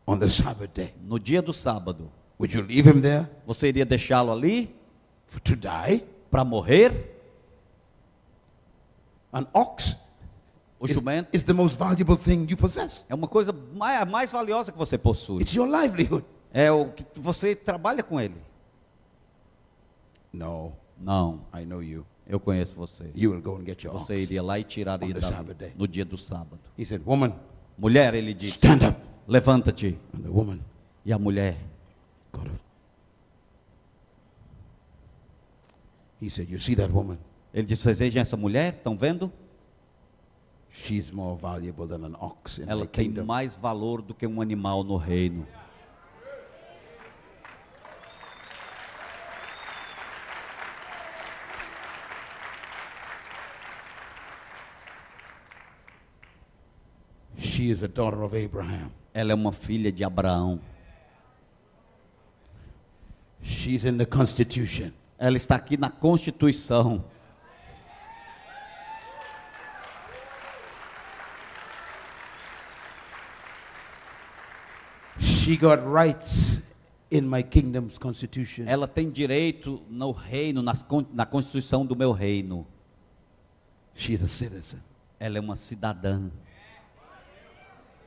on 0.07 0.19
the 0.19 0.29
Sabbath 0.29 0.71
day, 0.75 0.95
no 1.05 1.19
dia 1.19 1.41
do 1.43 1.53
sábado, 1.53 2.11
would 2.39 2.55
you 2.57 2.63
leave 2.63 2.87
him 2.89 3.01
there 3.01 3.29
você 3.47 3.69
iria 3.69 3.85
deixá-lo 3.85 4.33
ali 4.33 4.75
for, 5.27 5.41
to 5.41 5.55
die? 5.57 6.05
para 6.31 6.45
morrer? 6.45 7.11
An 9.33 9.47
ox 9.55 9.97
O 10.79 10.87
is, 10.87 10.93
jumento 10.95 11.29
is 11.33 11.43
the 11.45 11.53
most 11.53 11.79
valuable 11.79 12.17
thing 12.17 12.47
you 12.51 12.57
possess. 12.57 13.05
é 13.09 13.15
uma 13.15 13.29
coisa 13.29 13.53
mais, 13.75 14.09
mais 14.11 14.33
valiosa 14.33 14.73
que 14.73 14.79
você 14.79 14.99
possui. 14.99 15.41
It's 15.43 15.55
your 15.55 15.69
livelihood. 15.69 16.25
É 16.53 16.71
o 16.73 16.91
que 16.93 17.05
você 17.15 17.55
trabalha 17.55 18.03
com 18.03 18.21
ele. 18.21 18.35
No, 20.33 20.73
Não, 20.99 21.41
I 21.55 21.65
know 21.65 21.83
you. 21.83 22.05
eu 22.27 22.39
conheço 22.41 22.75
você. 22.75 23.11
You 23.15 23.31
will 23.33 23.41
go 23.43 23.57
and 23.57 23.65
get 23.65 23.83
your. 23.85 23.93
Você 23.95 24.17
iria 24.19 24.43
lá 24.43 24.59
e 24.59 24.65
tiraria 24.65 25.09
On 25.09 25.13
the 25.15 25.21
dali 25.21 25.33
Sabbath 25.35 25.57
day. 25.57 25.73
no 25.77 25.87
dia 25.87 26.05
do 26.05 26.19
sábado. 26.19 26.59
He 26.79 26.85
said, 26.85 27.03
Woman, 27.07 27.33
Mulher, 27.79 28.15
ele 28.15 28.35
disse: 28.35 28.57
stand 28.57 28.87
up. 28.89 29.01
Levanta-te. 29.27 29.99
And 30.13 30.25
the 30.25 30.31
woman 30.31 30.61
E 31.05 31.13
a 31.13 31.19
mulher. 31.19 31.57
He 36.21 36.29
said, 36.31 36.49
You 36.49 36.59
see 36.59 36.75
that 36.77 36.91
woman? 36.93 37.19
ele 37.53 37.67
disse: 37.67 37.83
Vocês 37.83 37.99
vejam 37.99 38.23
essa 38.23 38.37
mulher? 38.37 38.75
Estão 38.75 38.97
vendo? 38.97 39.33
She's 40.71 41.11
more 41.11 41.37
valuable 41.39 41.87
than 41.87 42.05
an 42.05 42.17
ox 42.19 42.59
in 42.59 42.69
Ela 42.69 42.87
tem 42.87 43.07
kingdom. 43.09 43.25
mais 43.27 43.55
valor 43.57 44.01
do 44.01 44.15
que 44.15 44.27
um 44.27 44.41
animal 44.41 44.83
no 44.85 44.97
reino. 44.97 45.47
She 57.39 57.71
is 57.71 57.83
a 57.83 57.89
daughter 57.89 58.23
of 58.23 58.35
Abraham. 58.35 58.93
Ela 59.15 59.33
é 59.33 59.35
uma 59.35 59.53
filha 59.53 59.93
de 59.93 60.03
Abraão. 60.05 60.61
She's 63.43 63.85
in 63.85 63.99
the 63.99 64.07
Constitution. 64.07 64.91
Ela 65.19 65.37
está 65.37 65.57
aqui 65.57 65.77
na 65.77 65.91
Constituição. 65.91 67.05
She 75.19 75.57
got 75.57 75.81
rights 75.85 76.63
in 77.11 77.23
my 77.23 77.43
kingdom's 77.43 77.99
constitution. 77.99 78.65
Ela 78.67 78.89
tem 78.89 79.11
direito 79.11 79.83
no 79.91 80.11
reino, 80.13 80.63
nas 80.63 80.85
na 81.13 81.27
Constituição 81.27 81.85
do 81.85 81.95
meu 81.95 82.13
reino. 82.13 82.67
She's 83.95 84.23
a 84.23 84.27
citizen. 84.27 84.81
Ela 85.21 85.39
é 85.39 85.41
uma 85.41 85.57
cidadã. 85.57 86.31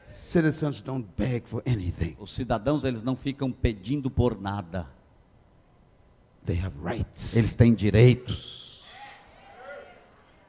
Citizens 0.08 0.82
don't 0.82 1.06
beg 1.18 1.46
for 1.46 1.62
anything. 1.66 2.16
Os 2.20 2.32
cidadãos, 2.32 2.84
eles 2.84 3.02
não 3.04 3.16
ficam 3.16 3.52
pedindo 3.52 4.10
por 4.10 4.40
nada. 4.40 4.88
They 6.46 6.60
have 6.60 6.76
rights. 6.84 7.36
Eles 7.36 7.54
têm 7.54 7.74
direitos. 7.74 8.84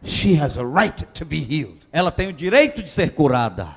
She 0.05 0.35
has 0.35 0.57
a 0.57 0.65
right 0.65 1.05
to 1.15 1.25
be 1.25 1.39
healed. 1.39 1.81
Ela 1.91 2.13
tem 2.13 2.29
o 2.29 2.33
direito 2.33 2.83
de 2.83 2.89
ser 2.89 3.15
curada. 3.15 3.77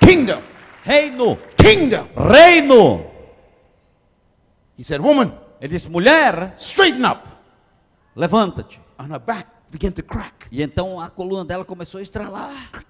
Kingdom. 0.00 0.42
Reino, 0.84 1.36
Kingdom. 1.56 2.08
reino. 2.16 3.06
He 4.76 4.82
said, 4.82 5.00
Woman, 5.00 5.32
Ele 5.60 5.68
disse: 5.68 5.88
mulher, 5.88 6.54
straighten 6.58 7.04
up. 7.04 7.28
Levanta-te. 8.14 8.80
And 8.98 9.10
her 9.10 9.18
back 9.18 9.46
began 9.70 9.92
to 9.92 10.02
crack. 10.02 10.46
E 10.50 10.62
então 10.62 11.00
a 11.00 11.10
coluna 11.10 11.44
dela 11.44 11.64
começou 11.64 11.98
a 11.98 12.02
estralar. 12.02 12.84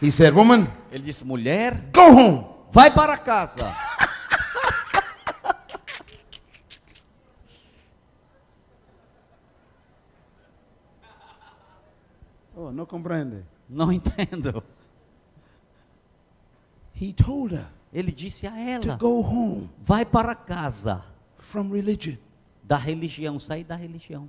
He 0.00 0.10
said, 0.10 0.34
Woman, 0.34 0.68
Ele 0.90 1.04
disse: 1.04 1.24
mulher, 1.24 1.90
go 1.92 2.02
home. 2.02 2.46
vai 2.70 2.90
para 2.90 3.16
casa. 3.16 3.72
Oh, 12.56 12.70
no 12.70 12.86
comprende. 12.86 13.44
Não 13.68 13.90
entendo. 13.92 14.62
He 16.94 17.12
told 17.12 17.54
her 17.54 17.68
Ele 17.92 18.10
disse 18.10 18.46
a 18.46 18.50
to 18.50 18.88
ela: 18.88 18.96
go 18.96 19.20
home 19.20 19.70
vai 19.78 20.04
para 20.04 20.34
casa 20.34 21.04
from 21.38 21.70
religion. 21.70 22.16
da 22.62 22.76
religião, 22.76 23.38
sair 23.38 23.62
da 23.62 23.76
religião. 23.76 24.28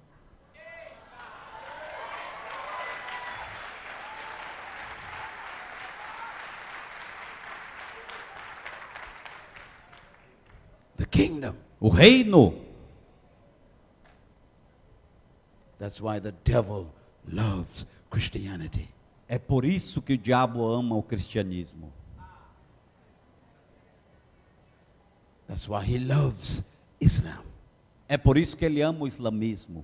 The 10.98 11.06
kingdom. 11.06 11.56
O 11.80 11.90
reino. 11.90 12.62
That's 15.80 16.00
why 16.02 16.20
the 16.20 16.32
devil 16.44 16.94
loves 17.28 17.86
Christianity. 18.16 18.90
É 19.28 19.38
por 19.38 19.66
isso 19.66 20.02
que 20.02 20.14
o 20.14 20.18
diabo 20.18 20.66
ama 20.66 20.96
o 20.96 21.04
cristianismo. 21.04 21.92
That's 25.48 25.68
why 25.68 25.84
he 25.84 26.00
loves 26.00 26.64
Islam. 27.02 27.44
É 28.08 28.18
por 28.18 28.38
isso 28.38 28.56
que 28.56 28.64
ele 28.64 28.82
ama 28.82 29.02
o 29.04 29.08
islamismo. 29.08 29.84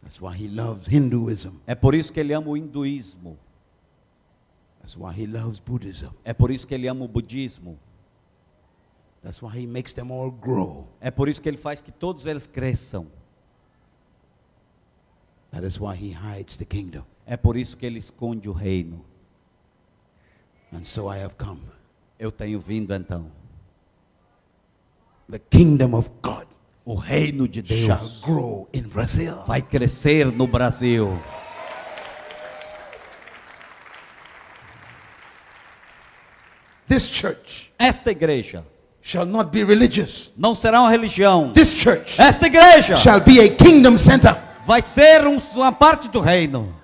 That's 0.00 0.20
why 0.20 0.36
he 0.36 0.48
loves 0.48 0.86
Hinduism. 0.86 1.56
É 1.66 1.74
por 1.74 1.94
isso 1.94 2.12
que 2.12 2.20
ele 2.20 2.32
ama 2.32 2.48
o 2.48 2.56
hinduísmo. 2.56 3.36
That's 4.80 4.96
why 4.96 5.12
he 5.12 5.26
loves 5.26 5.58
Buddhism. 5.58 6.10
É 6.22 6.32
por 6.32 6.52
isso 6.52 6.66
que 6.68 6.74
ele 6.74 6.86
ama 6.86 7.04
o 7.04 7.08
budismo. 7.08 7.76
That's 9.22 9.42
why 9.42 9.58
he 9.58 9.66
makes 9.66 9.92
them 9.92 10.12
all 10.12 10.30
grow. 10.30 10.86
É 11.00 11.10
por 11.10 11.28
isso 11.28 11.42
que 11.42 11.48
ele 11.48 11.56
faz 11.56 11.80
que 11.80 11.90
todos 11.90 12.26
eles 12.26 12.46
cresçam. 12.46 13.08
That 15.50 15.66
is 15.66 15.80
why 15.80 15.96
he 15.96 16.12
hides 16.12 16.56
the 16.56 16.64
kingdom. 16.64 17.04
É 17.26 17.36
por 17.36 17.56
isso 17.56 17.76
que 17.76 17.86
ele 17.86 17.98
esconde 17.98 18.48
o 18.48 18.52
reino. 18.52 19.04
And 20.72 20.84
so 20.84 21.12
I 21.12 21.22
have 21.22 21.34
come. 21.36 21.62
Eu 22.18 22.30
tenho 22.30 22.60
vindo 22.60 22.94
então. 22.94 23.30
The 25.30 25.38
kingdom 25.38 25.94
of 25.94 26.10
God 26.22 26.46
O 26.84 26.94
reino 26.94 27.48
de 27.48 27.64
shall 27.66 27.98
Deus 27.98 28.20
grow 28.20 28.68
in 28.74 28.82
Brazil. 28.82 29.36
vai 29.46 29.62
crescer 29.62 30.26
no 30.30 30.46
Brasil. 30.46 31.18
This 36.86 37.08
church 37.08 37.72
Esta 37.78 38.10
igreja 38.10 38.64
shall 39.02 39.26
not 39.26 39.50
be 39.50 39.64
religious. 39.64 40.32
não 40.36 40.54
será 40.54 40.80
uma 40.80 40.90
religião. 40.90 41.52
This 41.52 41.72
church 41.74 42.20
Esta 42.20 42.46
igreja 42.46 42.96
shall 42.96 43.20
be 43.20 43.40
a 43.40 43.48
kingdom 43.54 43.96
center. 43.96 44.36
vai 44.66 44.82
ser 44.82 45.26
um- 45.26 45.38
uma 45.56 45.72
parte 45.72 46.08
do 46.08 46.20
reino. 46.20 46.74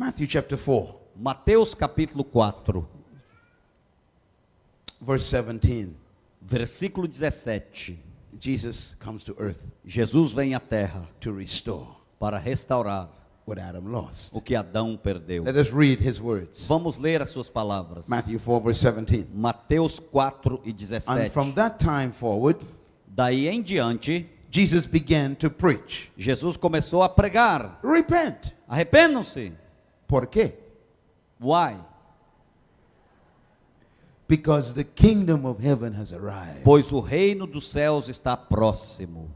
Matthew 0.00 0.28
chapter 0.28 0.56
4, 0.56 0.94
Mateus 1.14 1.74
capítulo 1.74 2.24
4, 2.24 2.88
verse 4.98 5.30
17. 5.30 5.94
versículo 6.40 7.06
17. 7.06 7.98
Jesus 8.40 8.96
comes 8.98 9.22
to 9.22 9.36
earth 9.38 9.58
Jesus 9.84 10.32
vem 10.32 10.54
à 10.54 10.58
terra 10.58 11.06
to 11.20 11.30
restore. 11.36 11.86
para 12.18 12.38
restaurar. 12.38 13.10
what 13.44 13.60
Adam 13.60 13.92
lost. 13.92 14.34
o 14.34 14.40
que 14.40 14.56
Adão 14.56 14.96
perdeu. 14.96 15.44
Let 15.44 15.56
us 15.56 15.70
read 15.70 16.00
his 16.00 16.18
words. 16.18 16.66
Vamos 16.66 16.96
ler 16.96 17.20
as 17.20 17.28
suas 17.28 17.50
palavras. 17.50 18.08
Matthew 18.08 18.38
4, 18.38 18.60
verse 18.64 18.80
17. 18.80 19.26
Mateus 19.34 19.98
4 20.00 20.62
e 20.64 20.70
And 20.70 20.76
17. 20.76 21.28
from 21.28 21.52
that 21.52 21.78
time 21.78 22.10
forward, 22.10 22.58
Daí 23.06 23.48
em 23.48 23.60
diante, 23.60 24.26
Jesus 24.50 24.86
began 24.86 25.34
to 25.34 25.50
preach. 25.50 26.10
Jesus 26.16 26.56
começou 26.56 27.02
a 27.02 27.08
pregar: 27.10 27.78
Repent. 27.84 28.54
arrependam-se. 28.66 29.59
¿Por 30.10 30.28
qué? 30.28 30.58
Why? 31.38 31.76
Because 34.26 34.74
the 34.74 34.82
kingdom 34.82 35.46
of 35.46 35.60
heaven 35.60 35.94
has 35.94 36.12
arrived. 36.12 36.64
Pois 36.64 36.92
o 36.92 37.00
reino 37.00 37.46
dos 37.46 37.72
céus 37.72 38.08
está 38.08 38.36
próximo. 38.36 39.28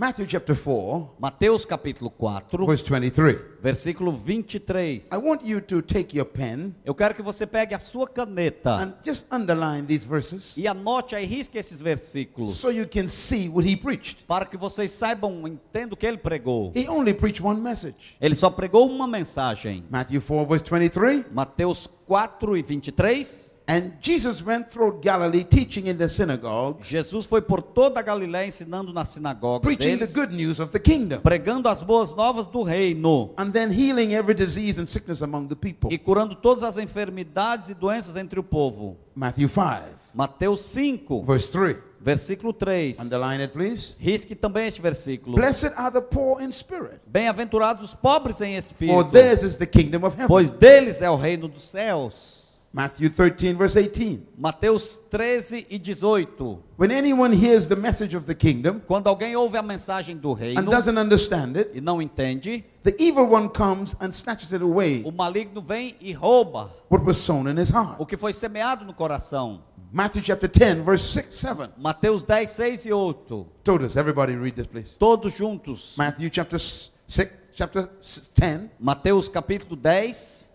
Matthew 0.00 0.26
chapter 0.28 0.54
4, 0.54 1.16
Mateus 1.18 1.64
capítulo 1.64 2.08
4, 2.08 2.64
verse 2.64 2.84
23. 2.84 3.36
versículo 3.60 4.12
23. 4.12 5.08
I 5.10 5.16
want 5.16 5.42
you 5.42 5.60
to 5.60 5.82
take 5.82 6.16
your 6.16 6.24
pen 6.24 6.72
Eu 6.84 6.94
quero 6.94 7.16
que 7.16 7.20
você 7.20 7.44
pegue 7.44 7.74
a 7.74 7.80
sua 7.80 8.06
caneta 8.06 8.76
and 8.76 8.94
just 9.04 9.26
underline 9.32 9.88
these 9.88 10.06
verses 10.06 10.56
e 10.56 10.68
anote 10.68 11.16
aí, 11.16 11.26
risque 11.26 11.58
esses 11.58 11.82
versículos, 11.82 12.54
so 12.54 12.70
you 12.70 12.86
can 12.86 13.08
see 13.08 13.48
what 13.48 13.68
he 13.68 13.76
preached. 13.76 14.24
para 14.24 14.44
que 14.46 14.56
vocês 14.56 14.92
saibam, 14.92 15.48
entendam 15.48 15.94
o 15.94 15.96
que 15.96 16.06
ele 16.06 16.18
pregou. 16.18 16.70
He 16.76 16.88
only 16.88 17.12
preached 17.12 17.44
one 17.44 17.60
message. 17.60 18.16
Ele 18.20 18.36
só 18.36 18.50
pregou 18.50 18.88
uma 18.88 19.08
mensagem. 19.08 19.84
Matthew 19.90 20.22
4, 20.22 20.46
verse 20.46 20.64
23. 20.70 21.24
Mateus 21.32 21.88
4 22.06 22.56
e 22.56 22.62
23. 22.62 23.48
And 23.70 23.92
Jesus 24.00 24.42
went 24.42 24.70
through 24.70 24.98
Galilee 25.02 25.44
teaching 25.44 25.88
in 25.88 25.98
the 25.98 26.08
synagogues, 26.08 26.88
Jesus 26.88 27.26
foi 27.26 27.42
por 27.42 27.60
toda 27.60 28.00
a 28.00 28.02
Galiléia 28.02 28.46
ensinando 28.48 28.94
na 28.94 29.04
sinagoga 29.04 29.60
preaching 29.60 29.98
the 29.98 30.06
deles, 30.06 30.14
good 30.14 30.32
news 30.32 30.58
of 30.58 30.72
the 30.72 30.78
kingdom, 30.78 31.20
pregando 31.20 31.68
as 31.68 31.82
boas 31.82 32.14
novas 32.14 32.46
do 32.46 32.62
reino 32.62 33.34
and 33.36 33.50
then 33.50 33.70
healing 33.70 34.14
every 34.14 34.34
disease 34.34 34.80
and 34.80 34.86
sickness 34.86 35.20
among 35.22 35.48
the 35.48 35.54
people. 35.54 35.92
e 35.92 35.98
curando 35.98 36.34
todas 36.34 36.62
as 36.64 36.78
enfermidades 36.78 37.68
e 37.68 37.74
doenças 37.74 38.16
entre 38.16 38.40
o 38.40 38.42
povo. 38.42 38.96
Matthew 39.14 39.48
5, 39.50 39.82
Mateus 40.14 40.60
5, 40.62 41.22
verse 41.24 41.52
3. 41.52 41.76
versículo 42.00 42.54
3. 42.54 42.98
Underline 42.98 43.42
it, 43.42 43.52
please. 43.52 43.96
Risque 44.00 44.34
também 44.34 44.66
este 44.68 44.80
versículo. 44.80 45.36
Blessed 45.36 45.72
are 45.76 45.90
the 45.92 46.00
poor 46.00 46.40
in 46.40 46.50
spirit, 46.52 47.00
Bem-aventurados 47.06 47.84
os 47.84 47.94
pobres 47.94 48.40
em 48.40 48.54
for 48.54 48.58
espírito, 48.60 49.10
theirs 49.10 49.42
is 49.42 49.56
the 49.56 49.66
kingdom 49.66 50.06
of 50.06 50.14
heaven. 50.16 50.26
pois 50.28 50.50
deles 50.50 51.02
é 51.02 51.10
o 51.10 51.16
reino 51.16 51.48
dos 51.48 51.64
céus. 51.64 52.37
Matthew 52.72 53.08
13, 53.08 53.56
verse 53.56 53.76
18. 53.76 54.26
Mateus 54.36 54.98
13 55.10 55.66
e 55.70 55.78
18. 55.78 56.62
When 56.76 56.90
anyone 56.90 57.32
hears 57.32 57.66
the 57.66 57.74
message 57.74 58.14
of 58.14 58.26
the 58.26 58.34
kingdom 58.34 58.80
Quando 58.86 59.08
alguém 59.08 59.34
ouve 59.34 59.56
a 59.56 59.62
mensagem 59.62 60.16
do 60.16 60.34
reino 60.34 60.60
and 60.60 60.64
doesn't 60.64 60.98
understand 60.98 61.56
it, 61.58 61.70
e 61.74 61.80
não 61.80 62.00
entende, 62.02 62.64
the 62.82 62.94
evil 63.02 63.26
one 63.26 63.48
comes 63.48 63.96
and 64.00 64.10
snatches 64.12 64.52
it 64.52 64.62
away, 64.62 65.02
o 65.04 65.10
maligno 65.10 65.62
vem 65.62 65.96
e 66.00 66.12
rouba 66.12 66.70
what 66.90 67.02
was 67.04 67.16
sown 67.16 67.48
in 67.48 67.58
his 67.58 67.70
heart. 67.70 67.96
o 67.98 68.04
que 68.04 68.16
foi 68.16 68.32
semeado 68.34 68.84
no 68.84 68.92
coração. 68.92 69.62
Matthew 69.90 70.20
chapter 70.22 70.48
10, 70.48 70.84
verse 70.84 71.04
6, 71.14 71.34
7. 71.34 71.70
Mateus 71.78 72.22
10, 72.22 72.50
6 72.50 72.86
e 72.86 72.92
8. 72.92 73.46
Todos, 73.64 73.96
everybody 73.96 74.36
read 74.36 74.54
this, 74.54 74.66
please. 74.66 74.98
Todos 74.98 75.32
juntos. 75.32 75.94
Matthew 75.96 76.28
chapter 76.28 76.58
6, 76.58 77.30
chapter 77.54 77.88
10, 78.34 78.70
Mateus 78.78 79.30
capítulo 79.30 79.74
10, 79.74 80.52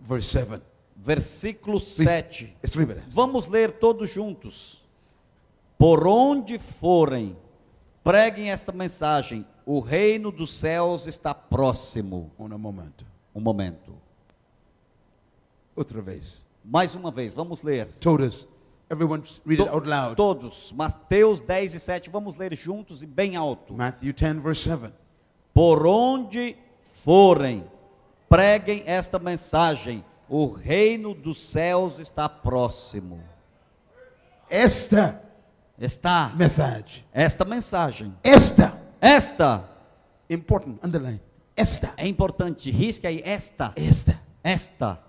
verse 0.00 0.28
7. 0.28 0.60
Versículo 0.96 1.78
Please, 1.78 2.04
7. 2.04 2.56
Let's 2.62 2.76
read 2.76 2.90
it. 2.92 3.02
Vamos 3.08 3.46
ler 3.46 3.72
todos 3.72 4.10
juntos. 4.10 4.82
Por 5.78 6.06
onde 6.06 6.58
forem, 6.58 7.36
preguem 8.02 8.50
esta 8.50 8.72
mensagem: 8.72 9.46
o 9.64 9.80
reino 9.80 10.30
dos 10.32 10.54
céus 10.54 11.06
está 11.06 11.34
próximo. 11.34 12.30
A 12.38 12.58
momento. 12.58 13.04
Um 13.34 13.40
momento. 13.40 13.94
Outra 15.74 16.00
vez. 16.00 16.44
Mais 16.64 16.94
uma 16.94 17.10
vez, 17.10 17.34
vamos 17.34 17.62
ler. 17.62 17.86
Todos. 18.00 18.48
Everyone 18.88 19.22
read 19.44 19.62
it 19.62 19.68
out 19.68 19.86
loud. 19.86 20.16
Todos. 20.16 20.72
Mateus 20.72 21.40
10 21.40 21.74
e 21.74 21.80
7. 21.80 22.10
Vamos 22.10 22.36
ler 22.36 22.56
juntos 22.56 23.02
e 23.02 23.06
bem 23.06 23.36
alto. 23.36 23.74
Matthew 23.74 24.12
10, 24.12 24.42
verse 24.42 24.62
7. 24.62 24.92
Por 25.52 25.86
onde 25.86 26.56
forem, 27.04 27.64
preguem 28.28 28.84
esta 28.86 29.18
mensagem: 29.18 30.04
o 30.28 30.46
reino 30.46 31.14
dos 31.14 31.40
céus 31.40 31.98
está 31.98 32.28
próximo. 32.28 33.22
Esta 34.48 35.22
Está 35.78 36.32
message. 36.34 37.04
esta 37.12 37.44
mensagem. 37.44 38.16
Esta. 38.22 38.80
Esta 39.00 39.68
Important. 40.28 40.78
Underline. 40.82 41.20
Esta. 41.56 41.92
é 41.96 42.06
importante. 42.06 42.70
Risque 42.70 43.06
aí 43.06 43.22
esta. 43.24 43.72
Esta. 43.76 44.20
Esta. 44.42 45.00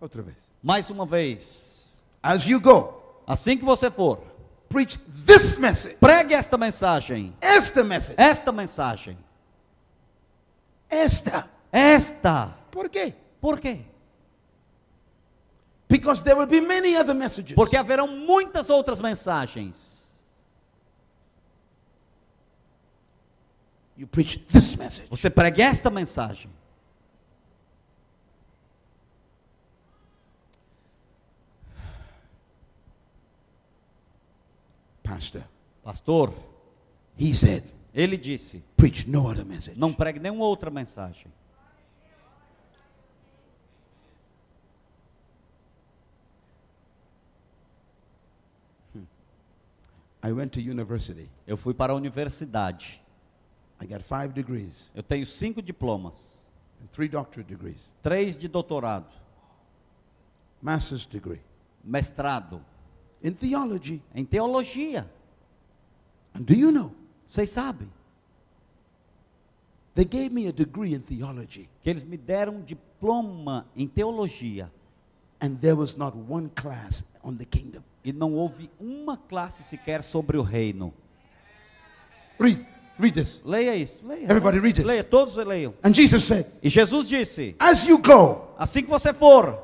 Outra 0.00 0.22
vez. 0.22 0.36
Mais 0.62 0.90
uma 0.90 1.06
vez. 1.06 2.02
As 2.22 2.44
you 2.46 2.60
go, 2.60 3.00
Assim 3.26 3.56
que 3.56 3.64
você 3.64 3.90
for, 3.90 4.18
preach 4.68 4.98
this 5.26 5.56
message. 5.58 5.96
pregue 5.96 6.34
esta 6.34 6.58
mensagem. 6.58 7.34
Esta 7.40 7.82
message. 7.84 8.14
Esta 8.20 8.52
mensagem. 8.52 9.16
Esta. 10.90 11.48
Esta. 11.72 12.54
¿Por 12.70 12.88
quê? 12.90 13.14
Por 13.40 13.58
quê? 13.58 13.80
Because 15.88 16.22
there 16.22 16.38
will 16.38 16.46
be 16.46 16.60
many 16.60 16.96
other 16.96 17.14
messages. 17.14 17.54
Porque 17.54 17.76
haverão 17.76 18.06
muitas 18.06 18.70
outras 18.70 19.00
mensagens. 19.00 19.92
you 23.96 24.06
preach 24.06 24.38
this 24.48 24.76
message. 24.76 25.08
Você 25.08 25.30
pregue 25.30 25.62
esta 25.62 25.90
mensagem. 25.90 26.50
Pastor, 35.02 35.44
Pastor, 35.84 36.34
he 37.16 37.32
said, 37.32 37.64
ele 37.94 38.16
disse: 38.16 38.62
preach 38.76 39.06
no 39.06 39.28
other 39.28 39.44
message. 39.44 39.78
não 39.78 39.92
pregue 39.92 40.18
nenhuma 40.18 40.46
outra 40.46 40.70
mensagem. 40.70 41.32
I 50.22 50.32
went 50.32 50.52
to 50.52 50.60
university. 50.60 51.28
Eu 51.46 51.56
fui 51.56 51.74
para 51.74 51.92
a 51.92 51.96
universidade. 51.96 53.02
I 53.80 53.86
got 53.86 54.02
five 54.02 54.32
degrees. 54.32 54.92
Eu 54.94 55.02
tenho 55.02 55.26
cinco 55.26 55.60
diplomas, 55.60 56.14
and 56.80 56.86
three 56.92 57.08
doctorate 57.08 57.48
degrees, 57.48 57.92
três 58.02 58.36
de 58.36 58.46
doutorado, 58.46 59.12
master's 60.60 61.06
degree. 61.06 61.40
Mestrado. 61.82 62.64
In 63.22 63.32
theology. 63.32 64.02
em 64.14 64.24
teologia. 64.24 65.10
And 66.34 66.42
do 66.42 66.54
you 66.54 66.70
know, 66.70 66.92
Vocês 67.32 67.48
sabem? 67.48 67.88
They 69.94 70.04
gave 70.04 70.34
me 70.34 70.48
a 70.48 70.52
degree 70.52 70.94
in 70.94 71.00
theology, 71.00 71.68
que 71.82 71.88
eles 71.88 72.04
me 72.04 72.18
deram 72.18 72.56
um 72.56 72.62
diploma 72.62 73.66
em 73.74 73.88
teologia. 73.88 74.70
And 75.40 75.56
there 75.56 75.74
was 75.74 75.96
not 75.96 76.14
one 76.14 76.50
class 76.50 77.02
on 77.22 77.36
the 77.36 77.44
kingdom. 77.44 77.82
e 78.04 78.12
não 78.12 78.34
houve 78.34 78.68
uma 78.80 79.16
classe 79.16 79.62
sequer 79.62 80.02
sobre 80.02 80.36
o 80.36 80.42
reino. 80.42 80.92
Read, 82.38 82.66
read 82.98 83.14
this. 83.14 83.40
Leia 83.44 83.76
isso, 83.76 83.96
leia. 84.02 84.24
Everybody 84.24 84.58
read 84.58 84.74
this. 84.76 84.84
Leia, 84.84 85.04
todos 85.04 85.36
leiam. 85.36 85.72
And 85.84 85.92
Jesus 85.94 86.24
said, 86.24 86.46
E 86.62 86.68
Jesus 86.68 87.08
disse: 87.08 87.54
As 87.58 87.84
you 87.86 87.98
go, 87.98 88.48
Assim 88.58 88.82
que 88.82 88.90
você 88.90 89.12
for, 89.14 89.56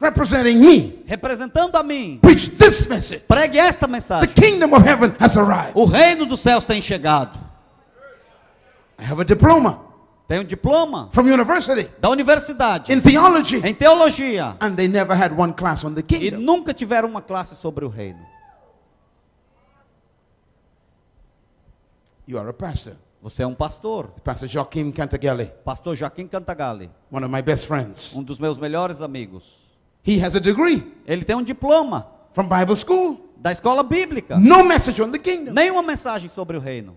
representing 0.00 0.58
me, 0.58 1.02
representando 1.06 1.76
a 1.76 1.82
mim, 1.82 2.18
preach 2.20 2.50
this 2.50 2.86
message. 2.86 3.24
pregue 3.26 3.58
esta 3.58 3.86
The 3.86 3.92
mensagem. 3.92 4.34
kingdom 4.34 4.74
of 4.74 4.84
heaven 4.86 5.14
has 5.18 5.36
arrived. 5.38 5.72
O 5.74 5.84
reino 5.86 6.26
dos 6.26 6.40
céus 6.40 6.64
tem 6.64 6.80
chegado. 6.82 7.38
I 8.98 9.04
have 9.04 9.20
a 9.20 9.24
diploma 9.24 9.80
Tem 10.32 10.40
um 10.40 10.44
diploma 10.44 11.10
from 11.12 11.30
university 11.30 11.90
da 12.00 12.08
universidade 12.08 12.90
in 12.90 13.02
theology, 13.02 13.60
em 13.62 13.74
teologia 13.74 14.56
and 14.62 14.74
they 14.74 14.88
never 14.88 15.14
had 15.14 15.30
one 15.38 15.52
class 15.52 15.84
on 15.84 15.92
the 15.92 16.00
e 16.00 16.02
kingdom. 16.02 16.40
nunca 16.40 16.72
tiveram 16.72 17.06
uma 17.06 17.20
classe 17.20 17.54
sobre 17.54 17.84
o 17.84 17.88
reino. 17.88 18.26
You 22.26 22.38
are 22.38 22.48
a 22.48 22.52
pastor. 22.54 22.94
Você 23.20 23.42
é 23.42 23.46
um 23.46 23.54
pastor, 23.54 24.06
Pastor 24.24 24.48
Joaquim 24.48 24.90
Cantagalli, 24.90 25.52
pastor 25.66 25.94
Joaquim 25.94 26.26
Cantagalli, 26.26 26.88
one 27.10 27.26
of 27.26 27.30
my 27.30 27.42
best 27.42 27.66
friends. 27.66 28.14
um 28.16 28.22
dos 28.22 28.38
meus 28.38 28.56
melhores 28.56 29.02
amigos. 29.02 29.58
He 30.02 30.18
has 30.24 30.34
a 30.34 30.40
degree 30.40 30.94
Ele 31.06 31.26
tem 31.26 31.36
um 31.36 31.42
diploma 31.42 32.06
from 32.32 32.48
Bible 32.48 32.76
school. 32.76 33.20
da 33.36 33.52
escola 33.52 33.82
bíblica. 33.82 34.38
No 34.38 34.64
message 34.64 35.02
on 35.02 35.10
the 35.10 35.18
kingdom. 35.18 35.52
Nenhuma 35.52 35.82
mensagem 35.82 36.30
sobre 36.30 36.56
o 36.56 36.60
reino. 36.60 36.96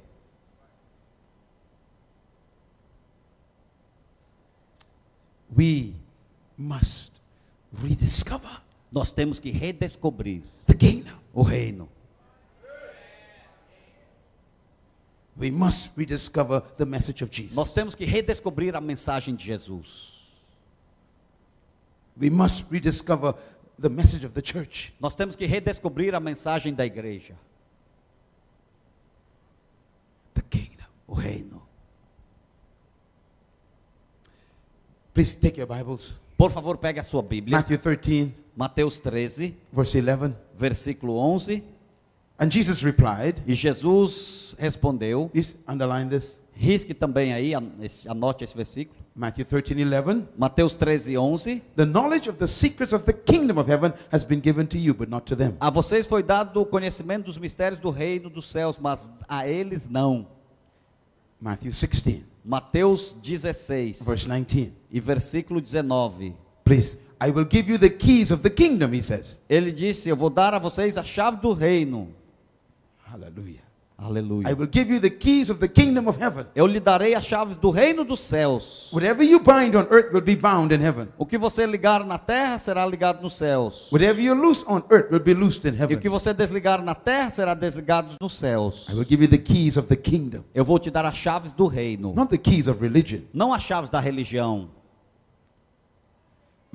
We 5.55 5.93
must 6.57 7.11
rediscover 7.71 8.61
Nós 8.91 9.11
temos 9.11 9.39
que 9.39 9.51
redescobrir 9.51 10.43
the 10.65 10.73
kingdom. 10.73 11.13
o 11.33 11.41
reino. 11.43 11.89
We 15.37 15.51
must 15.51 15.91
rediscover 15.97 16.61
the 16.77 16.85
message 16.85 17.21
of 17.21 17.29
Jesus. 17.29 17.55
Nós 17.55 17.73
temos 17.73 17.93
que 17.93 18.05
redescobrir 18.05 18.73
a 18.75 18.79
mensagem 18.79 19.35
de 19.35 19.43
Jesus. 19.45 20.13
We 22.17 22.29
must 22.29 22.65
rediscover 22.71 23.33
the 23.77 23.89
message 23.89 24.25
of 24.25 24.33
the 24.33 24.41
church. 24.41 24.93
Nós 24.97 25.13
temos 25.13 25.35
que 25.35 25.45
redescobrir 25.45 26.15
a 26.15 26.21
mensagem 26.21 26.73
da 26.73 26.85
igreja, 26.85 27.35
The 30.33 30.41
kingdom. 30.43 30.85
o 31.05 31.13
reino. 31.13 31.54
Please 35.15 35.33
take 35.33 35.57
your 35.57 35.65
Bibles. 35.65 36.13
Por 36.37 36.51
favor, 36.51 36.77
pegue 36.77 36.99
a 36.99 37.03
sua 37.03 37.21
Bíblia. 37.23 37.55
Matthew 37.57 37.77
13, 37.77 38.35
Mateus 38.53 38.99
13, 38.99 39.55
verse 39.71 39.97
11. 39.97 40.35
versículo 40.59 41.15
11. 41.15 41.63
And 42.37 42.49
Jesus 42.51 42.83
replied, 42.83 43.41
E 43.47 43.55
Jesus 43.55 44.57
respondeu, 44.59 45.29
please 45.29 45.55
underline 45.65 46.09
this. 46.09 46.37
risque 46.53 46.93
também 46.93 47.33
aí, 47.33 47.53
anote 48.05 48.43
esse 48.43 48.53
versículo. 48.53 48.99
Matthew 49.15 49.45
13, 49.45 49.85
11. 49.85 50.27
Mateus 50.37 50.75
13, 50.75 51.17
11. 51.17 51.63
The 51.77 51.85
knowledge 51.85 52.29
of 52.29 52.37
the 52.37 52.47
secrets 52.47 52.91
of 52.91 53.05
the 53.05 53.13
kingdom 53.13 53.57
of 53.57 53.71
heaven 53.71 53.93
has 54.11 54.25
been 54.25 54.41
given 54.41 54.67
to 54.67 54.77
you, 54.77 54.93
but 54.93 55.07
not 55.07 55.25
to 55.27 55.35
them. 55.37 55.55
A 55.61 55.69
vocês 55.69 56.05
foi 56.05 56.23
dado 56.23 56.59
o 56.59 56.65
conhecimento 56.65 57.27
dos 57.27 57.37
mistérios 57.37 57.79
do 57.79 57.89
reino 57.89 58.29
dos 58.29 58.49
céus, 58.49 58.77
mas 58.77 59.09
a 59.29 59.47
eles 59.47 59.87
não. 59.87 60.27
Matthew 61.39 61.71
16, 61.71 62.23
Mateus 62.43 63.15
16 63.21 64.01
verse 64.03 64.27
19. 64.27 64.73
E 64.95 64.99
versículo 65.01 65.59
19. 65.59 66.33
Please, 66.63 66.97
I 67.21 67.29
will 67.29 67.45
give 67.45 67.69
you 67.69 67.77
the 67.77 67.89
keys 67.89 68.31
of 68.31 68.41
the 68.43 68.49
kingdom, 68.49 68.93
he 68.93 69.01
says. 69.03 69.41
Ele 69.49 69.71
disse: 69.73 70.07
Eu 70.07 70.15
vou 70.15 70.29
dar 70.29 70.53
a 70.53 70.59
vocês 70.59 70.97
a 70.97 71.03
chave 71.03 71.37
do 71.41 71.51
reino. 71.53 72.09
Hallelujah. 73.03 73.65
I 73.97 74.03
Aleluia. 74.07 74.53
will 74.57 74.67
give 74.67 74.89
you 74.93 74.99
the 74.99 75.09
keys 75.09 75.49
of 75.49 75.59
the 75.61 75.69
kingdom 75.69 76.07
of 76.09 76.17
heaven. 76.21 76.45
Eu 76.53 76.67
lhe 76.67 76.81
darei 76.81 77.15
as 77.15 77.23
chaves 77.25 77.55
do 77.55 77.69
reino 77.69 78.03
dos 78.03 78.19
céus. 78.19 78.89
Whatever 78.91 79.23
you 79.23 79.39
bind 79.39 79.73
on 79.75 79.87
earth 79.89 80.11
will 80.13 80.21
be 80.21 80.35
bound 80.35 80.73
in 80.73 80.81
heaven. 80.81 81.07
O 81.17 81.25
que 81.25 81.37
você 81.37 81.65
ligar 81.65 82.05
na 82.05 82.17
terra 82.17 82.59
será 82.59 82.85
ligado 82.85 83.21
nos 83.21 83.37
céus. 83.37 83.89
Whatever 83.93 84.21
you 84.21 84.33
loose 84.35 84.65
on 84.67 84.81
earth 84.91 85.09
will 85.11 85.21
be 85.23 85.33
loosed 85.33 85.63
in 85.65 85.75
E 85.75 85.77
heaven. 85.81 85.95
o 85.97 85.99
que 86.01 86.09
você 86.09 86.33
desligar 86.33 86.83
na 86.83 86.93
terra 86.93 87.29
será 87.29 87.53
desligado 87.53 88.15
nos 88.19 88.35
céus. 88.37 88.85
I 88.89 88.93
will 88.95 89.05
give 89.07 89.23
you 89.23 89.29
the 89.29 89.37
keys 89.37 89.77
of 89.77 89.87
the 89.87 89.95
kingdom, 89.95 90.43
Eu 90.53 90.65
vou 90.65 90.77
te 90.77 90.91
dar 90.91 91.05
as 91.05 91.15
chaves 91.15 91.53
do 91.53 91.65
reino, 91.67 92.13
not 92.13 92.29
the 92.29 92.37
keys 92.37 92.67
of 92.67 92.81
religion. 92.81 93.21
não 93.33 93.53
as 93.53 93.63
chaves 93.63 93.89
da 93.89 94.01
religião. 94.01 94.69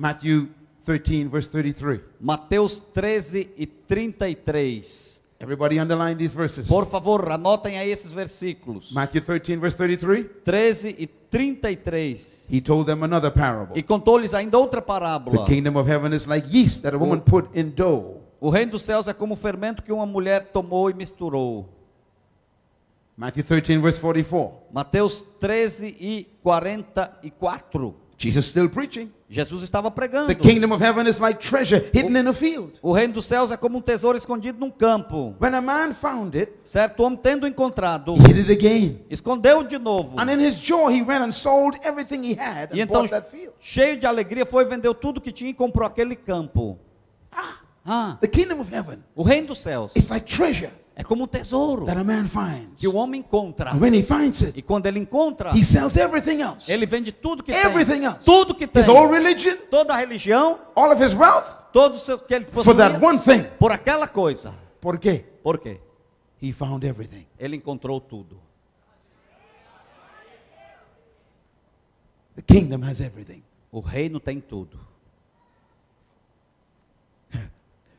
Matthew 0.01 0.47
13, 0.83 1.27
verse 1.27 1.47
33. 1.47 2.01
Mateus 2.19 2.79
13 2.91 3.51
e 3.55 3.67
33. 3.67 5.21
Everybody 5.39 5.77
underline 5.79 6.15
these 6.17 6.35
verses. 6.35 6.67
Por 6.67 6.87
favor, 6.87 7.31
anotem 7.31 7.77
aí 7.77 7.91
esses 7.91 8.11
versículos. 8.11 8.91
Matthew 8.91 9.21
13, 9.21 9.57
verse 9.57 9.77
33. 9.77 10.25
13 10.43 10.95
e 10.97 11.05
33. 11.05 12.47
He 12.51 12.59
told 12.61 12.87
them 12.87 13.03
another 13.03 13.31
parable. 13.31 13.77
E 13.77 13.83
contou-lhes 13.83 14.33
ainda 14.33 14.57
outra 14.57 14.81
The 14.81 14.87
parábola. 14.87 15.45
kingdom 15.45 15.77
of 15.77 15.87
heaven 15.87 16.13
is 16.13 16.25
like 16.25 16.47
yeast 16.51 16.81
that 16.81 16.95
a 16.95 16.97
woman 16.99 17.19
put 17.19 17.47
in 17.53 17.69
dough. 17.69 18.21
O 18.39 18.49
reino 18.49 18.71
dos 18.71 18.81
céus 18.81 19.07
é 19.07 19.13
como 19.13 19.35
o 19.35 19.37
fermento 19.37 19.83
que 19.83 19.93
uma 19.93 20.07
mulher 20.07 20.47
tomou 20.51 20.89
e 20.89 20.95
misturou. 20.95 21.69
Matthew 23.15 23.43
13, 23.43 23.77
verse 23.77 23.99
44. 24.01 24.51
Mateus 24.73 25.23
13 25.39 25.95
e 25.99 26.27
44. 26.41 27.95
Jesus 28.17 28.45
still 28.47 28.67
preaching. 28.67 29.11
Jesus 29.33 29.63
estava 29.63 29.89
pregando. 29.89 30.27
The 30.27 30.35
kingdom 30.35 30.73
of 30.73 30.83
heaven 30.83 31.07
is 31.07 31.17
like 31.21 31.39
treasure 31.39 31.81
hidden 31.93 32.17
in 32.17 32.27
a 32.27 32.33
field. 32.33 32.73
O 32.81 32.91
reino 32.91 33.13
dos 33.13 33.23
céus 33.25 33.49
é 33.49 33.55
como 33.55 33.77
um 33.77 33.81
tesouro 33.81 34.17
escondido 34.17 34.59
num 34.59 34.69
campo. 34.69 35.33
When 35.39 35.55
a 35.55 35.61
man 35.61 35.93
found 35.93 36.37
it, 36.37 36.51
Certo 36.65 37.01
homem 37.01 37.17
tendo 37.17 37.47
encontrado, 37.47 38.13
he 38.17 38.29
hid 38.29 38.37
it 38.39 38.51
again. 38.51 38.99
escondeu 39.09 39.63
de 39.63 39.79
novo. 39.79 40.19
And 40.19 40.29
in 40.33 40.39
his 40.45 40.59
joy, 40.59 40.91
he 40.91 41.01
went 41.01 41.23
and 41.23 41.31
sold 41.31 41.79
everything 41.81 42.23
he 42.23 42.33
had 42.37 42.71
E 42.75 42.81
and 42.81 42.89
então, 42.89 43.03
bought 43.03 43.09
that 43.11 43.31
field. 43.31 43.53
cheio 43.61 43.97
de 43.97 44.05
alegria, 44.05 44.45
foi 44.45 44.65
vendeu 44.65 44.93
tudo 44.93 45.21
que 45.21 45.31
tinha 45.31 45.49
e 45.49 45.53
comprou 45.53 45.87
aquele 45.87 46.15
campo. 46.17 46.77
Ah, 47.85 48.17
The 48.19 48.27
kingdom 48.27 48.59
of 48.59 48.69
heaven 48.71 48.99
o 49.15 49.23
reino 49.23 49.47
dos 49.47 49.59
céus 49.59 49.91
is 49.95 50.07
like 50.09 50.25
treasure 50.25 50.71
é 51.01 51.03
como 51.03 51.23
um 51.23 51.27
tesouro 51.27 51.85
that 51.87 51.99
a 51.99 52.03
man 52.03 52.25
finds. 52.27 52.75
que 52.77 52.87
o 52.87 52.95
homem 52.95 53.21
encontra. 53.21 53.71
And 53.73 53.79
when 53.81 53.91
he 53.97 54.03
finds 54.03 54.41
it, 54.43 54.57
E 54.57 54.61
quando 54.61 54.85
ele 54.85 54.99
encontra, 54.99 55.51
he 55.57 55.63
sells 55.63 55.97
everything 55.97 56.41
else. 56.41 56.71
ele 56.71 56.85
vende 56.85 57.11
tudo 57.11 57.41
que 57.41 57.51
Everything 57.51 58.01
tem. 58.01 58.05
else. 58.05 58.19
Tudo 58.23 58.53
que 58.53 58.67
tem. 58.67 58.83
His 58.83 58.87
whole 58.87 59.09
religion, 59.11 59.57
Toda 59.71 59.93
a 59.93 59.97
religião, 59.97 60.59
all 60.75 60.91
of 60.91 61.03
his 61.03 61.13
wealth, 61.15 61.45
todo 61.73 61.95
o 61.95 61.99
seu 61.99 62.19
que 62.19 62.33
ele 62.35 62.45
for 62.45 62.75
that 62.75 63.03
one 63.03 63.17
thing. 63.19 63.43
por 63.57 63.71
aquela 63.71 64.07
coisa. 64.07 64.53
¿Por 64.79 64.99
qué? 64.99 65.25
Por 65.43 65.57
quê? 65.57 65.79
He 66.41 66.51
found 66.51 66.85
everything. 66.85 67.25
Ele 67.39 67.55
encontrou 67.57 67.99
tudo. 67.99 68.39
The 72.35 72.41
kingdom 72.43 72.81
has 72.83 73.01
everything. 73.01 73.41
O 73.71 73.79
reino 73.79 74.19
tem 74.19 74.39
tudo. 74.39 74.79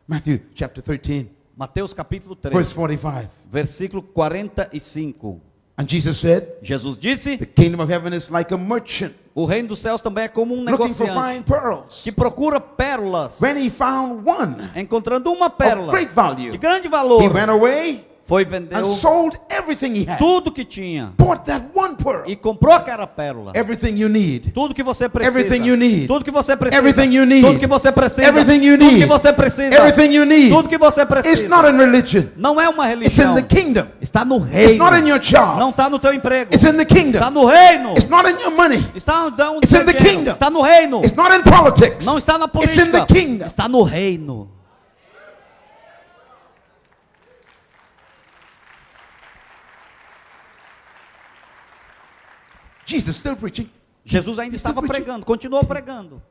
Matthew 0.07 0.41
chapter 0.55 0.83
13, 0.83 1.29
Mateus 1.63 1.95
capítulo 1.95 2.35
3, 2.35 2.53
verse 2.53 2.75
45. 2.75 3.31
versículo 3.49 4.03
45. 4.03 5.41
And 5.79 5.87
Jesus 5.89 6.19
said, 6.19 6.59
Jesus 6.61 6.99
disse: 6.99 7.37
The 7.37 7.47
kingdom 7.47 7.81
of 7.81 7.89
heaven 7.89 8.13
is 8.13 8.29
like 8.29 8.53
a 8.53 8.59
merchant 8.59 9.15
O 9.33 9.47
reino 9.47 9.69
dos 9.69 9.79
céus 9.79 10.01
também 10.01 10.25
é 10.25 10.29
como 10.29 10.57
um 10.57 10.65
negociante 10.65 11.45
que 12.03 12.11
procura 12.11 12.61
pérolas. 12.61 13.41
When 13.41 13.65
he 13.65 13.71
found 13.71 14.29
one 14.29 14.73
Encontrando 14.75 15.31
uma 15.31 15.47
of 15.47 15.57
pérola 15.57 15.93
great 15.93 16.13
value, 16.13 16.51
de 16.51 16.59
grande 16.59 16.89
he 16.89 16.91
valor, 16.91 17.33
went 17.33 17.49
away 17.49 18.05
foi 18.25 18.43
and 18.45 18.47
vendeu 18.47 18.85
sold 18.95 19.37
everything 19.51 19.95
he 19.95 20.05
had. 20.09 20.19
tudo 20.19 20.53
que 20.53 20.65
tinha 20.65 21.13
Bought 21.19 21.45
that 21.47 21.67
one 21.75 21.95
pearl. 21.97 22.23
e 22.27 22.37
comprou 22.37 22.73
aquela 22.75 23.07
pérola. 23.07 23.53
Everything 23.55 23.95
you 24.01 24.09
need. 24.09 24.51
Tudo 24.53 24.75
que 24.75 24.83
você 24.83 25.09
precisa. 25.09 25.39
Everything 25.39 25.67
you 25.69 25.77
need. 25.77 26.07
Tudo 26.07 26.25
que 26.25 26.31
você 26.31 26.57
precisa. 26.57 26.79
Everything 26.79 27.15
you 27.17 27.27
need. 27.27 27.47
Tudo 27.47 27.59
que 27.59 27.67
você 27.67 27.93
precisa. 27.93 28.23
Everything 28.29 28.65
you 28.67 28.79
Tudo 28.79 28.91
que 28.91 28.95
need. 28.97 29.07
você 29.07 29.33
precisa. 29.33 29.75
Everything 29.75 30.15
you 30.17 30.25
need. 30.25 30.51
Tudo 30.51 30.69
que 30.69 30.79
você 30.79 31.01
It's 31.03 31.09
precisa. 31.11 31.49
not 31.49 31.69
in 31.69 31.77
religion. 31.77 32.25
Não 32.37 32.61
é 32.61 32.69
uma 32.69 32.85
It's 32.93 33.19
in 33.19 33.23
religião. 33.23 33.35
the 33.35 33.43
kingdom. 33.43 33.87
Está 34.01 34.25
no 34.25 34.37
It's 34.37 34.51
reino. 34.53 34.85
not 34.85 34.97
in 34.99 35.09
your 35.09 35.19
job. 35.19 35.59
Não 35.59 35.71
está 35.71 35.91
no 35.91 35.99
teu 35.99 36.15
emprego. 36.15 36.55
It's 36.55 36.65
in 36.65 36.77
the 36.77 36.83
Está 36.83 36.95
kingdom. 36.95 37.31
no 37.31 37.47
reino. 37.47 37.93
It's 37.95 38.09
not 38.09 38.29
in 38.29 38.39
your 38.41 38.53
money. 38.53 38.87
Está 38.95 39.25
onde 39.27 39.65
It's 39.67 39.73
in 39.73 39.85
the 39.85 39.95
kingdom. 39.95 40.33
Está 40.35 40.49
no 40.51 40.63
reino. 40.63 41.01
It's 41.03 41.15
not 41.17 41.35
in 41.35 41.43
politics. 41.43 42.05
Não 42.05 42.19
está 42.19 42.39
na 42.39 42.45
It's 42.47 42.53
política. 42.53 42.85
in 42.87 42.93
the 42.93 43.07
kingdom. 43.07 43.47
Está 43.47 43.69
no 43.69 43.83
reino. 43.83 44.49
Jesus 52.93 53.17
still 53.17 53.37
preaching. 53.37 53.69
Jesus 54.05 54.39
ainda 54.39 54.57
estava 54.57 54.81
preaching. 54.81 55.05
pregando, 55.05 55.25
continuou 55.27 55.65
pregando. 55.65 56.23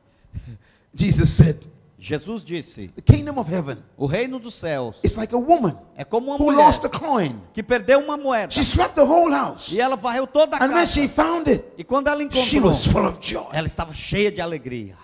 Jesus 0.94 1.30
said, 1.30 1.58
Jesus 1.98 2.42
disse: 2.44 2.88
The 2.88 3.00
kingdom 3.02 3.38
of 3.38 3.48
heaven 3.50 3.78
O 3.96 4.06
reino 4.06 4.38
dos 4.40 4.54
céus 4.54 4.98
is 5.04 5.16
like 5.16 5.32
a 5.34 5.38
woman 5.38 5.76
é 5.96 6.04
como 6.04 6.26
uma 6.28 6.36
who 6.36 6.50
mulher 6.50 6.64
lost 6.66 6.84
a 6.84 6.88
coin. 6.88 7.40
que 7.54 7.62
perdeu 7.62 8.00
uma 8.00 8.16
moeda 8.16 8.52
She 8.52 8.64
swept 8.64 8.94
the 8.96 9.02
whole 9.04 9.32
house. 9.32 9.70
e 9.72 9.80
ela 9.80 9.94
varreu 9.96 10.26
toda 10.26 10.56
a 10.56 10.64
And 10.64 10.68
when 10.72 10.80
casa. 10.86 10.92
she 10.92 11.08
found 11.08 11.48
it, 11.48 11.64
E 11.78 11.84
quando 11.84 12.08
ela 12.08 12.18
she 12.20 12.26
encontrou, 12.58 12.70
was 12.72 12.86
full 12.86 13.06
of 13.06 13.18
joy. 13.20 13.46
ela 13.52 13.66
estava 13.66 13.94
cheia 13.94 14.30
de 14.32 14.40
alegria. 14.40 14.96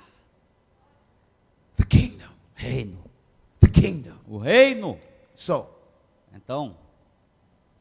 The 1.77 1.85
kingdom. 1.85 2.29
Reino. 2.55 2.99
The 3.61 3.69
kingdom. 3.69 4.15
O 4.29 4.39
reino. 4.39 4.99
So, 5.37 5.67
Então, 6.35 6.75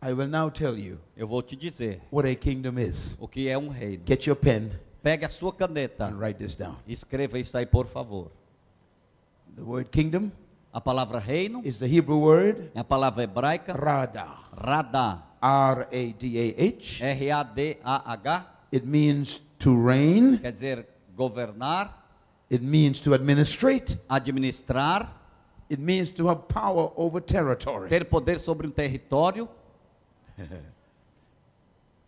I 0.08 0.14
will 0.14 0.28
now 0.30 0.50
tell 0.50 0.78
you 0.78 0.98
eu 1.18 1.28
vou 1.28 1.42
te 1.42 1.56
dizer 1.56 2.02
what 2.12 2.28
a 2.30 2.36
kingdom 2.36 2.78
is. 2.80 3.18
o 3.20 3.28
que 3.28 3.50
é 3.50 3.58
um 3.58 3.70
reino. 3.70 4.04
Get 4.08 4.26
your 4.28 4.36
pen 4.38 4.72
Pegue 5.04 5.26
a 5.26 5.30
sua 5.30 5.52
caneta 5.54 6.06
and 6.06 6.18
write 6.20 6.38
this 6.40 6.56
down. 6.56 6.76
e 6.88 6.94
escreva 6.94 7.38
isso 7.40 7.58
aí, 7.58 7.66
por 7.66 7.86
favor. 7.88 8.32
The 9.56 9.62
word 9.64 9.90
kingdom 9.90 10.32
A 10.74 10.80
palavra 10.82 11.18
reino 11.20 11.62
is 11.66 11.80
the 11.80 11.88
Hebrew 11.88 12.20
word 12.20 12.70
é 12.76 12.80
a 12.80 12.84
palavra 12.84 13.24
hebraica 13.24 13.74
rada. 13.74 14.28
radá. 14.54 15.24
R 15.42 15.88
A 15.92 16.14
D 16.14 16.38
A 16.40 16.64
H. 16.68 17.04
R-A-D-A-H. 17.04 18.46
It 18.74 18.86
means 18.86 19.42
to 19.60 19.72
reign. 19.76 20.38
Quer 20.40 20.52
dizer, 20.52 20.88
governar, 21.16 22.06
It 22.52 22.64
means 22.64 23.00
to 23.02 23.14
administrate. 23.14 24.00
administrar, 24.10 25.14
It 25.70 25.80
means 25.82 26.12
to 26.14 26.28
have 26.30 26.44
power 26.48 26.92
over 26.96 27.22
territory. 27.22 27.90
ter 27.90 28.06
poder 28.06 28.40
sobre 28.40 28.68
um 28.68 28.72
território. 28.72 29.48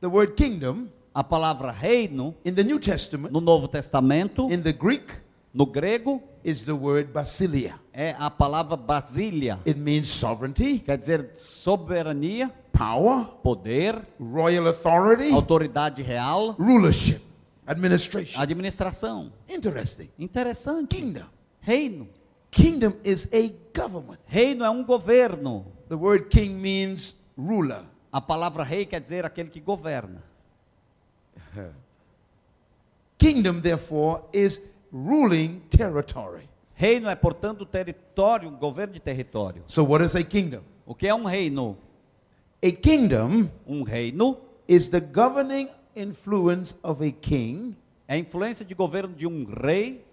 The 0.02 0.10
word 0.10 0.36
kingdom 0.38 0.90
A 1.14 1.24
palavra 1.24 1.72
reino, 1.82 2.36
in 2.46 2.54
the 2.54 2.64
New 2.64 2.80
Testament, 2.80 3.34
no 3.34 3.40
Novo 3.40 3.68
Testamento, 3.68 4.48
in 4.48 4.62
the 4.62 4.72
Greek, 4.72 5.12
no 5.54 5.66
grego, 5.66 6.22
is 6.44 6.64
the 6.64 6.74
word 6.76 7.12
basilia. 7.12 7.74
é 7.92 8.16
a 8.18 8.30
palavra 8.30 8.78
basília. 8.78 9.60
It 9.66 9.78
means 9.78 10.08
sovereignty, 10.08 10.80
Quer 10.80 10.98
dizer, 10.98 11.32
soberania, 11.36 12.54
power, 12.72 13.26
poder, 13.44 14.02
royal 14.20 14.68
authority, 14.68 15.32
autoridade 15.32 16.04
real, 16.04 16.56
rulership, 16.60 17.22
administration. 17.68 18.40
administração. 18.40 19.32
Interesting. 19.50 20.10
Interessante. 20.18 20.96
Kingdom. 20.96 21.26
Reino. 21.62 22.08
Kingdom 22.52 22.94
is 23.04 23.28
a 23.34 23.52
government. 23.74 24.20
Reino 24.28 24.64
é 24.64 24.70
um 24.70 24.84
governo. 24.86 25.66
The 25.90 25.96
word 25.98 26.30
king 26.30 26.62
means 26.62 27.16
ruler. 27.36 27.84
A 28.12 28.20
palavra 28.20 28.64
rei 28.64 28.86
quer 28.86 29.00
dizer 29.00 29.26
aquele 29.26 29.50
que 29.50 29.60
governa. 29.60 30.24
Kingdom, 33.18 33.60
therefore, 33.60 34.24
is 34.34 34.62
ruling 34.92 35.62
territory. 35.70 36.50
Reino 36.74 37.10
é, 37.10 37.16
portanto, 37.16 37.66
território, 37.66 38.50
um 38.50 38.56
governo 38.56 38.94
de 38.94 39.00
território. 39.00 39.64
So, 39.68 39.84
what 39.84 40.04
is 40.04 40.16
a 40.16 40.24
kingdom? 40.24 40.62
O 40.86 40.96
que 40.96 41.08
é 41.08 41.14
um 41.14 41.26
reino? 41.26 41.78
A 42.64 42.72
kingdom 42.72 43.50
Um 43.68 43.84
reino 43.84 44.38
is 44.68 44.90
the 44.90 45.02
governing 45.02 45.70
influence 45.96 46.76
of 46.82 47.06
a 47.06 47.12
king 47.12 47.76
é 48.08 48.16
a 48.16 48.18
influência 48.18 48.66
de 48.66 48.74
governo 48.74 49.14
de 49.14 49.28
um 49.28 49.46
rei 49.46 50.04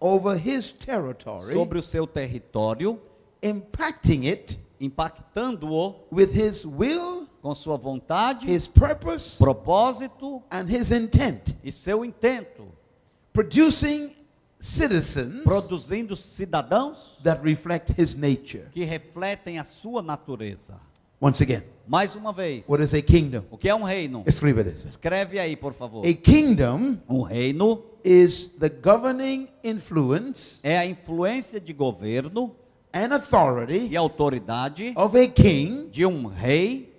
over 0.00 0.36
his 0.36 0.72
territory, 0.72 1.52
sobre 1.52 1.78
o 1.78 1.82
seu 1.82 2.06
território, 2.06 3.00
impacting 3.42 4.26
it 4.26 4.58
impactando-o 4.80 5.94
with 6.12 6.32
his 6.32 6.64
will, 6.64 7.25
com 7.46 7.54
sua 7.54 7.76
vontade, 7.76 8.50
his 8.50 8.66
purpose, 8.66 9.38
propósito 9.38 10.42
and 10.50 10.64
his 10.68 10.90
intent, 10.90 11.54
e 11.62 11.70
seu 11.70 12.04
intento, 12.04 12.66
producing 13.32 14.10
citizens 14.58 15.44
produzindo 15.44 16.16
cidadãos 16.16 17.16
that 17.22 17.40
reflect 17.44 17.94
his 17.96 18.16
nature. 18.16 18.66
que 18.72 18.82
refletem 18.84 19.60
a 19.60 19.64
sua 19.64 20.02
natureza. 20.02 20.74
Once 21.20 21.40
again, 21.40 21.62
Mais 21.86 22.16
uma 22.16 22.32
vez, 22.32 22.68
what 22.68 22.82
is 22.82 22.92
a 22.92 23.00
kingdom? 23.00 23.44
o 23.48 23.56
que 23.56 23.68
é 23.68 23.74
um 23.76 23.84
reino? 23.84 24.24
Escribe 24.26 24.64
this. 24.64 24.84
Escreve 24.84 25.38
aí, 25.38 25.54
por 25.54 25.72
favor. 25.72 26.04
A 26.04 26.12
kingdom 26.14 26.98
Um 27.08 27.22
reino 27.22 27.80
is 28.04 28.48
the 28.58 28.68
governing 28.68 29.48
influence 29.62 30.58
é 30.64 30.76
a 30.76 30.84
influência 30.84 31.60
de 31.60 31.72
governo 31.72 32.56
and 32.92 33.14
authority 33.14 33.86
e 33.86 33.96
autoridade 33.96 34.92
of 34.96 35.16
a 35.16 35.28
king 35.28 35.88
de 35.90 36.04
um 36.04 36.26
rei 36.26 36.95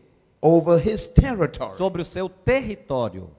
over 0.48 0.78
his 0.78 1.08
territory, 1.08 1.78
sobre 1.78 2.02
o 2.02 2.06
seu 2.06 2.30
território, 2.30 3.30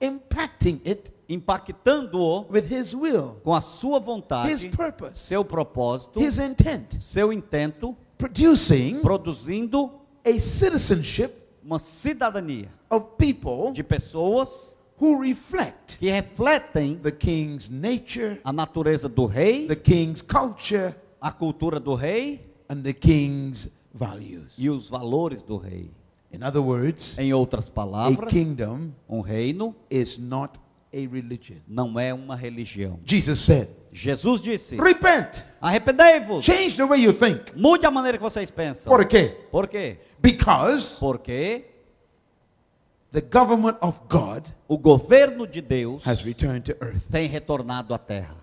impacting 0.00 0.80
it 0.84 1.12
impactando-o 1.28 2.46
with 2.50 2.66
his 2.68 2.94
will, 2.94 3.36
com 3.42 3.52
a 3.52 3.60
sua 3.60 3.98
his 3.98 4.04
vontade, 4.04 4.68
purpose, 4.70 5.18
seu 5.18 5.44
propósito, 5.44 6.20
his 6.20 6.38
intent, 6.38 7.00
seu 7.00 7.32
intento, 7.32 7.96
producing 8.18 9.00
produzindo 9.00 9.90
a 10.24 10.38
citizenship 10.38 11.34
uma 11.64 11.78
cidadania 11.78 12.68
of 12.90 13.16
people 13.16 13.72
de 13.72 13.82
pessoas 13.82 14.76
who 15.00 15.20
reflect 15.20 15.98
que 15.98 16.10
refletem 16.10 16.96
the 16.96 17.10
king's 17.10 17.68
nature, 17.68 18.40
a 18.44 18.52
natureza 18.52 19.08
do 19.08 19.26
rei, 19.26 19.66
the 19.66 19.76
king's 19.76 20.22
culture, 20.22 20.94
a 21.20 21.32
cultura 21.32 21.80
do 21.80 21.94
rei 21.94 22.40
and 22.68 22.82
the 22.82 22.92
king's 22.92 23.68
values. 23.92 24.54
e 24.58 24.68
os 24.68 24.88
valores 24.88 25.42
do 25.42 25.56
rei. 25.56 25.90
In 26.32 26.42
other 26.42 26.62
words, 26.62 27.18
Em 27.18 27.32
outras 27.32 27.68
a 27.68 27.72
palavras, 27.72 28.30
kingdom 28.30 28.90
um 29.08 29.20
reino 29.20 29.74
is 29.90 30.16
not 30.18 30.58
a 30.92 30.96
religion. 30.96 31.56
não 31.68 31.98
é 32.00 32.12
uma 32.14 32.34
religião. 32.36 32.98
Jesus 33.04 33.40
said, 33.40 33.68
Jesus 33.92 34.40
disse: 34.40 34.76
Repent, 34.76 35.44
Arrependei-vos, 35.60 36.44
change 36.44 36.76
the 36.76 36.84
way 36.86 37.02
you 37.02 37.12
think. 37.12 37.52
mude 37.54 37.84
a 37.86 37.90
maneira 37.90 38.16
que 38.18 38.24
vocês 38.24 38.50
pensam. 38.50 38.90
¿Por 38.90 39.04
qué? 39.06 39.28
Por 39.50 39.68
quê? 39.68 39.98
Because 40.20 40.98
Porque 40.98 41.64
the 43.12 43.20
government 43.20 43.76
of 43.82 44.00
God 44.08 44.48
o 44.66 44.78
governo 44.78 45.46
de 45.46 45.60
Deus 45.60 46.02
has 46.06 46.24
returned 46.24 46.62
to 46.64 46.72
earth. 46.82 47.02
tem 47.10 47.28
retornado 47.28 47.92
à 47.92 47.98
terra. 47.98 48.36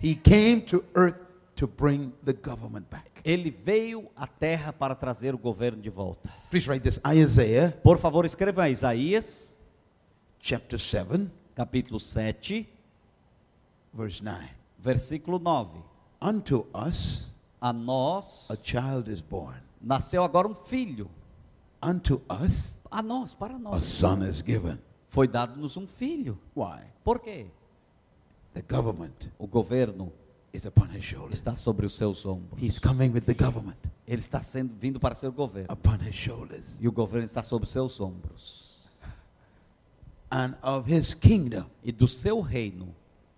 He 0.00 0.14
came 0.14 0.60
to 0.62 0.84
earth 0.94 1.16
to 1.56 1.66
bring 1.66 2.12
the 2.24 2.32
government 2.32 2.88
back. 2.90 3.07
Ele 3.24 3.50
veio 3.50 4.08
à 4.16 4.26
terra 4.26 4.72
para 4.72 4.94
trazer 4.94 5.34
o 5.34 5.38
governo 5.38 5.82
de 5.82 5.90
volta. 5.90 6.28
Please 6.50 6.68
write 6.70 6.82
this 6.82 7.00
Isaiah 7.06 7.72
Por 7.82 7.98
favor, 7.98 8.24
escreva 8.24 8.62
aí, 8.64 8.72
Isaías, 8.72 9.52
chapter 10.40 10.78
7, 10.78 11.30
capítulo 11.54 11.98
7, 12.00 12.68
verse 13.92 14.22
9. 14.22 14.48
versículo 14.78 15.38
9. 15.38 15.80
Unto 16.20 16.66
us 16.74 17.28
A 17.60 17.72
nós 17.72 18.48
a 18.50 18.56
child 18.56 19.10
is 19.10 19.20
born, 19.20 19.60
nasceu 19.80 20.22
agora 20.24 20.46
um 20.48 20.54
filho. 20.54 21.10
unto 21.82 22.22
us 22.30 22.76
A 22.90 23.02
nós, 23.02 23.34
para 23.34 23.54
a 23.54 23.58
nós. 23.58 23.84
son 23.84 24.22
is 24.22 24.40
given. 24.40 24.78
Foi 25.08 25.26
dado-nos 25.28 25.76
um 25.76 25.86
filho. 25.86 26.38
Why? 26.56 26.82
Por 27.04 27.18
quê? 27.20 27.46
The 28.54 28.62
government 28.62 29.28
O 29.38 29.46
governo 29.46 30.12
is 30.52 30.64
upon 30.66 30.88
his 30.94 31.04
shoulders. 31.04 31.34
está 31.38 31.56
sobre 31.56 31.86
os 31.86 31.94
seus 31.96 32.24
ombros. 32.26 32.60
He's 32.62 32.78
coming 32.78 33.10
with 33.10 33.22
the 33.22 33.34
government 33.34 33.76
Ele 34.06 34.20
está 34.20 34.42
sendo 34.42 34.74
vindo 34.80 34.98
para 34.98 35.14
ser 35.14 35.26
o 35.28 35.32
governo. 35.32 35.72
upon 35.72 35.98
his 36.02 36.14
shoulders. 36.14 36.76
E 36.80 36.88
o 36.88 36.92
governo 36.92 37.24
está 37.26 37.42
sobre 37.42 37.64
os 37.66 37.70
seus 37.72 38.00
ombros. 38.00 38.66
And 40.30 40.54
of 40.62 40.90
his 40.92 41.14
kingdom 41.14 41.64
E 41.82 41.90
do 41.92 42.06
seu 42.08 42.40
reino 42.40 42.94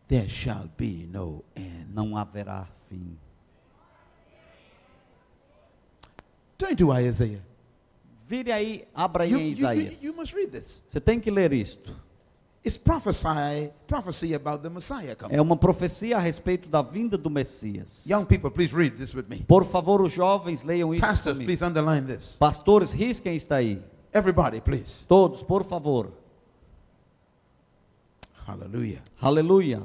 there 0.09 0.29
shall 0.29 0.69
be 0.77 1.07
no 1.11 1.45
end. 1.57 1.87
não 1.93 2.17
haverá 2.17 2.69
fim. 2.89 3.17
Turn 6.59 6.77
to 6.77 6.93
Isaiah. 6.93 7.43
Vire 8.27 8.53
aí, 8.53 8.87
abra 8.95 9.25
aí 9.25 9.31
You, 9.33 9.39
em 9.39 9.43
you- 9.43 9.49
you- 9.51 9.57
Isaías. 9.59 10.03
you 10.03 10.15
must 10.15 10.35
read 10.35 10.51
this. 10.53 10.85
Você 10.89 11.01
tem 11.01 11.19
que 11.19 11.31
ler 11.31 11.53
isto. 11.53 11.95
É 15.31 15.41
uma 15.41 15.57
profecia 15.57 16.17
a 16.17 16.21
respeito 16.21 16.69
da 16.69 16.83
vinda 16.83 17.17
do 17.17 17.31
Messias. 17.31 18.05
Young 18.07 18.27
people, 18.27 18.51
please 18.51 18.75
read 18.75 18.97
this 18.97 19.15
with 19.15 19.25
me. 19.29 19.43
Por 19.45 19.65
favor, 19.65 20.03
os 20.03 20.13
jovens 20.13 20.63
leiam 20.63 20.93
isso 20.95 21.01
Pastors, 21.01 21.39
comigo. 21.39 21.49
please 21.49 21.65
underline 21.65 22.07
this. 22.07 22.37
Pastores, 22.39 22.91
risquem 22.91 23.35
isso 23.37 23.53
aí. 23.55 23.83
Everybody, 24.13 24.61
please. 24.61 25.07
Todos, 25.07 25.43
por 25.43 25.65
favor. 25.65 26.13
Hallelujah. 28.47 29.03
Aleluia. 29.21 29.83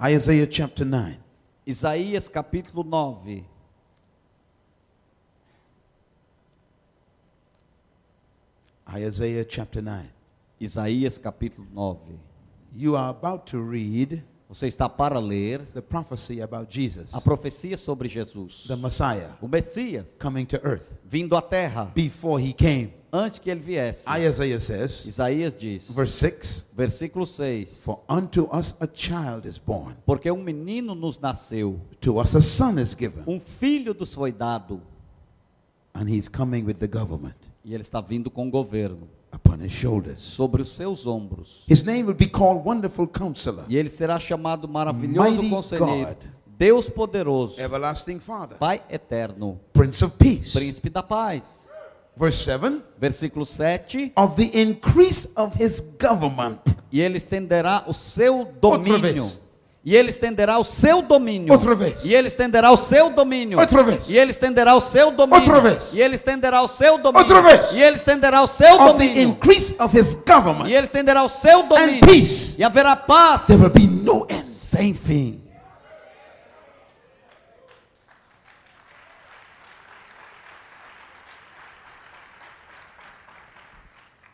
Isaiah 0.00 0.46
chapter 0.50 0.84
9. 0.84 1.18
Isaías 1.66 2.28
capítulo 2.28 2.84
9. 2.84 3.44
Isaiah 8.92 9.44
chapter 9.44 9.82
9. 9.82 10.08
Isaías 10.60 11.18
capítulo 11.18 11.66
9. 11.72 12.18
You 12.74 12.96
are 12.96 13.10
about 13.10 13.46
to 13.50 13.60
read 13.60 14.22
Você 14.48 14.66
está 14.66 14.88
para 14.88 15.18
ler 15.20 15.60
the 15.74 15.82
prophecy 15.82 16.40
about 16.40 16.70
Jesus, 16.70 17.12
a 17.12 17.20
profecia 17.20 17.76
sobre 17.76 18.08
Jesus, 18.08 18.64
the 18.66 18.76
Messiah, 18.76 19.28
o 19.42 19.46
Messias, 19.46 20.06
coming 20.18 20.46
to 20.46 20.58
earth. 20.64 20.86
vindo 21.04 21.36
à 21.36 21.42
terra, 21.42 21.92
Before 21.94 22.40
he 22.42 22.54
came, 22.54 22.94
antes 23.12 23.38
que 23.38 23.50
ele 23.50 23.60
viesse. 23.60 24.06
Isaiah 24.08 24.58
says, 24.58 25.04
Isaías 25.04 25.54
diz, 25.54 25.90
verse 25.90 26.14
6 26.14 26.64
versículo 26.74 27.26
6: 27.26 27.82
For 27.84 28.02
unto 28.08 28.44
us 28.50 28.74
a 28.80 28.86
child 28.86 29.46
is 29.46 29.58
born, 29.58 29.94
Porque 30.06 30.30
um 30.30 30.42
menino 30.42 30.94
nos 30.94 31.18
nasceu, 31.18 31.78
to 32.00 32.18
us 32.18 32.34
a 32.34 32.40
son 32.40 32.78
is 32.78 32.94
given, 32.94 33.24
um 33.26 33.38
filho 33.38 33.92
nos 33.92 34.14
foi 34.14 34.32
dado, 34.32 34.80
and 35.94 36.08
he's 36.08 36.26
coming 36.26 36.64
with 36.64 36.78
the 36.78 36.88
government 36.88 37.36
e 37.68 37.74
ele 37.74 37.82
está 37.82 38.00
vindo 38.00 38.30
com 38.30 38.48
o 38.48 38.50
governo 38.50 39.08
upon 39.30 39.62
his 39.62 39.72
shoulders. 39.72 40.18
sobre 40.20 40.62
os 40.62 40.70
seus 40.70 41.06
ombros. 41.06 41.64
His 41.68 41.82
name 41.82 42.04
will 42.04 42.14
be 42.14 42.26
called 42.26 42.66
Wonderful 42.66 43.06
Counselor, 43.08 43.64
E 43.68 43.76
ele 43.76 43.90
será 43.90 44.18
chamado 44.18 44.66
maravilhoso 44.66 45.30
Mighty 45.42 45.50
conselheiro, 45.50 46.08
God. 46.08 46.16
Deus 46.56 46.88
poderoso, 46.88 47.60
Everlasting 47.60 48.18
Father, 48.20 48.56
Pai 48.58 48.82
eterno, 48.88 49.60
Prince 49.74 50.02
of 50.04 50.16
Peace. 50.16 50.52
príncipe 50.58 50.88
da 50.88 51.02
paz. 51.02 51.68
Verse 52.16 52.42
7 52.42 52.82
Versículo 52.98 53.44
7: 53.46 54.12
Of 54.16 54.34
the 54.36 54.60
increase 54.60 55.28
of 55.36 55.54
his 55.62 55.80
government. 56.00 56.58
E 56.90 57.00
ele 57.02 57.18
estenderá 57.18 57.84
o 57.86 57.92
seu 57.92 58.46
domínio. 58.60 59.24
E 59.84 59.96
ele 59.96 60.10
estenderá 60.10 60.58
o 60.58 60.64
seu 60.64 61.00
domínio. 61.00 61.52
Outra 61.52 61.74
vez. 61.74 62.04
E 62.04 62.12
ele 62.14 62.28
estenderá 62.28 62.70
o 62.70 62.76
seu 62.76 63.10
domínio. 63.10 63.58
Outra 63.58 63.82
vez. 63.82 64.08
E 64.10 64.18
ele 64.18 64.32
estenderá 64.32 64.74
o 64.74 64.80
seu 64.80 65.10
domínio. 65.12 65.38
Outra 65.54 65.60
vez. 65.62 65.92
E 65.94 66.00
ele 66.02 66.14
estenderá 66.16 66.60
o 66.62 66.68
seu 66.68 66.98
domínio. 66.98 67.18
Outra 67.36 67.42
vez. 67.42 67.72
E 67.72 67.80
ele 67.82 67.96
estenderá 67.96 68.42
o 68.42 68.46
seu 68.48 68.74
Of 68.74 68.84
the 68.84 68.92
domínio. 68.92 69.22
increase 69.22 69.74
of 69.78 69.96
his 69.98 70.14
government 70.14 70.68
E 70.68 70.74
ele 70.74 70.84
estenderá 70.84 71.22
o 71.22 71.28
seu 71.28 71.60
and 71.60 71.68
domínio. 71.68 72.00
peace. 72.00 72.56
E 72.58 72.64
haverá 72.64 72.96
paz 72.96 73.46
There 73.46 73.60
will 73.62 73.70
be 73.72 73.86
no 73.86 74.26
end. 74.28 74.44
sem 74.46 74.92
fim. 74.92 75.40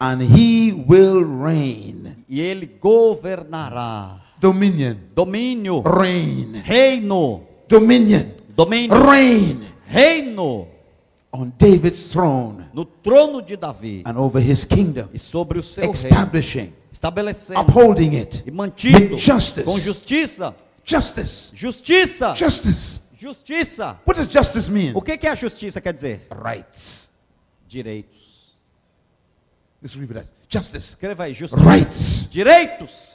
And 0.00 0.20
he 0.20 0.72
will 0.72 1.22
reign. 1.24 2.24
E 2.28 2.40
ele 2.40 2.66
governará. 2.66 4.20
Dominion. 4.48 4.96
Domínio. 5.14 5.80
Reign. 5.82 6.60
Reino. 6.62 7.46
Dominion. 7.66 8.30
Domínio. 8.54 8.94
Reign 9.10 9.60
Reino. 9.88 10.68
on 11.32 11.50
David's 11.58 12.10
throne 12.10 12.66
No 12.74 12.84
trono 12.84 13.40
de 13.40 13.56
Davi. 13.56 14.02
and 14.06 14.16
over 14.18 14.38
his 14.38 14.64
kingdom, 14.66 15.08
E 15.14 15.18
sobre 15.18 15.58
o 15.58 15.62
seu 15.62 15.80
reino. 15.82 15.94
establishing, 15.94 16.72
Estabelecendo. 16.92 17.60
upholding 17.60 18.14
it 18.16 18.42
E 18.46 18.50
mantido. 18.50 19.14
with 19.14 19.18
justice. 19.18 19.64
Com 19.64 19.78
justiça. 19.80 20.54
Justice. 20.84 21.52
Justiça. 21.56 22.34
Justice. 22.36 23.00
Justiça. 23.18 23.98
What 24.06 24.20
does 24.20 24.30
justice 24.30 24.70
mean? 24.70 24.92
O 24.94 25.00
que 25.00 25.16
que 25.16 25.26
a 25.26 25.34
justiça 25.34 25.80
quer 25.80 25.94
dizer? 25.94 26.26
Rights. 26.30 27.08
Direitos. 27.66 28.54
Escreva 29.82 31.24
aí, 31.24 31.32
justiça. 31.34 31.62
Rights. 31.62 32.28
Direitos. 32.30 33.13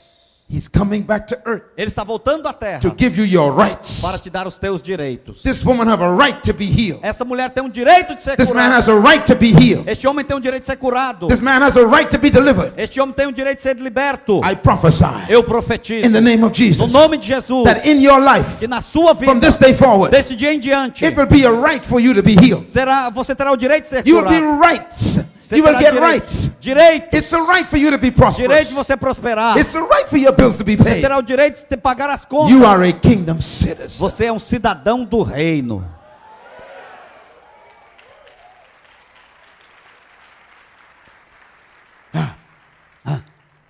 He's 0.51 0.67
coming 0.67 1.03
back 1.03 1.27
to 1.27 1.37
earth 1.45 1.63
Ele 1.77 1.89
está 1.89 2.03
voltando 2.03 2.47
à 2.47 2.53
terra 2.53 2.79
to 2.79 2.91
give 2.97 3.19
you 3.21 3.25
your 3.25 3.53
rights. 3.55 4.01
para 4.01 4.17
te 4.17 4.31
dar 4.31 4.47
os 4.47 4.57
teus 4.57 4.81
direitos. 4.81 5.43
This 5.43 5.63
woman 5.63 5.87
have 5.87 6.03
a 6.03 6.11
right 6.15 6.41
to 6.41 6.53
be 6.53 6.65
healed. 6.65 6.99
Essa 7.03 7.23
mulher 7.23 7.51
tem 7.51 7.63
um 7.63 7.69
direito 7.69 8.15
de 8.15 8.21
ser 8.23 8.35
This 8.35 8.49
man 8.49 8.69
curada. 8.71 8.75
has 8.77 8.89
a 8.89 8.99
right 8.99 9.25
to 9.27 9.35
be 9.35 9.51
healed. 9.51 9.87
Este 9.87 10.07
homem 10.07 10.25
tem 10.25 10.35
um 10.35 10.39
direito 10.39 10.63
de 10.63 10.67
ser 10.67 10.77
curado. 10.77 11.27
This 11.27 11.39
man 11.39 11.61
has 11.61 11.77
a 11.77 11.85
right 11.85 12.09
to 12.09 12.17
be 12.17 12.31
delivered. 12.31 12.73
Este 12.77 12.99
homem 12.99 13.13
tem 13.13 13.27
um 13.27 13.31
direito 13.31 13.57
de 13.57 13.63
ser 13.63 13.77
liberto. 13.77 14.41
I 14.43 14.55
prophesy 14.55 15.05
Eu 15.29 15.43
profetizo 15.43 16.07
in 16.07 16.11
the 16.11 16.19
name 16.21 16.43
of 16.43 16.49
no 16.49 16.55
Jesus 16.55 16.91
nome 16.91 17.17
de 17.17 17.27
Jesus 17.27 17.63
that 17.65 17.87
in 17.87 18.01
your 18.01 18.19
life, 18.19 18.57
que 18.57 18.67
na 18.67 18.81
sua 18.81 19.13
from 19.15 19.35
vida, 19.35 19.47
this 19.47 19.59
day 19.59 19.75
forward, 19.75 20.09
desse 20.09 20.35
dia 20.35 20.51
em 20.51 20.59
diante, 20.59 21.05
it 21.05 21.15
will 21.15 21.27
be 21.27 21.45
a 21.45 21.51
right 21.51 21.85
for 21.85 22.01
you 22.01 22.15
to 22.15 22.23
be 22.23 22.33
healed. 22.33 22.65
será, 22.65 23.11
você 23.11 23.35
terá 23.35 23.51
o 23.51 23.55
direito 23.55 23.83
de 23.83 23.89
ser 23.89 24.07
You 24.07 24.15
will 24.17 24.27
be 24.27 24.39
curado. 24.39 25.29
Você 25.49 25.57
You 25.57 25.63
will 25.63 25.73
terá 25.79 25.91
get 25.91 25.99
rights. 25.99 26.51
direito, 26.59 27.15
It's 27.17 27.33
a 27.33 27.41
right 27.41 27.67
for 27.67 27.77
you 27.79 27.89
to 27.89 27.97
be 27.97 28.11
direito 28.11 28.37
de 28.37 28.45
prosperous. 28.45 28.71
você 28.71 28.95
prosperar. 28.95 29.57
It's 29.57 29.73
a 29.73 29.79
right 29.81 30.07
for 30.07 30.19
your 30.19 30.31
bills 30.31 30.57
to 30.57 30.63
be 30.63 30.75
Você 30.77 30.83
paid. 30.83 31.01
terá 31.01 31.17
o 31.17 31.23
direito 31.23 31.65
de 31.67 31.75
pagar 31.75 32.07
as 32.11 32.23
contas. 32.23 32.51
You 32.51 32.67
are 32.67 32.87
a 32.87 32.93
kingdom 32.93 33.41
citizen. 33.41 33.97
Você 33.97 34.25
é 34.25 34.31
um 34.31 34.37
cidadão 34.37 35.03
do 35.03 35.23
reino. 35.23 35.83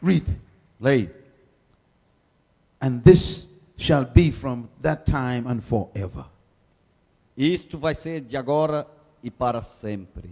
Read. 0.01 0.25
Leia. 0.79 1.11
And 2.81 3.03
this 3.03 3.47
shall 3.77 4.05
be 4.05 4.31
from 4.31 4.69
that 4.81 5.05
time 5.05 5.45
and 5.47 5.61
forever. 5.61 6.25
Isto 7.35 7.77
vai 7.77 7.93
ser 7.95 8.21
de 8.21 8.37
agora 8.37 8.85
e 9.23 9.29
para 9.29 9.61
sempre. 9.63 10.29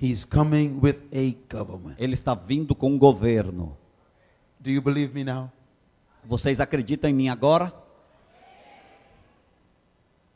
He's 0.00 0.24
coming 0.24 0.78
with 0.80 0.96
a 1.12 1.36
government. 1.52 1.96
Ele 1.98 2.14
está 2.14 2.34
vindo 2.34 2.74
com 2.74 2.90
um 2.90 2.98
governo. 2.98 3.76
Do 4.60 4.70
you 4.70 4.80
believe 4.80 5.12
me 5.12 5.24
now? 5.24 5.50
Vocês 6.24 6.60
acreditam 6.60 7.10
em 7.10 7.12
mim 7.12 7.28
agora? 7.28 7.72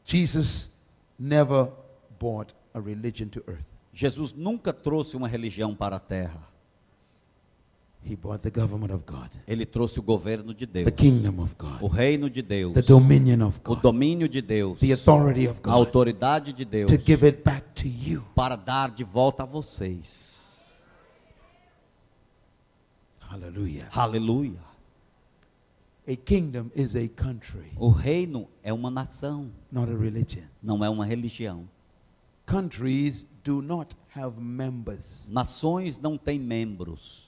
Jesus 0.04 0.70
never 1.18 1.68
brought 2.18 2.54
a 2.74 2.80
religion 2.80 3.28
to 3.28 3.42
earth. 3.46 3.64
Jesus 3.92 4.32
nunca 4.32 4.72
trouxe 4.72 5.16
uma 5.16 5.28
religião 5.28 5.74
para 5.74 5.96
a 5.96 6.00
terra. 6.00 6.51
He 8.04 8.16
brought 8.16 8.42
the 8.42 8.50
government 8.50 8.92
of 8.92 9.04
God, 9.06 9.30
Ele 9.46 9.64
trouxe 9.64 10.00
o 10.00 10.02
governo 10.02 10.52
de 10.52 10.66
Deus, 10.66 10.84
the 10.86 10.90
kingdom 10.90 11.40
of 11.40 11.54
o 11.58 11.88
God, 11.88 11.92
reino 11.92 12.28
de 12.28 12.42
Deus, 12.42 12.74
the 12.74 12.82
dominion 12.82 13.46
of 13.46 13.60
o 13.64 13.74
God, 13.74 13.82
domínio 13.82 14.28
de 14.28 14.42
Deus, 14.42 14.80
the 14.80 14.92
authority 14.92 15.46
of 15.46 15.60
a 15.60 15.62
God 15.62 15.72
autoridade 15.74 16.52
de 16.52 16.64
Deus 16.64 16.90
to 16.90 16.98
give 16.98 17.24
it 17.24 17.42
back 17.44 17.64
to 17.74 17.86
you. 17.86 18.22
para 18.34 18.56
dar 18.56 18.90
de 18.90 19.04
volta 19.04 19.44
a 19.44 19.46
vocês. 19.46 20.32
Hallelujah. 23.20 23.88
Aleluia. 23.92 24.58
A 26.06 26.16
kingdom 26.16 26.70
is 26.74 26.96
a 26.96 27.06
country, 27.08 27.70
O 27.76 27.88
reino 27.88 28.48
é 28.64 28.72
uma 28.72 28.90
nação, 28.90 29.50
not 29.70 29.88
a 29.90 29.96
religion. 29.96 30.42
não 30.60 30.84
é 30.84 30.90
uma 30.90 31.06
religião. 31.06 31.68
Countries 32.44 33.24
do 33.44 33.62
not 33.62 33.94
have 34.14 34.40
members. 34.40 35.28
Nações 35.30 35.98
não 35.98 36.18
têm 36.18 36.40
membros. 36.40 37.21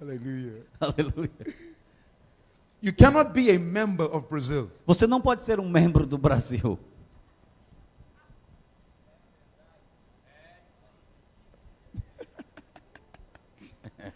Hallelujah. 0.00 0.62
Aleluia. 0.80 1.30
You 2.80 2.92
cannot 2.92 3.32
be 3.32 3.50
a 3.50 3.58
member 3.58 4.04
of 4.04 4.28
Brazil. 4.28 4.70
Você 4.86 5.04
não 5.06 5.20
pode 5.20 5.42
ser 5.42 5.58
um 5.58 5.68
membro 5.68 6.06
do 6.06 6.16
Brasil. 6.16 6.78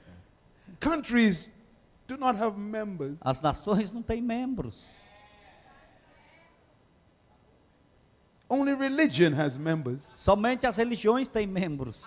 Countries 0.78 1.49
do 2.07 2.16
not 2.16 2.39
have 2.39 2.57
members. 2.57 3.18
As 3.20 3.41
nações 3.41 3.91
não 3.91 4.03
têm 4.03 4.22
membros. 4.22 4.85
Only 8.49 8.74
religion 8.74 9.35
has 9.35 9.57
members. 9.57 10.14
Somente 10.18 10.64
as 10.66 10.76
religiões 10.76 11.26
têm 11.26 11.49
membros. 11.49 12.07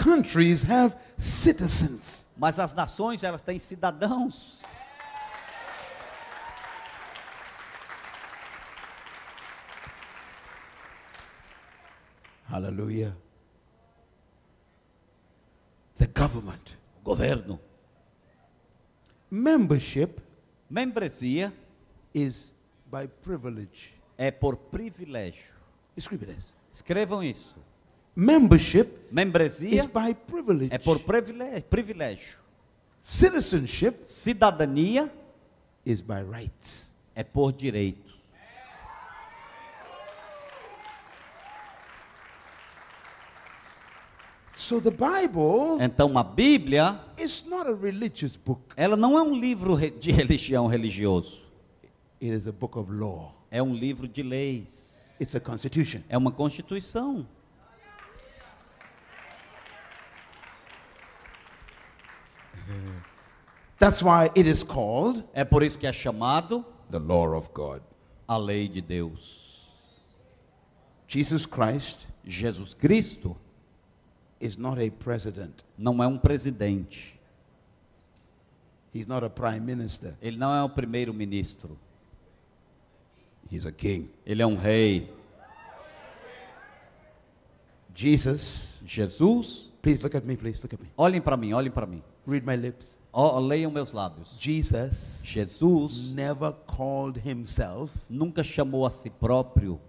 Countries 0.00 0.62
have 0.62 0.96
citizens. 1.18 2.26
Mas 2.34 2.58
as 2.58 2.72
nações, 2.72 3.22
elas 3.22 3.42
têm 3.42 3.58
cidadãos. 3.58 4.62
Hallelujah. 12.48 13.14
The 15.98 16.06
government. 16.06 16.76
Governo. 17.04 17.60
Membership 19.30 20.20
Membresia 20.70 21.52
is 22.14 22.54
by 22.90 23.06
privilege. 23.06 23.94
é 24.16 24.30
por 24.30 24.56
privilégio. 24.56 25.54
Escreve 25.96 26.26
this. 26.26 26.54
Escrevam 26.72 27.22
isso. 27.22 27.54
Membership 28.20 29.10
Membresia 29.10 29.80
is 29.80 29.86
by 29.86 30.12
privilege. 30.12 30.70
é 30.70 30.76
por 30.76 30.98
privilégio. 31.00 32.36
Citizenship 33.02 34.04
Cidadania 34.04 35.10
is 35.86 36.02
by 36.02 36.22
rights. 36.22 36.92
é 37.14 37.24
por 37.24 37.50
direito. 37.50 38.10
So 44.54 44.82
the 44.82 44.90
Bible 44.90 45.82
Então 45.82 46.18
a 46.18 46.22
Bíblia, 46.22 47.00
is 47.16 47.42
not 47.46 47.66
a 47.66 47.74
religious 47.74 48.36
book. 48.36 48.74
ela 48.76 48.98
não 48.98 49.16
é 49.16 49.22
um 49.22 49.34
livro 49.34 49.78
de 49.98 50.12
religião 50.12 50.66
religioso. 50.66 51.40
It 52.20 52.34
is 52.36 52.46
a 52.46 52.52
book 52.52 52.76
of 52.78 52.92
law. 52.92 53.34
É 53.50 53.62
um 53.62 53.72
livro 53.74 54.06
de 54.06 54.22
leis. 54.22 54.66
It's 55.18 55.34
a 55.34 55.40
constitution. 55.40 56.02
É 56.06 56.18
uma 56.18 56.30
constituição. 56.30 57.26
That's 63.80 64.02
why 64.02 64.30
it 64.36 64.46
is 64.46 64.62
called 64.62 65.24
É 65.34 65.42
por 65.44 65.62
isso 65.64 65.76
que 65.78 65.86
é 65.86 65.92
chamado 65.92 66.64
the 66.90 66.98
law 66.98 67.34
of 67.36 67.48
God. 67.52 67.82
a 68.28 68.36
lei 68.38 68.68
de 68.68 68.80
Deus. 68.80 69.66
Jesus 71.08 71.44
Christ 71.46 72.06
Jesus 72.24 72.74
Cristo 72.74 73.36
is 74.40 74.56
not 74.56 74.78
a 74.80 74.90
president. 74.90 75.64
não 75.76 76.02
é 76.02 76.06
um 76.06 76.18
presidente. 76.18 77.18
He's 78.92 79.06
not 79.06 79.24
a 79.24 79.30
prime 79.30 79.60
minister. 79.60 80.14
Ele 80.20 80.36
não 80.36 80.54
é 80.54 80.62
o 80.62 80.68
primeiro-ministro. 80.68 81.78
He's 83.50 83.64
a 83.64 83.72
king. 83.72 84.10
Ele 84.26 84.42
é 84.42 84.46
um 84.46 84.56
rei. 84.56 85.12
Jesus, 87.94 88.82
Jesus, 88.86 89.70
please 89.82 90.02
look 90.02 90.14
at 90.16 90.24
me, 90.24 90.36
please 90.36 90.60
look 90.62 90.74
at 90.74 90.80
me. 90.80 90.88
olhem 90.96 91.20
para 91.20 91.36
mim, 91.36 91.52
olhem 91.52 91.70
para 91.70 91.86
mim. 91.86 92.02
Read 92.26 92.44
my 92.44 92.56
lips. 92.56 92.98
Ó, 93.12 93.40
leiam 93.40 93.72
meus 93.72 93.92
lábios. 93.92 94.38
Jesus 94.38 95.20
Jesus 95.24 96.12
never 96.14 96.52
called 96.66 97.16
himself 97.18 97.90
nunca 98.08 98.42
chamou 98.44 98.86
a 98.86 98.90
si 98.90 99.10
próprio 99.10 99.80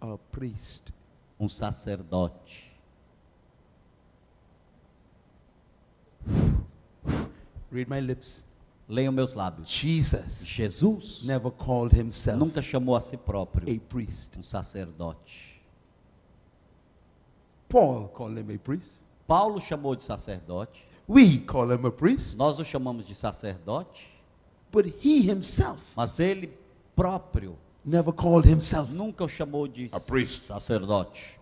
a 0.00 0.16
priest. 0.30 0.92
um 1.38 1.48
sacerdote. 1.48 2.70
Read 7.72 7.88
my 7.88 8.00
lips. 8.00 8.44
Leiam 8.88 9.12
meus 9.12 9.34
lábios. 9.34 9.68
Jesus 9.68 10.46
Jesus 10.46 11.24
never 11.24 11.50
called 11.50 11.92
himself 11.92 12.38
nunca 12.38 12.62
chamou 12.62 12.94
a 12.94 13.00
si 13.00 13.16
a 13.16 13.18
próprio 13.18 13.80
priest. 13.88 14.36
um 14.36 14.42
sacerdote. 14.42 15.58
Paul 17.68 18.08
called 18.08 18.38
him 18.38 18.50
a 18.50 18.58
priest. 18.58 19.00
Paulo 19.26 19.60
chamou 19.60 19.96
de 19.96 20.04
sacerdote. 20.04 20.89
We 21.08 21.38
call 21.40 21.72
him 21.72 21.84
a 21.86 21.90
priest. 21.90 22.36
Nós 22.36 22.58
o 22.58 22.64
chamamos 22.64 23.06
de 23.06 23.14
sacerdote, 23.14 24.08
But 24.72 24.86
he 25.04 25.20
himself 25.28 25.82
mas 25.96 26.16
ele 26.18 26.56
próprio 26.94 27.58
never 27.84 28.12
called 28.12 28.48
himself. 28.48 28.92
nunca 28.92 29.24
o 29.24 29.28
chamou 29.28 29.66
de 29.66 29.88
A 29.92 29.98
priest. 30.00 30.46
sacerdote. 30.46 31.38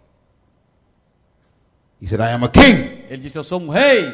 He 2.01 2.07
said, 2.07 2.21
I 2.21 2.31
am 2.33 2.45
a 2.45 2.49
king. 2.49 3.05
Ele 3.11 3.19
disse: 3.23 3.37
Eu 3.37 3.45
sou 3.45 3.61
um 3.61 3.69
rei. 3.69 4.05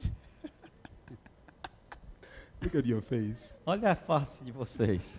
Look 2.62 2.74
at 2.76 2.86
your 2.86 3.02
face. 3.02 3.52
Olha 3.66 3.90
a 3.92 3.96
face 3.96 4.42
de 4.44 4.52
vocês. 4.52 5.14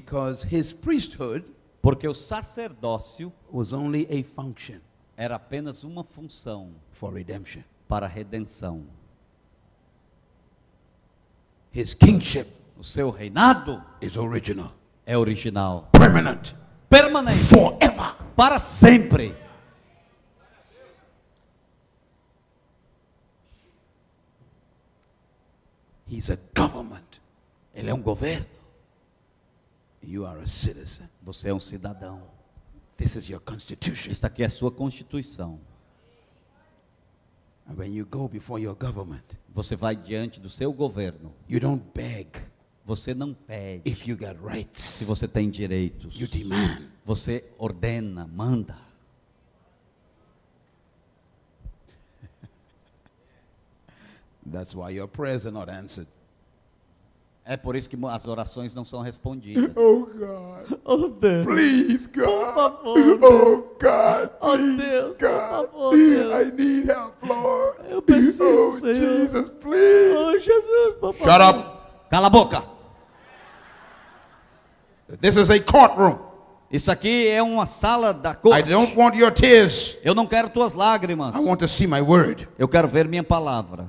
Because 0.00 0.42
his 0.44 0.72
priesthood 0.72 1.44
Porque 1.82 2.08
o 2.08 2.14
sacerdócio 2.14 3.30
was 3.52 3.72
only 3.72 4.06
a 4.10 4.22
function 4.24 4.80
era 5.16 5.36
apenas 5.36 5.84
uma 5.84 6.02
função 6.02 6.70
for 6.92 7.12
redemption. 7.12 7.62
para 7.88 8.06
a 8.06 8.08
redenção. 8.08 8.84
His 11.72 11.94
kingship 11.94 12.46
O 12.78 12.82
seu 12.82 13.10
reinado 13.10 13.80
is 14.00 14.16
original, 14.16 14.72
é 15.06 15.16
original, 15.16 15.88
permanent, 15.92 16.52
permanente, 16.90 17.44
forever. 17.44 18.16
para 18.34 18.58
sempre. 18.58 19.32
He's 26.06 26.30
a 26.30 26.38
government. 26.54 27.20
Ele 27.74 27.90
é 27.90 27.94
um 27.94 28.02
governo. 28.02 28.46
You 30.06 30.26
are 30.26 30.40
a 30.42 30.46
citizen. 30.46 31.08
Você 31.22 31.48
é 31.48 31.54
um 31.54 31.60
cidadão. 31.60 32.22
This 32.96 33.16
is 33.16 33.28
your 33.28 33.40
constitution. 33.40 34.10
Esta 34.10 34.26
aqui 34.28 34.42
é 34.42 34.46
a 34.46 34.50
sua 34.50 34.70
constituição. 34.70 35.58
And 37.66 37.74
when 37.76 37.94
you 37.94 38.04
go 38.04 38.28
before 38.28 38.60
your 38.62 38.74
government, 38.76 39.24
Você 39.54 39.74
vai 39.76 39.96
diante 39.96 40.38
do 40.40 40.48
seu 40.50 40.72
governo. 40.72 41.32
you 41.48 41.58
don't 41.58 41.82
beg 41.94 42.28
Você 42.84 43.14
não 43.14 43.32
pede 43.32 43.88
if 43.90 44.06
you 44.06 44.16
got 44.16 44.36
rights. 44.44 44.82
se 44.82 45.04
você 45.06 45.26
tem 45.26 45.48
direitos. 45.50 46.20
You 46.20 46.28
demand. 46.28 46.88
Você 47.04 47.44
ordena, 47.58 48.26
manda. 48.26 48.76
That's 54.46 54.74
why 54.74 54.90
your 54.90 55.06
prayers 55.08 55.46
are 55.46 55.50
not 55.52 55.68
answered. 55.68 56.06
É 57.46 57.58
por 57.58 57.76
isso 57.76 57.90
que 57.90 57.98
as 58.10 58.26
orações 58.26 58.74
não 58.74 58.86
são 58.86 59.02
respondidas. 59.02 59.70
Oh 59.76 60.06
God, 60.06 60.78
Oh 60.82 61.08
Deus, 61.08 61.44
please 61.44 62.08
God. 62.08 62.54
favor, 62.54 63.18
Oh 63.22 63.56
God, 63.78 64.30
Oh, 64.40 64.56
Deus, 64.56 65.16
por 65.18 65.28
God. 65.28 65.50
favor, 65.50 65.90
Deus. 65.94 66.46
I 66.46 66.50
need 66.52 66.90
help, 66.90 67.12
Lord. 67.22 67.76
Eu 67.90 68.00
preciso, 68.00 68.42
oh 68.44 68.76
Senhor. 68.78 68.94
Jesus, 68.94 69.50
please. 69.50 70.16
oh 70.16 70.38
Jesus, 70.38 70.94
por 71.00 71.14
Shut 71.16 71.42
up. 71.42 71.80
Cala 72.10 72.28
a 72.28 72.30
boca. 72.30 72.64
This 75.20 75.36
is 75.36 75.50
a 75.50 75.60
courtroom. 75.60 76.18
Isso 76.70 76.90
aqui 76.90 77.28
é 77.28 77.42
uma 77.42 77.66
sala 77.66 78.12
da 78.14 78.30
I 78.30 78.34
corte. 78.36 78.68
don't 78.70 78.96
want 78.98 79.14
your 79.16 79.30
tears. 79.30 79.98
Eu 80.02 80.14
não 80.14 80.26
quero 80.26 80.48
tuas 80.48 80.72
lágrimas. 80.72 81.34
I 81.36 81.38
want 81.40 81.58
to 81.60 81.68
see 81.68 81.86
my 81.86 82.00
word. 82.00 82.48
Eu 82.58 82.66
quero 82.66 82.88
ver 82.88 83.06
minha 83.06 83.22
palavra. 83.22 83.86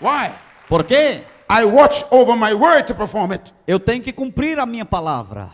Why? 0.00 0.34
Por 0.68 0.84
quê? 0.84 1.24
I 1.48 1.64
watch 1.64 2.04
over 2.10 2.36
my 2.36 2.54
word 2.54 2.86
to 2.86 2.94
perform 2.94 3.32
it. 3.32 3.52
Eu 3.66 3.80
tenho 3.80 4.02
que 4.02 4.12
cumprir 4.12 4.58
a 4.58 4.66
minha 4.66 4.84
palavra. 4.84 5.50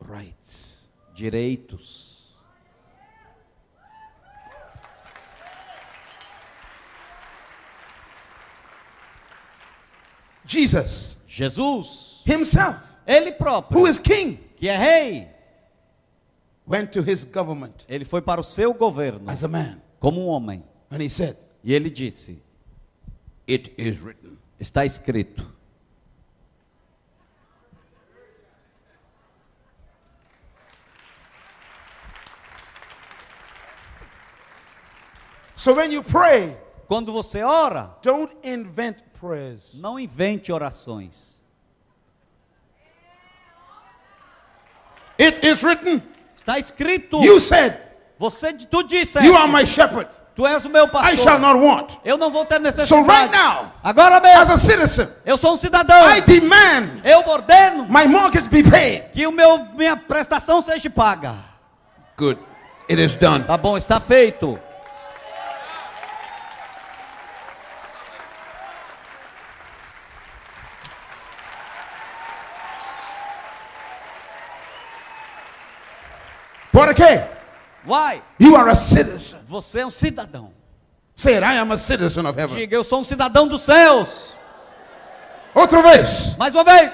Rights. 0.00 0.88
Direitos. 1.14 2.08
Jesus 10.44 11.20
Jesus, 11.30 12.22
himself, 12.26 12.76
ele 13.06 13.30
próprio, 13.30 13.78
who 13.78 13.86
is 13.86 14.00
king, 14.00 14.36
que 14.56 14.68
é 14.68 14.76
rei, 14.76 15.28
went 16.70 16.92
to 16.92 17.02
his 17.02 17.24
government 17.24 17.84
ele 17.88 18.04
foi 18.04 18.22
para 18.22 18.40
o 18.40 18.44
seu 18.44 18.72
governo 18.72 19.28
as 19.28 19.42
a 19.44 19.48
man 19.48 19.80
como 19.98 20.20
um 20.20 20.28
homem. 20.28 20.62
and 20.90 21.02
he 21.02 21.08
said, 21.10 21.36
E 21.62 21.74
ele 21.74 21.90
disse: 21.90 22.40
It 23.46 23.74
is 23.76 24.00
written. 24.00 24.38
Está 24.58 24.86
escrito. 24.86 25.46
So 35.56 35.74
when 35.74 35.90
you 35.92 36.02
pray, 36.02 36.56
Quando 36.88 37.12
você 37.12 37.42
ora, 37.44 37.94
don't 38.02 38.32
invent 38.42 39.02
prayers. 39.20 39.74
não 39.74 39.98
invente 39.98 40.50
orações. 40.50 41.36
It 45.18 45.46
is 45.46 45.62
written. 45.62 46.02
Está 46.50 46.58
escrito. 46.58 47.22
You 47.22 47.38
said, 47.38 47.74
Você 48.18 48.52
tu 48.52 48.82
disse. 48.82 49.18
You 49.24 49.36
are 49.36 49.48
my 49.48 49.64
shepherd. 49.64 50.08
Tu 50.34 50.46
és 50.46 50.64
o 50.64 50.68
meu 50.70 50.86
I 50.86 51.16
shall 51.16 51.38
pastor. 51.38 51.38
not 51.40 51.58
want. 51.60 51.90
Eu 52.04 52.16
não 52.16 52.30
vou 52.30 52.44
ter 52.44 52.56
So 52.56 52.60
necessidade. 52.62 53.08
right 53.08 53.30
now, 53.30 53.72
Agora 53.82 54.16
as 54.16 54.22
mesmo, 54.22 54.52
a 54.54 54.56
citizen, 54.56 55.08
eu 55.26 55.36
sou 55.36 55.54
um 55.54 55.56
cidadão. 55.56 56.10
I 56.16 56.20
demand 56.22 57.00
Eu 57.04 57.20
ordeno 57.28 57.84
my 57.88 58.06
mortgage 58.06 58.48
be 58.48 58.62
paid. 58.62 59.10
que 59.12 59.26
o 59.26 59.32
meu 59.32 59.66
minha 59.74 59.96
prestação 59.96 60.62
seja 60.62 60.88
paga. 60.88 61.34
Good. 62.16 62.38
It 62.88 63.00
is 63.00 63.16
done. 63.16 63.44
Tá 63.44 63.56
bom, 63.56 63.76
está 63.76 64.00
feito. 64.00 64.58
Por 76.80 76.94
quê? 76.94 77.22
Vai. 77.84 78.22
You 78.38 78.56
are 78.56 78.70
a 78.70 78.74
citizen. 78.74 79.38
Você 79.46 79.80
é 79.80 79.86
um 79.86 79.90
cidadão. 79.90 80.50
Say 81.14 81.34
it, 81.34 81.44
I 81.44 81.58
am 81.58 81.70
a 81.72 81.76
citizen 81.76 82.26
of 82.26 82.38
heaven. 82.40 82.56
Diga, 82.56 82.74
eu 82.74 82.82
sou 82.82 83.00
um 83.00 83.04
cidadão 83.04 83.46
dos 83.46 83.60
céus. 83.60 84.34
Outra 85.54 85.82
vez. 85.82 86.34
Mais 86.38 86.54
uma 86.54 86.64
vez. 86.64 86.90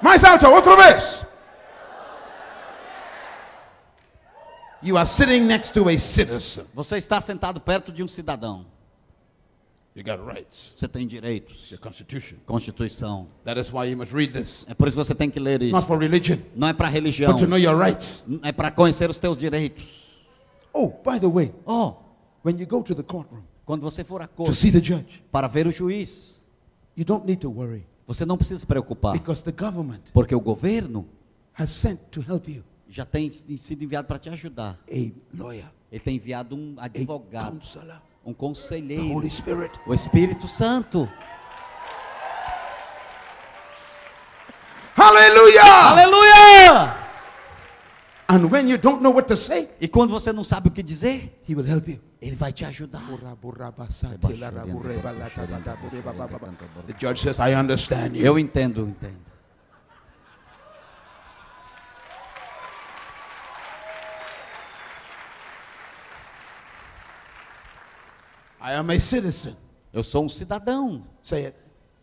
Mais 0.00 0.22
alto, 0.22 0.46
outra 0.46 0.76
vez. 0.76 1.26
You 4.80 4.96
are 4.96 5.08
sitting 5.08 5.40
next 5.40 5.72
to 5.72 5.88
a 5.88 5.98
citizen. 5.98 6.66
Você 6.72 6.98
está 6.98 7.20
sentado 7.20 7.60
perto 7.60 7.90
de 7.90 8.04
um 8.04 8.08
cidadão. 8.08 8.64
You 9.96 10.04
got 10.04 10.22
rights. 10.22 10.74
Você 10.76 10.86
tem 10.86 11.06
direitos. 11.06 11.70
Your 11.70 11.80
constitution. 11.80 12.36
Constituição. 12.44 13.28
That 13.44 13.58
is 13.58 13.72
why 13.72 13.86
you 13.90 13.96
must 13.96 14.12
read 14.12 14.34
this. 14.34 14.66
É 14.68 14.74
por 14.74 14.88
isso 14.88 14.96
que 14.98 15.04
você 15.04 15.14
tem 15.14 15.30
que 15.30 15.40
ler 15.40 15.62
isso. 15.62 15.72
Not 15.72 15.86
for 15.86 15.98
religion, 15.98 16.36
Não 16.54 16.68
é 16.68 16.74
para 16.74 16.88
religião. 16.88 17.32
but 17.32 17.40
to 17.40 17.46
know 17.46 17.58
your 17.58 17.78
rights. 17.78 18.22
É 18.42 18.52
para 18.52 18.70
conhecer 18.70 19.08
os 19.08 19.18
teus 19.18 19.38
direitos. 19.38 20.04
Oh, 20.74 20.88
by 20.88 21.18
the 21.18 21.26
way, 21.26 21.54
Oh, 21.64 21.94
when 22.44 22.58
you 22.60 22.66
go 22.66 22.82
to 22.82 22.94
the 22.94 23.02
courtroom 23.02 23.42
quando 23.64 23.80
você 23.80 24.04
for 24.04 24.20
à 24.20 24.26
to 24.26 24.34
corte 24.34 24.54
see 24.54 24.70
the 24.70 24.82
judge, 24.84 25.24
para 25.32 25.48
ver 25.48 25.66
o 25.66 25.70
juiz, 25.70 26.42
you 26.94 27.04
don't 27.04 27.26
need 27.26 27.40
to 27.40 27.50
worry 27.50 27.86
você 28.06 28.24
não 28.26 28.36
precisa 28.36 28.60
se 28.60 28.66
preocupar, 28.66 29.14
because 29.14 29.42
the 29.42 29.50
government 29.50 30.02
porque 30.12 30.34
o 30.34 30.40
governo 30.40 31.08
has 31.58 31.70
sent 31.70 31.98
to 32.10 32.20
help 32.20 32.48
you 32.48 32.62
já 32.88 33.04
tem 33.04 33.32
sido 33.32 33.82
enviado 33.82 34.06
para 34.06 34.18
te 34.18 34.28
ajudar. 34.28 34.78
a 34.88 35.36
lawyer, 35.42 35.64
Ele 35.90 36.00
tem 36.00 36.16
enviado 36.16 36.54
um 36.54 36.74
a 36.76 36.84
advogado, 36.84 37.52
counselor, 37.52 38.00
um 38.26 38.34
conselheiro, 38.34 39.22
o 39.86 39.94
Espírito 39.94 40.48
Santo. 40.48 41.08
Hallelujah! 44.96 45.62
Aleluia! 45.62 46.96
And 48.28 48.50
when 48.50 48.68
you 48.68 48.76
don't 48.76 49.00
know 49.00 49.12
what 49.12 49.28
to 49.28 49.36
say, 49.36 49.68
E 49.80 49.86
quando 49.86 50.10
você 50.10 50.32
não 50.32 50.42
sabe 50.42 50.68
o 50.68 50.72
que 50.72 50.82
dizer, 50.82 51.40
he 51.48 51.54
will 51.54 51.64
help 51.64 51.88
you. 51.88 52.00
ele 52.20 52.34
vai 52.34 52.52
te 52.52 52.64
ajudar. 52.64 53.00
The 56.86 56.94
judge 56.98 57.22
says, 57.22 57.38
I 57.38 57.54
understand 57.54 58.16
you. 58.16 58.26
Eu 58.26 58.36
entendo, 58.36 58.88
entendo. 58.88 59.35
I 68.66 68.72
am 68.74 68.90
a 68.90 68.98
citizen. 68.98 69.56
Eu 69.92 70.02
sou 70.02 70.24
um 70.24 70.28
cidadão. 70.28 71.04
Say 71.22 71.46
it. 71.46 71.56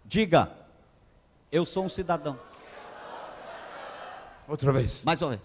Diga, 0.06 0.49
eu 1.52 1.65
sou 1.65 1.84
um 1.84 1.90
cidadão. 1.90 2.40
Outra 4.48 4.72
vez. 4.72 5.03
Mais 5.03 5.22
uma 5.22 5.31
vez. 5.31 5.41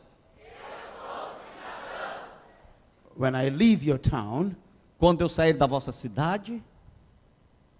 When 3.16 3.34
I 3.34 3.50
leave 3.50 3.84
your 3.84 3.98
town, 3.98 4.54
Quando 4.96 5.20
eu 5.22 5.28
sair 5.28 5.52
da 5.54 5.66
vossa 5.66 5.92
cidade, 5.92 6.62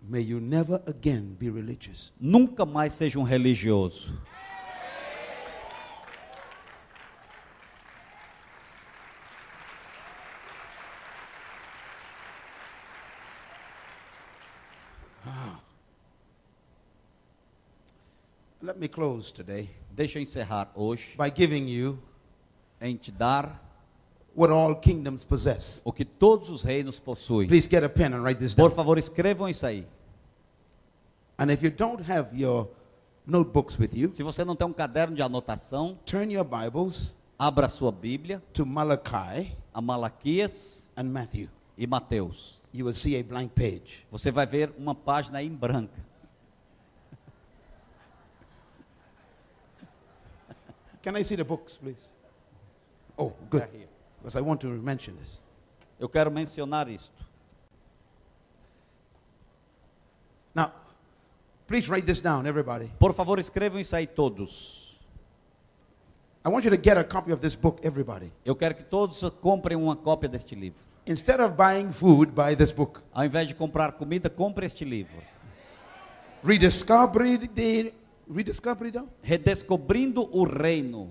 may 0.00 0.22
you 0.22 0.40
never 0.40 0.80
again 0.86 1.36
be 1.38 1.48
religious. 1.50 2.12
nunca 2.20 2.64
mais 2.64 2.94
seja 2.94 3.18
um 3.18 3.24
religioso. 3.24 4.20
Let 18.68 18.76
me 18.78 18.86
close 18.86 19.32
today 19.32 19.70
Deixa 19.90 20.18
eu 20.18 20.22
encerrar 20.22 20.70
hoje 20.74 21.16
by 21.16 21.32
giving 21.34 21.66
you 21.70 21.98
em 22.78 22.96
te 22.96 23.10
dar 23.10 23.64
what 24.36 24.52
all 24.52 24.76
kingdoms 24.76 25.24
possess. 25.24 25.80
o 25.86 25.90
que 25.90 26.04
todos 26.04 26.50
os 26.50 26.64
reinos 26.64 27.00
possuem. 27.00 27.48
Please 27.48 27.66
get 27.66 27.82
a 27.82 27.88
pen 27.88 28.12
and 28.12 28.22
write 28.22 28.38
this 28.38 28.52
Por 28.54 28.68
down. 28.68 28.76
favor, 28.76 28.98
escrevam 28.98 29.48
isso 29.48 29.64
aí. 29.64 29.86
And 31.38 31.50
if 31.50 31.62
you 31.62 31.70
don't 31.70 32.02
have 32.12 32.38
your 32.38 32.68
notebooks 33.26 33.78
with 33.78 33.88
you, 33.94 34.14
Se 34.14 34.22
você 34.22 34.44
não 34.44 34.54
tem 34.54 34.66
um 34.66 34.72
caderno 34.74 35.16
de 35.16 35.22
anotação, 35.22 35.98
turn 36.04 36.30
your 36.34 36.44
Bibles 36.44 37.14
abra 37.38 37.70
sua 37.70 37.90
Bíblia 37.90 38.42
to 38.52 38.66
Malachi 38.66 39.56
a 39.72 39.80
Malaquias 39.80 40.86
and 40.94 41.04
Matthew. 41.04 41.48
e 41.78 41.86
Mateus. 41.86 42.60
You 42.74 42.84
will 42.84 42.94
see 42.94 43.18
a 43.18 43.24
blank 43.24 43.54
page. 43.54 44.06
Você 44.10 44.30
vai 44.30 44.44
ver 44.44 44.74
uma 44.76 44.94
página 44.94 45.42
em 45.42 45.48
branca. 45.50 46.06
Can 51.08 51.16
I 51.16 51.22
see 51.22 51.36
the 51.36 51.44
books, 51.44 51.78
please? 51.78 52.10
Oh, 53.18 53.32
good. 53.48 53.66
Because 54.20 54.36
I 54.36 54.42
want 54.42 54.60
to 54.60 54.66
mention 54.66 55.16
this. 55.16 55.40
Eu 55.98 56.06
quero 56.06 56.30
mencionar 56.30 56.86
isto. 56.86 57.24
Now, 60.54 60.70
please 61.66 61.88
write 61.88 62.04
this 62.04 62.20
down, 62.20 62.46
everybody. 62.46 62.90
Por 62.98 63.14
favor, 63.14 63.38
escrevam 63.38 63.80
isso 63.80 63.96
aí 63.96 64.06
todos. 64.06 64.98
I 66.44 66.50
want 66.50 66.66
you 66.66 66.70
to 66.70 66.76
get 66.76 66.98
a 66.98 67.04
copy 67.04 67.32
of 67.32 67.40
this 67.40 67.56
book, 67.56 67.80
everybody. 67.82 68.30
Eu 68.44 68.54
quero 68.54 68.74
que 68.74 68.84
todos 68.84 69.22
comprem 69.40 69.78
uma 69.78 69.96
cópia 69.96 70.28
deste 70.28 70.54
livro. 70.54 70.78
Instead 71.06 71.40
of 71.40 71.54
buying 71.56 71.90
food, 71.90 72.32
buy 72.32 72.54
this 72.54 72.70
book. 72.70 73.00
Ao 73.14 73.24
invés 73.24 73.48
de 73.48 73.54
comprar 73.54 73.92
comida, 73.92 74.28
compre 74.28 74.66
este 74.66 74.84
livro. 74.84 75.22
Rediscovery, 76.44 77.38
the, 77.48 77.94
though? 78.92 79.08
Redescobrindo 79.22 80.28
o 80.32 80.44
Reino. 80.44 81.10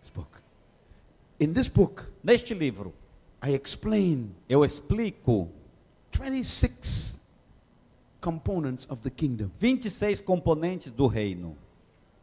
This 0.00 0.10
book. 0.14 0.28
In 1.38 1.52
this 1.52 1.68
book, 1.68 2.04
Neste 2.22 2.52
livro, 2.54 2.92
I 3.42 3.54
explain 3.54 4.34
eu 4.48 4.64
explico 4.64 5.48
26 6.12 7.18
components 8.20 8.86
of 8.90 9.00
the 9.02 9.10
kingdom. 9.10 9.50
26 9.58 10.20
componentes 10.20 10.92
do 10.92 11.06
reino. 11.06 11.56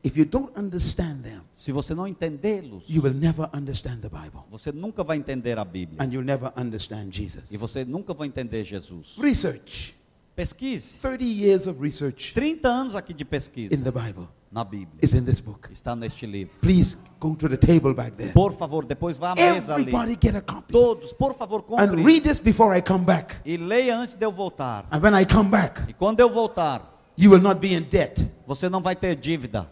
If 0.04 0.16
you 0.16 0.26
don't 0.26 0.52
understand 0.58 1.24
them, 1.24 1.42
Se 1.54 1.72
você 1.72 1.96
não 1.96 2.08
entendê-los, 2.08 2.84
you 2.88 3.02
will 3.02 3.16
never 3.16 3.50
understand 3.54 4.02
the 4.02 4.10
Bible. 4.10 4.44
você 4.52 4.72
nunca 4.72 5.04
vai 5.04 5.18
entender 5.18 5.58
a 5.58 5.66
Bíblia. 5.66 6.02
And 6.02 6.14
you'll 6.14 6.24
never 6.26 6.54
understand 6.56 7.12
Jesus. 7.12 7.52
E 7.52 7.58
você 7.58 7.84
nunca 7.84 8.14
vai 8.14 8.28
entender 8.28 8.64
Jesus. 8.64 9.16
Research. 9.18 9.97
Pesquise. 10.38 10.94
30 11.02 11.26
years 11.26 11.66
of 11.66 11.82
research 11.82 12.32
30 12.36 12.68
anos 12.70 12.96
aqui 12.96 13.12
de 13.12 13.24
in 13.24 13.28
pesquisa 13.28 13.76
the 13.84 13.92
Bible 13.92 14.28
na 14.52 14.64
Bíblia. 14.64 15.00
is 15.02 15.16
in 15.16 15.26
this 15.26 15.40
book. 15.42 15.68
Está 15.74 15.96
neste 15.96 16.28
livro. 16.28 16.54
Please 16.62 16.96
go 17.20 17.36
to 17.36 17.50
the 17.50 17.58
table 17.58 17.92
back 17.96 18.16
there. 18.16 18.32
Por 18.34 18.54
favor, 18.54 18.86
depois 18.86 19.18
vá 19.18 19.32
à 19.32 19.36
mesa 19.36 19.74
ali. 19.74 19.88
Everybody 19.92 20.16
get 20.22 20.36
a 20.36 20.42
copy. 20.42 20.72
Todos, 20.72 21.12
por 21.12 21.34
favor, 21.34 21.62
And 21.80 21.88
compre. 21.90 22.04
read 22.06 22.22
this 22.24 22.40
before 22.40 22.78
I 22.78 22.84
come 22.84 23.04
back. 23.04 23.38
E 23.44 23.58
leia 23.58 23.98
antes 23.98 24.16
de 24.16 24.24
eu 24.24 24.32
voltar. 24.32 24.86
And 24.92 25.00
when 25.02 25.20
I 25.20 25.26
come 25.26 25.50
back, 25.50 25.82
E 25.90 25.94
quando 25.94 26.20
eu 26.20 26.30
voltar, 26.30 26.84
you 27.18 27.32
will 27.32 27.42
not 27.42 27.60
be 27.60 27.74
in 27.74 27.82
debt. 27.90 28.30
você 28.46 28.70
não 28.70 28.80
vai 28.80 28.96
ter 28.96 29.16
dívida. 29.16 29.68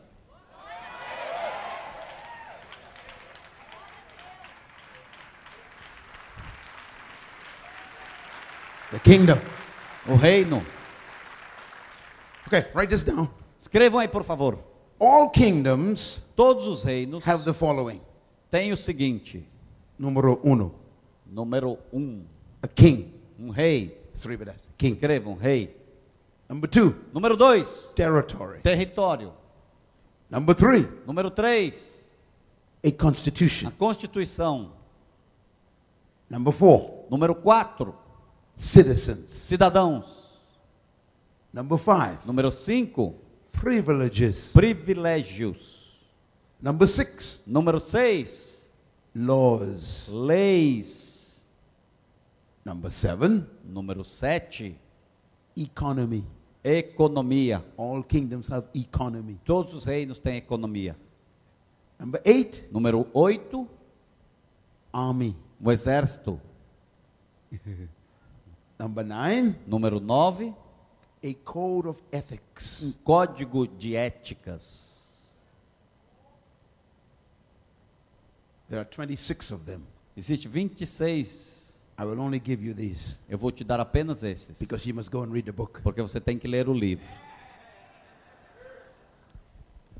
The 8.91 8.99
kingdom. 8.99 9.39
O 10.07 10.15
reino. 10.15 10.63
Okay, 12.47 12.65
write 12.75 12.89
this 12.89 13.03
down. 13.03 13.27
Escrevam 13.59 13.99
aí, 13.99 14.07
por 14.07 14.23
favor. 14.23 14.59
All 14.99 15.29
kingdoms 15.29 16.23
Todos 16.35 16.67
os 16.67 16.83
reinos 16.83 17.27
have 17.27 17.43
the 17.43 17.53
following. 17.53 18.01
têm 18.49 18.71
o 18.71 18.77
seguinte: 18.77 19.47
Número 19.97 20.39
uno, 20.43 20.73
número 21.25 21.77
um, 21.91 22.23
a 22.61 22.67
king. 22.67 23.13
um 23.39 23.49
rei. 23.49 24.01
That. 24.15 24.59
King. 24.77 24.93
Escrevam, 24.93 25.35
rei. 25.35 25.75
Number 26.47 26.69
two, 26.69 26.95
Número 27.11 27.35
dois, 27.35 27.89
territory. 27.95 28.61
território. 28.61 29.33
Number 30.29 30.55
three, 30.55 30.87
Número 31.05 31.29
três, 31.29 32.07
a 32.83 32.87
a 32.87 32.91
constitution. 32.91 33.71
Constituição. 33.77 34.71
Number 36.29 36.53
four, 36.53 37.05
Número 37.09 37.35
quatro, 37.35 37.95
citizens. 38.57 39.29
cidadãos. 39.29 40.05
Number 41.53 41.77
five, 41.77 42.19
Número 42.25 42.51
cinco, 42.51 43.15
privileges. 43.51 44.51
privilégios. 44.53 45.95
Number 46.61 46.87
six, 46.87 47.41
Número 47.45 47.79
seis, 47.79 48.69
laws. 49.15 50.09
leis. 50.11 51.45
Number 52.65 52.91
seven, 52.91 53.45
Número 53.63 54.03
sete, 54.03 54.75
economy. 55.55 56.25
economia. 56.63 57.63
All 57.77 58.03
kingdoms 58.03 58.49
have 58.49 58.67
economy. 58.73 59.39
Todos 59.45 59.73
os 59.73 59.85
reinos 59.85 60.19
têm 60.19 60.37
economia. 60.37 60.97
Number 61.99 62.19
eight, 62.25 62.65
Número 62.71 63.07
oito, 63.13 63.69
army. 64.91 65.35
o 65.61 65.71
exército. 65.71 66.41
Number 68.77 69.03
nine, 69.05 69.55
Número 69.67 69.99
nove, 69.99 70.53
a 71.23 71.33
code 71.43 71.87
of 71.87 71.99
um 72.01 72.05
ethics. 72.11 72.97
código 73.03 73.65
de 73.67 73.93
éticas. 73.95 74.93
There 78.69 78.79
are 78.79 78.85
26 78.89 79.51
of 79.51 79.65
them. 79.65 79.81
Existe 80.17 80.47
26. 80.49 81.53
I 81.97 82.03
will 82.03 82.19
only 82.19 82.39
give 82.39 82.61
you 82.61 82.73
these 82.73 83.17
Eu 83.29 83.37
vou 83.37 83.51
te 83.51 83.63
dar 83.63 83.79
apenas 83.79 84.21
esses. 84.23 84.57
because 84.59 84.85
you 84.87 84.93
must 84.93 85.09
go 85.09 85.21
and 85.23 85.31
read 85.31 85.45
the 85.45 85.51
book. 85.53 85.81
Porque 85.81 86.01
você 86.01 86.19
tem 86.19 86.37
que 86.37 86.47
ler 86.47 86.67
o 86.67 86.73
livro. 86.73 87.05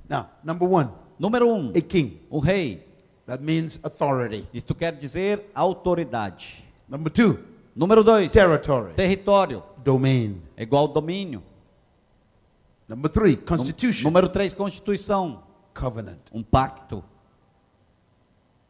Now, 0.09 0.29
number 0.43 0.67
one, 0.67 0.89
Número 1.17 1.47
um, 1.47 1.71
a 1.75 1.81
king. 1.81 2.19
o 2.29 2.39
rei. 2.39 2.85
That 3.25 3.41
means 3.41 3.79
authority. 3.81 4.45
Isto 4.53 4.75
quer 4.75 4.95
dizer 4.97 5.49
autoridade. 5.55 6.63
Number 6.87 7.09
two, 7.11 7.39
Número 7.75 8.03
dois, 8.03 8.31
territory. 8.31 8.93
território. 8.93 9.63
Domain. 9.83 10.41
É 10.55 10.63
igual 10.63 10.87
domínio. 10.87 11.43
Number 12.87 13.11
three, 13.11 13.35
constitution. 13.35 14.03
Número 14.05 14.29
três, 14.29 14.53
constituição. 14.53 15.43
Covenant. 15.73 16.19
Um 16.31 16.41
pacto. 16.41 17.03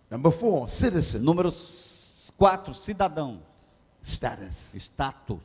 Number 0.10 0.32
four, 0.32 0.68
citizen. 0.68 1.22
Número 1.22 1.50
s- 1.50 2.32
quatro, 2.38 2.74
cidadão. 2.74 3.42
Status. 4.02 4.74
Status. 4.76 5.40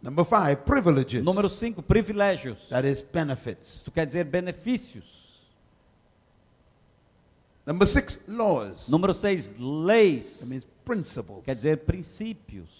Number 0.00 0.24
five, 0.24 0.56
privileges. 0.64 1.24
Número 1.24 1.48
cinco, 1.48 1.82
privilégios. 1.82 2.68
That 2.68 2.86
is 2.86 3.02
benefits. 3.02 3.78
Isto 3.78 3.90
quer 3.90 4.06
dizer 4.06 4.24
benefícios. 4.24 5.27
Number 7.68 7.84
six, 7.84 8.18
laws. 8.26 8.88
Número 8.88 9.12
seis, 9.12 9.52
leis. 9.58 10.38
That 10.40 10.46
means 10.46 10.66
principles. 10.86 11.44
Quer 11.44 11.54
dizer 11.54 11.76
princípios. 11.84 12.70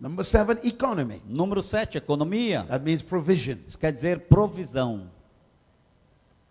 Number 0.00 0.24
seven, 0.24 0.58
economy. 0.64 1.22
Número 1.24 1.62
sete, 1.62 1.98
economia. 1.98 2.64
That 2.64 2.84
means 2.84 3.00
provision. 3.00 3.58
Isso 3.68 3.78
quer 3.78 3.92
dizer 3.92 4.22
provisão. 4.22 5.08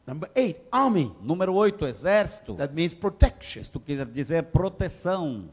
Number 0.08 0.32
eight, 0.34 0.62
army. 0.72 1.14
Número 1.22 1.54
oito, 1.54 1.86
exército. 1.86 2.56
That 2.56 2.74
means 2.74 2.94
protection. 2.94 3.62
Isto 3.62 3.82
quer 3.82 4.06
dizer 4.06 4.44
proteção. 4.44 5.50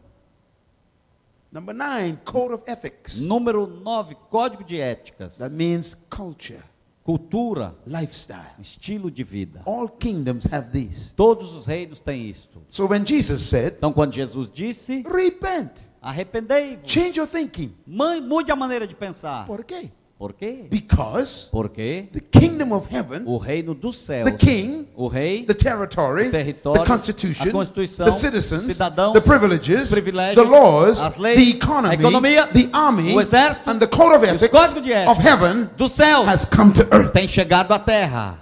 Number 1.50 1.74
nine, 1.74 2.16
code 2.24 2.54
of 2.54 2.62
ethics. 2.68 3.20
Número 3.20 3.66
nove, 3.66 4.14
código 4.30 4.62
de 4.62 4.76
éticas. 4.78 5.38
That 5.38 5.52
means 5.52 5.96
culture, 6.08 6.62
Cultura, 7.08 7.74
lifestyle. 7.86 8.50
estilo 8.60 9.10
de 9.10 9.24
vida. 9.24 9.62
All 9.64 9.88
kingdoms 9.88 10.44
have 10.52 10.68
these. 10.70 11.14
Todos 11.14 11.54
os 11.54 11.64
reinos 11.64 12.00
têm 12.00 12.28
isto. 12.28 12.60
So 12.68 12.86
when 12.86 13.02
Jesus 13.02 13.40
said, 13.48 13.76
Então, 13.78 13.94
quando 13.94 14.12
Jesus 14.12 14.50
disse, 14.52 15.02
repent, 15.08 15.70
arrependei-vos, 16.02 16.86
change 16.86 17.18
your 17.18 17.26
thinking. 17.26 17.74
Mude 17.86 18.52
a 18.52 18.56
maneira 18.56 18.86
de 18.86 18.94
pensar. 18.94 19.46
Por 19.46 19.64
quê? 19.64 19.90
Por 20.18 20.32
quê? 20.32 20.66
Because 20.68 21.48
Porque 21.48 22.08
the 22.12 22.20
kingdom 22.20 22.72
of 22.72 22.88
heaven, 22.92 23.22
o 23.24 23.38
reino 23.38 23.72
dos 23.72 24.00
céus, 24.00 24.24
the 24.24 24.36
king, 24.36 24.88
o 24.96 25.06
rei, 25.06 25.44
the 25.44 25.54
territory, 25.54 26.26
o 26.26 26.30
território, 26.32 26.82
the 26.82 26.90
constitution, 26.90 27.48
a 27.50 27.52
Constituição, 27.52 28.04
the 28.06 28.10
citizens, 28.10 28.62
cidadãos, 28.62 29.12
the 29.12 29.20
privileges, 29.20 29.90
the 29.90 30.42
laws, 30.42 31.00
as 31.00 31.16
leis, 31.16 31.36
the 31.36 31.56
economy, 31.56 31.94
a 31.94 31.98
economia, 31.98 32.46
the 32.52 32.68
army, 32.72 33.14
o 33.14 33.20
exército, 33.20 33.70
and 33.70 33.78
the 33.78 33.86
code 33.86 34.12
of 34.12 34.24
ethics 34.24 34.74
de 34.82 34.90
ética 34.90 35.08
of 35.08 35.20
heaven 35.20 35.70
dos 35.76 35.92
céus 35.92 36.26
has 36.26 36.44
come 36.44 36.72
to 36.72 36.82
earth. 36.92 37.12
tem 37.12 37.28
chegado 37.28 37.72
à 37.72 37.78
terra. 37.78 38.40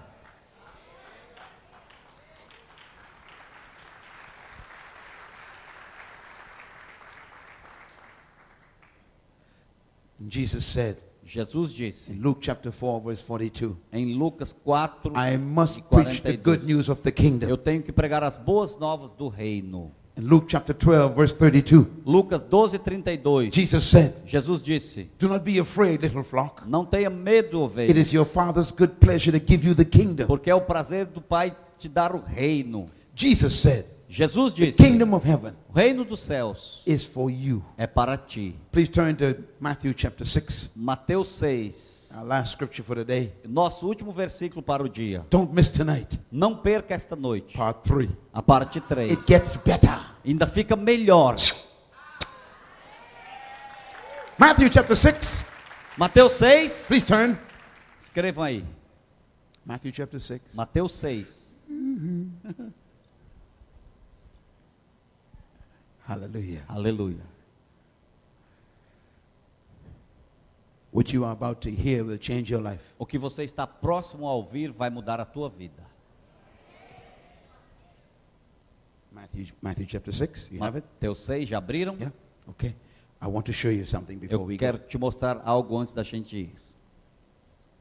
Jesus 10.27 10.65
said, 10.65 10.97
Jesus 11.27 11.73
disse 11.73 12.13
in 12.13 12.21
Luke 12.21 12.41
chapter 12.41 12.71
4, 12.73 13.01
verse 13.01 13.23
42. 13.23 13.75
em 13.93 14.15
Lucas 14.15 14.55
4 14.65 15.13
I 15.17 15.37
must 15.37 15.79
e 15.79 15.83
preach 15.83 16.23
the 16.23 16.39
42, 16.39 16.43
good 16.43 16.65
news 16.65 16.89
of 16.89 17.03
the 17.03 17.11
kingdom. 17.11 17.49
Eu 17.49 17.57
tenho 17.57 17.83
que 17.83 17.91
pregar 17.93 18.23
as 18.23 18.37
boas 18.37 18.77
novas 18.79 19.13
do 19.13 19.29
reino. 19.29 19.91
In 20.17 20.23
Luke 20.23 20.47
chapter 20.49 20.73
12, 20.75 21.15
verse 21.15 21.35
32, 21.35 21.87
Lucas 22.07 22.43
12, 22.45 22.79
32. 22.79 23.51
Jesus 23.55 23.85
said, 23.85 24.15
Jesus 24.25 24.63
disse: 24.63 25.11
Do 25.19 25.29
not 25.29 25.45
be 25.45 25.59
afraid, 25.61 26.01
little 26.01 26.23
flock. 26.23 26.63
Não 26.67 26.87
tenha 26.87 27.11
medo, 27.11 27.67
It 27.67 27.99
is 27.99 28.13
ovelhas, 28.13 28.13
your 28.13 28.25
Father's 28.25 28.71
good 28.71 28.95
pleasure 29.01 29.39
to 29.39 29.45
give 29.45 29.67
you 29.69 29.75
the 29.75 29.85
kingdom. 29.85 30.27
porque 30.27 30.49
é 30.49 30.55
o 30.55 30.61
prazer 30.63 31.07
do 31.07 31.21
Pai 31.21 31.55
te 31.77 31.89
dar 31.89 32.15
o 32.15 32.23
reino. 32.25 32.87
Jesus 33.15 33.55
said, 33.57 33.85
Jesus 34.17 34.55
The 34.55 34.67
disse: 34.71 34.77
kingdom 34.83 35.13
of 35.13 35.27
heaven 35.29 35.55
O 35.69 35.73
reino 35.75 36.03
dos 36.03 36.21
céus 36.21 36.83
is 36.87 37.05
for 37.05 37.31
you. 37.31 37.63
é 37.77 37.87
para 37.87 38.17
ti. 38.17 38.57
Please 38.73 38.91
turn 38.91 39.15
to 39.17 39.37
Matthew 39.61 39.93
chapter 39.95 40.25
6, 40.27 40.71
Mateus 40.75 41.29
6, 41.33 42.13
our 42.17 42.25
last 42.25 42.53
scripture 42.53 42.83
for 42.83 42.97
today. 42.97 43.31
nosso 43.47 43.87
último 43.87 44.13
versículo 44.13 44.63
para 44.63 44.83
o 44.83 44.89
dia. 44.89 45.27
Don't 45.29 45.53
miss 45.55 45.71
tonight. 45.71 46.19
Não 46.33 46.57
perca 46.57 46.95
esta 46.95 47.15
noite. 47.15 47.55
Part 47.55 47.83
3. 47.87 48.09
A 48.33 48.41
parte 48.43 48.81
3. 48.81 49.13
It 49.13 49.23
gets 49.27 49.55
better. 49.57 50.01
Ainda 50.25 50.47
fica 50.47 50.75
melhor. 50.77 51.35
Matthew 54.39 54.71
chapter 54.71 54.97
6. 54.97 55.45
Mateus 55.99 56.33
6. 56.33 56.87
Please 56.89 57.05
turn. 57.05 57.39
Escrevam 58.03 58.45
aí. 58.45 58.65
Matthew 59.65 59.93
chapter 59.93 60.19
6. 60.21 60.55
Mateus 60.55 60.95
6. 60.95 61.45
Hallelujah. 66.07 66.63
Aleluia. 66.69 67.23
What 70.93 71.13
you 71.13 71.25
are 71.25 71.33
about 71.33 71.61
to 71.63 71.71
hear 71.71 72.05
will 72.05 72.17
change 72.17 72.51
your 72.51 72.63
life. 72.63 72.81
O 72.99 73.05
que 73.05 73.19
você 73.19 73.45
está 73.45 73.67
próximo 73.67 74.27
a 74.27 74.35
ouvir 74.35 74.71
vai 74.73 74.89
mudar 74.89 75.21
a 75.21 75.25
tua 75.25 75.51
vida. 75.51 75.83
Matthew, 79.13 79.47
Matthew 79.61 79.87
chapter 79.87 80.13
6. 80.13 80.51
You 80.53 80.63
have 80.63 80.79
it? 80.79 80.87
Mateus 80.95 81.23
6, 81.25 81.49
já 81.49 81.59
abriram? 81.59 81.97
Yeah? 81.99 82.13
Okay. 82.49 82.75
I 83.21 83.27
want 83.29 83.47
to 83.47 83.53
show 83.53 83.71
you 83.71 83.85
something 83.85 84.19
before 84.19 84.41
Eu 84.43 84.47
we 84.47 84.57
quero 84.57 84.79
go. 84.79 84.85
te 84.85 84.99
mostrar 84.99 85.43
algo 85.45 85.77
antes 85.79 85.93
da 85.93 86.03
gente 86.03 86.37
ir. 86.37 86.55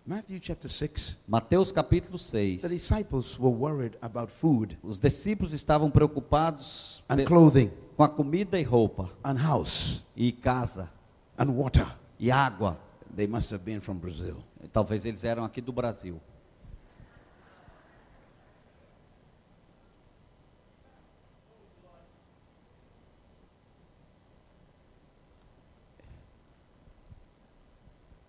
Matthew 0.06 0.40
chapter 0.40 0.70
6. 0.70 1.18
Mateus 1.28 1.72
capítulo 1.72 2.18
6. 2.18 2.62
The 2.62 2.70
disciples 2.70 3.38
were 3.40 3.56
worried 3.56 3.98
about 4.02 4.32
food 4.32 4.78
Os 4.84 5.00
discípulos 5.00 5.52
estavam 5.52 5.90
preocupados 5.92 7.04
and 7.10 7.26
clothing 7.26 7.72
com 7.96 8.04
a 8.04 8.10
comida 8.10 8.60
e 8.60 8.64
roupa, 8.64 9.10
and 9.24 9.38
house 9.38 10.04
e 10.16 10.32
casa, 10.32 10.90
and 11.38 11.52
water. 11.52 11.88
e 12.20 12.32
água. 12.32 12.78
They 13.16 13.28
must 13.28 13.52
have 13.54 13.64
been 13.64 13.80
from 13.80 13.98
Brazil. 13.98 14.44
Talvez 14.74 15.06
eles 15.06 15.24
eram 15.24 15.44
aqui 15.46 15.62
do 15.62 15.72
Brasil. 15.72 16.22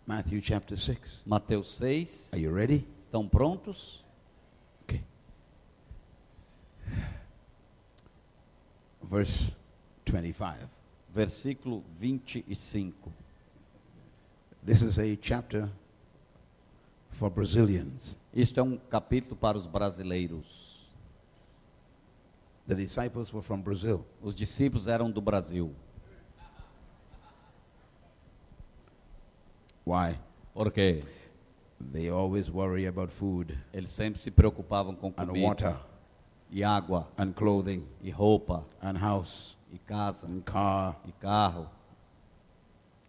Matthew 0.07 0.41
chapter 0.41 0.79
6. 0.79 1.23
Mateus 1.27 1.75
6. 1.79 2.33
Are 2.33 2.41
you 2.41 2.55
ready? 2.55 2.87
Estão 3.01 3.29
prontos? 3.29 4.06
Verse 9.09 9.55
25. 10.05 10.69
Versículo 11.15 11.83
25. 11.99 13.13
This 14.65 14.83
is 14.83 14.99
a 14.99 15.17
chapter 15.17 15.71
for 17.13 17.31
Brazilians. 17.31 18.19
Isto 18.35 18.61
é 18.61 18.63
um 18.63 18.77
capítulo 18.77 19.37
para 19.37 19.57
os 19.57 19.67
brasileiros. 19.67 20.85
The 22.67 22.75
disciples 22.75 23.33
were 23.33 23.43
from 23.43 23.61
Brazil. 23.61 24.05
Os 24.21 24.35
discípulos 24.35 24.89
eram 24.89 25.11
do 25.11 25.21
Brasil. 25.21 25.73
Why? 29.87 30.19
Por 30.53 30.73
quê? 30.73 31.01
They 31.93 32.09
always 32.09 32.49
worry 32.49 32.87
about 32.87 33.13
food 33.13 33.57
Eles 33.73 33.91
sempre 33.91 34.19
se 34.21 34.31
preocupavam 34.31 34.97
com 34.97 35.09
and 35.09 35.13
comida 35.13 35.47
water 35.47 35.77
e 36.51 36.63
água 36.63 37.09
and 37.19 37.33
clothing 37.33 37.85
e 38.01 38.11
roupa 38.11 38.65
and 38.83 38.99
house 38.99 39.57
e 39.73 39.79
casa 39.79 40.27
and 40.27 40.41
car. 40.43 40.97
e 41.07 41.13
carro. 41.13 41.69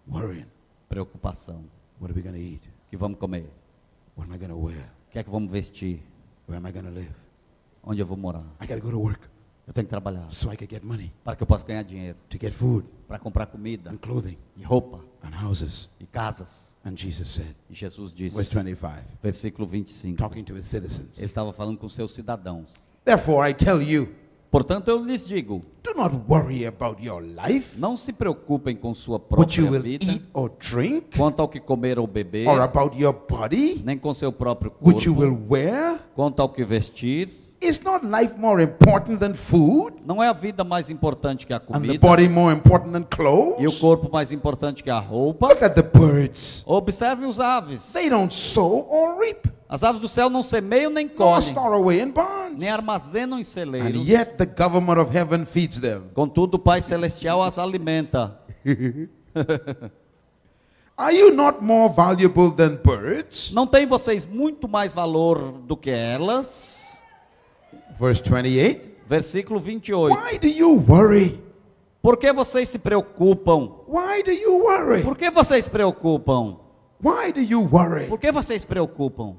Worrying. 0.08 0.48
Preocupação. 0.90 1.66
What 2.00 2.12
are 2.12 2.16
we 2.16 2.22
going 2.22 2.36
to 2.36 2.42
eat? 2.42 2.70
Que 2.90 2.98
vamos 2.98 3.20
comer? 3.20 3.50
What 4.16 4.30
am 4.30 4.36
I 4.36 4.38
going 4.38 4.50
to 4.52 4.58
wear? 4.58 4.90
Que 5.12 5.20
é 5.20 5.24
que 5.24 5.30
vamos 5.30 5.52
vestir? 5.52 6.02
Where 6.48 6.58
am 6.58 6.68
I 6.68 6.72
going 6.72 6.86
to 6.86 6.92
live? 6.92 7.14
Onde 7.84 8.02
eu 8.02 8.06
vou 8.06 8.18
morar? 8.18 8.44
I 8.62 8.68
got 8.68 8.76
to 8.78 8.82
go 8.82 8.92
to 8.92 9.00
work 9.00 9.28
Eu 9.68 9.74
tenho 9.74 9.86
que 9.86 9.90
trabalhar 9.90 10.32
so 10.32 10.52
I 10.52 10.56
can 10.56 10.68
get 10.70 10.82
money 10.84 11.12
para 11.26 11.36
que 11.36 11.44
eu 11.44 11.48
possa 11.48 11.66
ganhar 11.66 11.84
dinheiro, 11.84 12.18
to 12.30 12.38
get 12.40 12.54
food 12.54 12.88
para 13.06 13.20
comprar 13.20 13.48
comida 13.48 13.92
and 13.92 13.98
clothing 13.98 14.38
e 14.56 14.64
roupa 14.64 15.04
and 15.22 15.36
houses. 15.46 15.90
e 16.00 16.06
casas. 16.06 16.74
And 16.86 16.96
Jesus 16.96 17.28
said, 17.28 17.54
E 17.70 17.74
Jesus 17.76 18.14
verse 18.14 18.16
disse, 18.16 18.56
25, 18.56 19.02
versículo 19.22 19.68
25, 19.68 20.16
talking 20.18 20.46
to 20.46 20.56
his 20.56 20.66
citizens. 20.68 21.18
ele 21.18 21.26
estava 21.26 21.52
falando 21.52 21.78
com 21.78 21.90
seus 21.90 22.14
cidadãos. 22.14 22.74
Therefore, 23.08 23.50
I 23.50 23.54
tell 23.54 23.82
you, 23.82 24.10
Portanto, 24.52 24.90
eu 24.90 25.02
lhes 25.02 25.26
digo, 25.26 25.62
do 25.82 25.94
not 25.94 26.14
worry 26.28 26.66
about 26.66 27.02
your 27.02 27.22
life, 27.22 27.78
não 27.80 27.96
se 27.96 28.12
preocupem 28.12 28.76
com 28.76 28.94
sua 28.94 29.18
what 29.32 29.58
you 29.58 29.68
própria 29.68 29.72
will 29.72 29.82
vida, 29.82 30.12
eat 30.12 30.26
or 30.34 30.50
drink, 30.60 31.18
quanto 31.18 31.42
ao 31.42 31.48
que 31.48 31.60
comer 31.60 31.98
ou 31.98 32.06
beber, 32.06 32.48
or 32.50 32.62
about 32.62 33.02
your 33.02 33.14
body, 33.14 33.82
nem 33.86 33.98
com 33.98 34.14
seu 34.14 34.30
próprio 34.32 34.74
which 34.82 35.08
you 35.08 35.16
corpo, 35.16 35.30
will 35.32 35.48
wear. 35.50 36.00
quanto 36.16 36.42
ao 36.42 36.50
que 36.50 36.66
vestir. 36.66 37.30
Is 37.60 37.82
not 37.82 38.06
life 38.06 38.38
more 38.38 38.62
important 38.62 39.20
than 39.20 39.34
food, 39.34 39.96
Não 40.06 40.22
é 40.22 40.28
a 40.28 40.34
vida 40.34 40.64
mais 40.64 40.92
importante 40.92 41.46
que 41.48 41.52
a 41.54 41.58
and 41.58 41.62
the 41.62 41.74
comida 41.74 42.00
body 42.00 42.30
more 42.30 42.54
important 42.56 42.92
than 42.92 43.00
e 43.02 43.04
o 43.04 43.08
clothes? 43.08 43.80
corpo 43.80 44.10
mais 44.12 44.32
importante 44.32 44.84
que 44.84 44.92
a 44.92 45.00
roupa. 45.00 45.48
Look 45.48 45.64
at 45.64 45.74
the 45.74 45.82
birds. 45.82 46.64
Observem 46.68 47.28
os 47.28 47.40
aves. 47.40 47.92
They 47.94 48.10
don't 48.10 48.32
sow 48.34 48.88
or 48.88 49.20
reap, 49.20 49.48
As 49.68 49.84
aves 49.84 50.00
do 50.00 50.08
céu 50.08 50.30
não 50.30 50.44
semeiam 50.44 50.92
nem 50.92 51.08
colhem, 51.10 51.54
nem 52.58 52.70
armazenam 52.70 53.38
em 53.40 53.42
And 53.42 53.46
celeiros. 53.46 54.08
yet 54.08 54.38
the 54.38 54.46
government 54.46 55.00
of 55.02 55.12
heaven 55.18 55.44
feeds 55.44 55.80
them. 55.80 56.04
Contudo, 56.14 56.58
o 56.58 56.60
Pai 56.60 56.80
Celestial 56.82 57.42
as 57.42 57.58
alimenta. 57.58 58.40
Are 60.96 61.12
you 61.16 61.34
not 61.34 61.64
more 61.64 61.94
valuable 61.94 62.52
than 62.52 62.78
birds? 62.84 63.52
Não 63.52 63.68
têm 63.68 63.86
vocês 63.86 64.26
muito 64.26 64.68
mais 64.68 64.94
valor 64.94 65.52
do 65.68 65.76
que 65.76 65.90
elas? 65.92 66.87
Verse 68.00 68.22
28. 68.22 68.98
Versículo 69.08 69.60
28. 69.60 70.14
Why 70.16 70.38
do 70.38 70.48
you 70.48 70.84
worry? 70.88 71.42
Por 72.02 72.18
que 72.18 72.32
vocês 72.32 72.70
se 72.70 72.78
preocupam? 72.78 73.84
Why 73.88 74.22
do 74.24 74.32
you 74.32 74.64
worry? 74.64 75.04
Por 75.04 75.18
que 75.18 75.30
vocês 75.32 75.66
se 75.66 75.70
preocupam? 75.70 76.60
Why 77.04 77.32
do 77.32 77.42
you 77.42 77.62
worry? 77.62 78.08
Por 78.08 78.20
que 78.20 78.32
vocês 78.32 78.62
se 78.62 78.68
preocupam? 78.68 79.38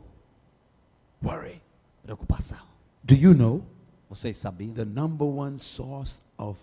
Worry. 1.22 1.60
Preocupação. 2.02 2.58
Do 3.04 3.14
you 3.14 3.34
know 3.34 3.62
Vocês 4.08 4.36
sabiam 4.36 4.72
the 4.72 4.84
number 4.84 5.26
one 5.26 5.58
source 5.58 6.22
of 6.38 6.58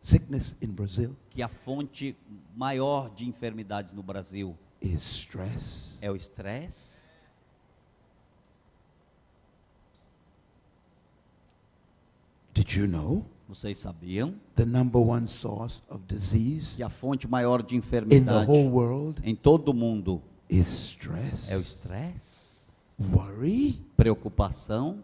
sickness 0.00 0.54
in 0.62 0.68
Brazil 0.68 1.16
que 1.30 1.42
a 1.42 1.48
fonte 1.48 2.16
maior 2.56 3.10
de 3.10 3.26
enfermidades 3.26 3.92
no 3.92 4.02
Brasil 4.02 4.56
is 4.80 5.02
stress? 5.02 5.98
é 6.00 6.10
o 6.10 6.16
estresse? 6.16 6.97
Did 12.58 12.72
you 12.74 12.88
know 12.88 13.24
Vocês 13.48 13.78
sabiam 13.78 14.34
the 14.56 14.64
number 14.64 15.00
one 15.00 15.28
source 15.28 15.80
of 15.88 16.02
disease 16.08 16.74
que 16.76 16.82
a 16.82 16.88
fonte 16.88 17.28
maior 17.28 17.62
de 17.62 17.76
in 17.76 17.80
the 17.80 17.86
enfermidade 17.86 18.50
whole 18.50 18.68
world 18.68 19.22
em 19.24 19.32
todo 19.32 19.68
o 19.68 19.72
mundo 19.72 20.20
is 20.50 20.66
stress? 20.66 21.52
é 21.52 21.56
o 21.56 21.60
estresse? 21.60 22.66
Worry? 23.14 23.80
Preocupação? 23.96 24.98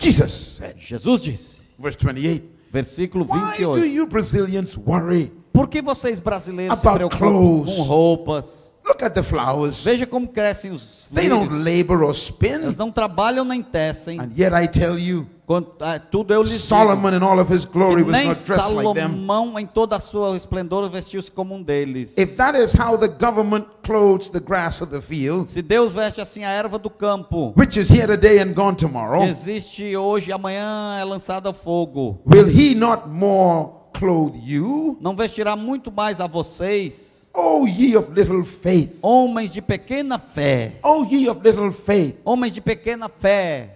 Jesus 0.00 0.32
said, 0.56 0.78
Jesus 0.78 1.20
disse, 1.20 1.62
verse 1.76 1.98
28. 1.98 2.48
versículo 2.72 3.24
Why 3.24 3.40
do 3.58 3.74
28. 3.74 3.86
you 3.86 4.06
Brazilians 4.06 4.76
worry? 4.76 5.32
Por 5.52 5.68
que 5.68 5.82
vocês 5.82 6.20
brasileiros 6.20 6.78
se 6.78 6.86
About 6.86 7.08
preocupam 7.08 7.28
clothes. 7.28 7.74
com 7.76 7.82
roupas? 7.82 8.69
Look 9.00 9.06
at 9.06 9.14
the 9.14 9.22
flowers. 9.22 9.82
Veja 9.82 10.06
como 10.06 10.28
crescem 10.28 10.70
os 10.70 11.06
They 11.12 11.28
don't 11.28 11.50
labor 11.64 12.02
or 12.02 12.10
Eles 12.10 12.18
spin. 12.18 12.58
não 12.76 12.92
trabalham 12.92 13.44
nem 13.46 13.62
tecem. 13.62 14.20
And 14.20 14.30
yet 14.36 14.52
I 14.54 14.68
tell 14.68 14.98
you, 14.98 15.26
Quando- 15.46 15.72
ah, 15.80 15.98
Tudo 15.98 16.34
eu 16.34 16.44
digo. 16.44 16.58
Solomon 16.58 17.14
in 17.14 17.22
all 17.22 17.40
of 17.40 17.52
his 17.52 17.64
glory 17.64 18.02
was 18.02 18.12
not 18.12 18.44
dressed 18.44 18.72
like 18.74 18.94
them. 18.94 19.08
Salomão, 19.08 19.58
em 19.58 19.66
toda 19.66 19.96
a 19.96 20.00
sua 20.00 20.36
esplendor, 20.36 20.88
vestiu-se 20.90 21.30
como 21.30 21.54
um 21.54 21.62
deles. 21.62 22.16
If 22.18 22.36
that 22.36 22.56
is 22.56 22.72
how 22.74 22.96
the 22.98 23.08
government 23.08 23.64
clothes 23.82 24.28
the 24.30 24.38
grass 24.38 24.80
of 24.82 24.90
the 24.92 25.00
field, 25.00 25.48
Se 25.48 25.62
Deus 25.62 25.92
veste 25.94 26.20
assim 26.20 26.44
a 26.44 26.50
erva 26.50 26.78
do 26.78 26.90
campo, 26.90 27.52
which 27.56 27.80
is 27.80 27.88
here 27.90 28.06
today 28.06 28.38
and 28.38 28.52
gone 28.52 28.76
tomorrow, 28.76 29.24
existe 29.24 29.96
hoje, 29.96 30.30
amanhã 30.30 30.98
é 31.00 31.04
lançada 31.04 31.48
ao 31.48 31.54
fogo, 31.54 32.20
will 32.26 32.46
he 32.46 32.74
not 32.74 33.08
more 33.08 33.70
clothe 33.92 34.36
you? 34.44 34.96
não 35.00 35.16
vestirá 35.16 35.56
muito 35.56 35.90
mais 35.90 36.20
a 36.20 36.26
vocês? 36.28 37.19
Oh, 37.34 37.64
ye 37.66 37.94
of 37.94 38.12
little 38.12 38.42
faith. 38.44 38.98
homens 39.02 39.52
de 39.52 39.62
pequena 39.62 40.18
fé, 40.18 40.72
Oh, 40.82 41.04
ye 41.04 41.28
of 41.28 41.42
little 41.42 41.70
faith. 41.72 42.20
homens 42.24 42.52
de 42.54 42.60
pequena 42.60 43.08
fé. 43.08 43.70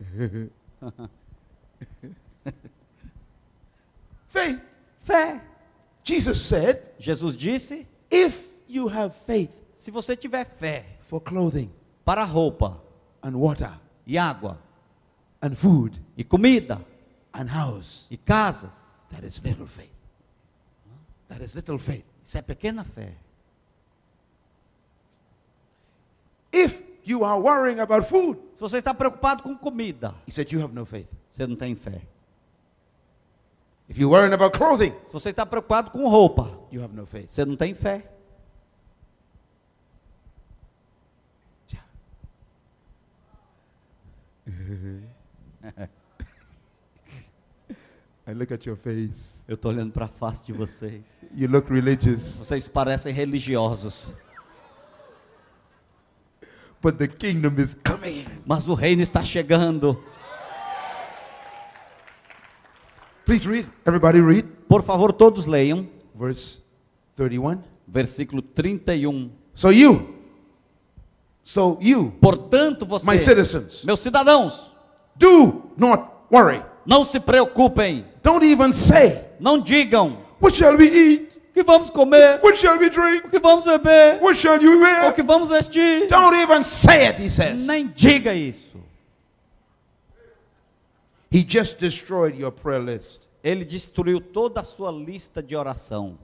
Faith. 4.28 4.60
Fé. 5.06 5.40
Jesus 6.04 6.40
said, 6.44 6.82
Jesus 6.98 7.34
disse: 7.36 7.84
if 8.10 8.44
you 8.68 8.88
have 8.88 9.14
faith 9.26 9.50
se 9.76 9.90
você 9.90 10.16
tiver 10.16 10.44
fé 10.44 10.82
for 11.08 11.20
clothing 11.20 11.70
para 12.04 12.24
roupa 12.26 12.76
and 13.22 13.34
water 13.36 13.72
e 14.06 14.14
água 14.16 14.56
and 15.42 15.56
food 15.56 15.98
e 16.16 16.24
comida 16.24 16.80
and 17.34 17.48
house, 17.48 18.06
e 18.10 18.16
casas, 18.16 18.70
that 19.10 19.22
is 19.24 19.40
little 19.44 19.66
faith. 19.66 19.90
That 21.28 21.42
is 21.42 21.54
little 21.54 21.78
faith. 21.78 22.04
Isso 22.28 22.36
é 22.36 22.42
pequena 22.42 22.84
fé. 22.84 23.14
If 26.52 26.78
you 27.06 27.24
are 27.24 27.40
worrying 27.40 27.80
about 27.80 28.06
food, 28.06 28.38
Se 28.52 28.60
você 28.60 28.76
está 28.78 28.92
preocupado 28.92 29.42
com 29.42 29.56
comida, 29.56 30.14
he 30.26 30.30
said, 30.30 30.52
you 30.52 30.62
have 30.62 30.74
no 30.74 30.84
faith. 30.84 31.08
você 31.30 31.46
não 31.46 31.56
tem 31.56 31.74
fé. 31.74 32.02
If 33.88 33.96
you're 33.96 34.14
worrying 34.14 34.34
about 34.34 34.58
clothing, 34.58 34.92
Se 35.06 35.12
você 35.14 35.30
está 35.30 35.46
preocupado 35.46 35.90
com 35.90 36.06
roupa, 36.06 36.60
you 36.70 36.84
have 36.84 36.94
no 36.94 37.06
faith. 37.06 37.30
você 37.32 37.46
não 37.46 37.56
tem 37.56 37.74
fé. 37.74 38.04
I 48.26 48.32
look 48.34 48.52
at 48.52 48.66
your 48.66 48.76
face. 48.76 49.32
Eu 49.48 49.54
estou 49.54 49.70
olhando 49.70 49.92
para 49.92 50.04
a 50.04 50.08
face 50.08 50.44
de 50.44 50.52
vocês. 50.52 51.02
You 51.34 51.48
look 51.48 51.72
religious, 51.72 52.36
Vocês 52.36 52.68
parecem 52.68 53.14
religiosos, 53.14 54.12
but 56.82 56.96
the 56.98 57.08
kingdom 57.08 57.54
is 57.58 57.74
coming. 57.82 58.26
mas 58.44 58.68
o 58.68 58.74
reino 58.74 59.00
está 59.02 59.24
chegando. 59.24 60.02
Please 63.24 63.46
read. 63.48 63.68
Everybody 63.86 64.20
read. 64.20 64.48
Por 64.68 64.82
favor, 64.82 65.12
todos 65.12 65.46
leiam. 65.46 65.88
Verse 66.14 66.62
31. 67.16 67.62
Versículo 67.86 68.42
31. 68.42 69.30
So 69.54 69.70
you, 69.70 70.14
so 71.42 71.78
you, 71.80 72.12
Portanto, 72.20 72.82
my 72.86 72.88
vocês, 73.16 73.22
citizens, 73.22 73.84
meus 73.84 74.00
cidadãos, 74.00 74.76
do 75.16 75.70
not 75.76 76.04
worry. 76.30 76.62
não 76.86 77.02
se 77.04 77.18
preocupem, 77.18 78.04
Don't 78.22 78.44
even 78.46 78.72
say, 78.72 79.26
não 79.40 79.58
digam 79.60 80.18
what 80.40 80.54
shall 80.56 80.76
we 80.76 80.86
eat? 80.86 81.38
o 81.50 81.52
que 81.54 81.62
vamos 81.64 81.90
comer, 81.90 82.40
What 82.42 82.56
shall 82.56 82.78
we 82.78 82.88
drink? 82.88 83.26
o 83.26 83.30
que 83.30 83.38
vamos 83.40 83.64
beber, 83.64 84.20
What 84.22 84.36
shall 84.38 84.62
you 84.62 84.78
o 84.78 84.80
wear? 84.80 85.12
que 85.14 85.22
vamos 85.22 85.48
vestir. 85.50 86.06
Don't 86.08 86.36
even 86.36 86.62
say 86.62 87.08
it, 87.08 87.18
he 87.20 87.28
says. 87.28 87.66
Nem 87.66 87.88
diga 87.88 88.32
isso. 88.34 88.78
He 91.30 91.42
just 91.44 91.78
destroyed 91.78 92.38
your 92.38 92.52
prayer 92.52 92.80
list. 92.80 93.22
Ele 93.42 93.64
destruiu 93.64 94.20
toda 94.20 94.60
a 94.60 94.64
sua 94.64 94.90
lista 94.92 95.42
de 95.42 95.54
oração. 95.56 96.16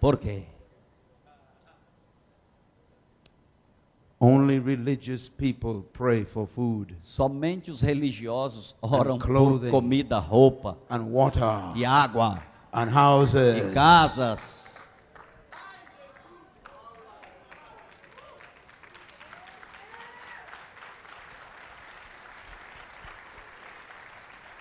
Por 0.00 0.18
quê? 0.18 0.44
Only 4.20 4.58
religious 4.58 5.28
people 5.28 5.84
pray 5.92 6.24
for 6.24 6.44
food 6.44 6.96
Somente 7.00 7.70
os 7.70 7.80
religiosos 7.80 8.74
oram 8.82 9.16
por 9.16 9.70
comida, 9.70 10.18
roupa 10.18 10.76
and 10.90 11.04
water 11.12 11.40
e 11.76 11.84
água 11.84 12.42
and 12.72 12.88
e 12.88 12.94
houses. 12.94 13.72
casas. 13.72 14.76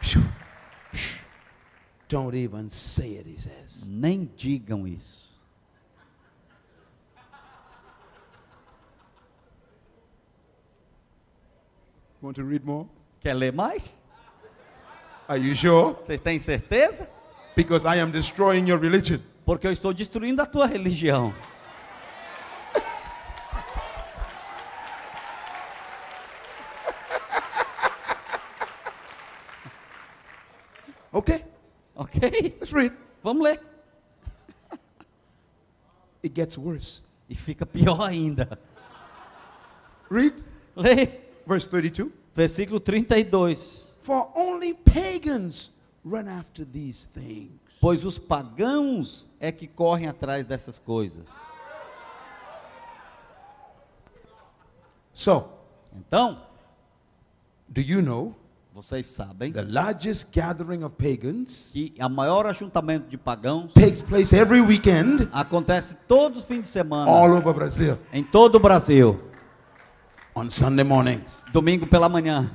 Phew. 0.01 0.23
Shh. 0.93 1.19
Don't 2.07 2.35
even 2.35 2.69
say 2.69 3.13
it, 3.15 3.25
he 3.25 3.37
says. 3.37 3.87
Nem 3.87 4.29
digam 4.37 4.87
isso. 4.87 5.26
Want 12.27 12.35
to 12.35 12.43
read 12.43 12.65
more? 12.65 12.85
Quer 13.21 13.35
ler 13.35 13.53
mais? 13.53 13.93
Are 15.29 15.37
you 15.37 15.55
sure? 15.55 15.93
Vocês 16.05 16.19
têm 16.19 16.37
certeza? 16.41 17.07
Because 17.55 17.85
I 17.85 18.01
am 18.01 18.11
destroying 18.11 18.67
your 18.67 18.77
religion. 18.81 19.21
Porque 19.45 19.65
eu 19.65 19.71
estou 19.71 19.93
destruindo 19.93 20.41
a 20.41 20.45
tua 20.45 20.67
religião. 20.67 21.33
Okay, 31.13 31.45
Ok? 31.95 32.19
let's 32.59 32.73
read. 32.73 32.91
Vamos 33.23 33.41
ler. 33.43 33.61
It 36.21 36.35
gets 36.35 36.57
worse. 36.57 37.01
E 37.29 37.35
fica 37.35 37.65
pior 37.65 38.01
ainda. 38.01 38.59
Read 40.11 40.43
Lê. 40.75 41.26
Verse 41.47 41.67
32. 41.67 42.11
Versículo 42.35 42.79
32. 42.79 43.95
For 44.01 44.31
only 44.35 44.73
pagans 44.73 45.71
run 46.05 46.27
after 46.27 46.65
these 46.65 47.07
things. 47.13 47.51
Pois 47.79 48.03
os 48.05 48.17
pagãos 48.17 49.27
é 49.39 49.51
que 49.51 49.67
correm 49.67 50.07
atrás 50.07 50.45
dessas 50.45 50.79
coisas. 50.79 51.25
So, 55.13 55.57
Então, 55.97 56.41
do 57.67 57.81
you 57.81 58.01
know 58.01 58.35
vocês 58.73 59.07
sabem 59.07 59.51
the 59.51 59.63
largest 59.63 60.27
gathering 60.31 60.83
of 60.83 60.95
pagans 60.95 61.71
que 61.73 61.95
a 61.97 62.07
maior 62.07 62.45
ajuntamento 62.45 63.09
de 63.09 63.17
pagãos 63.17 63.73
takes 63.73 64.03
place 64.03 64.35
every 64.35 64.61
weekend 64.61 65.27
acontece 65.31 65.97
todos 66.07 66.41
os 66.41 66.45
fins 66.45 66.61
de 66.61 66.67
semana 66.67 67.09
all 67.09 67.31
over 67.31 67.51
Brazil 67.55 67.97
em 68.13 68.23
todo 68.23 68.55
o 68.55 68.59
Brasil, 68.59 69.19
on 70.37 70.51
Sunday 70.51 70.83
mornings. 70.83 71.41
domingo 71.51 71.87
pela 71.87 72.07
manhã. 72.07 72.51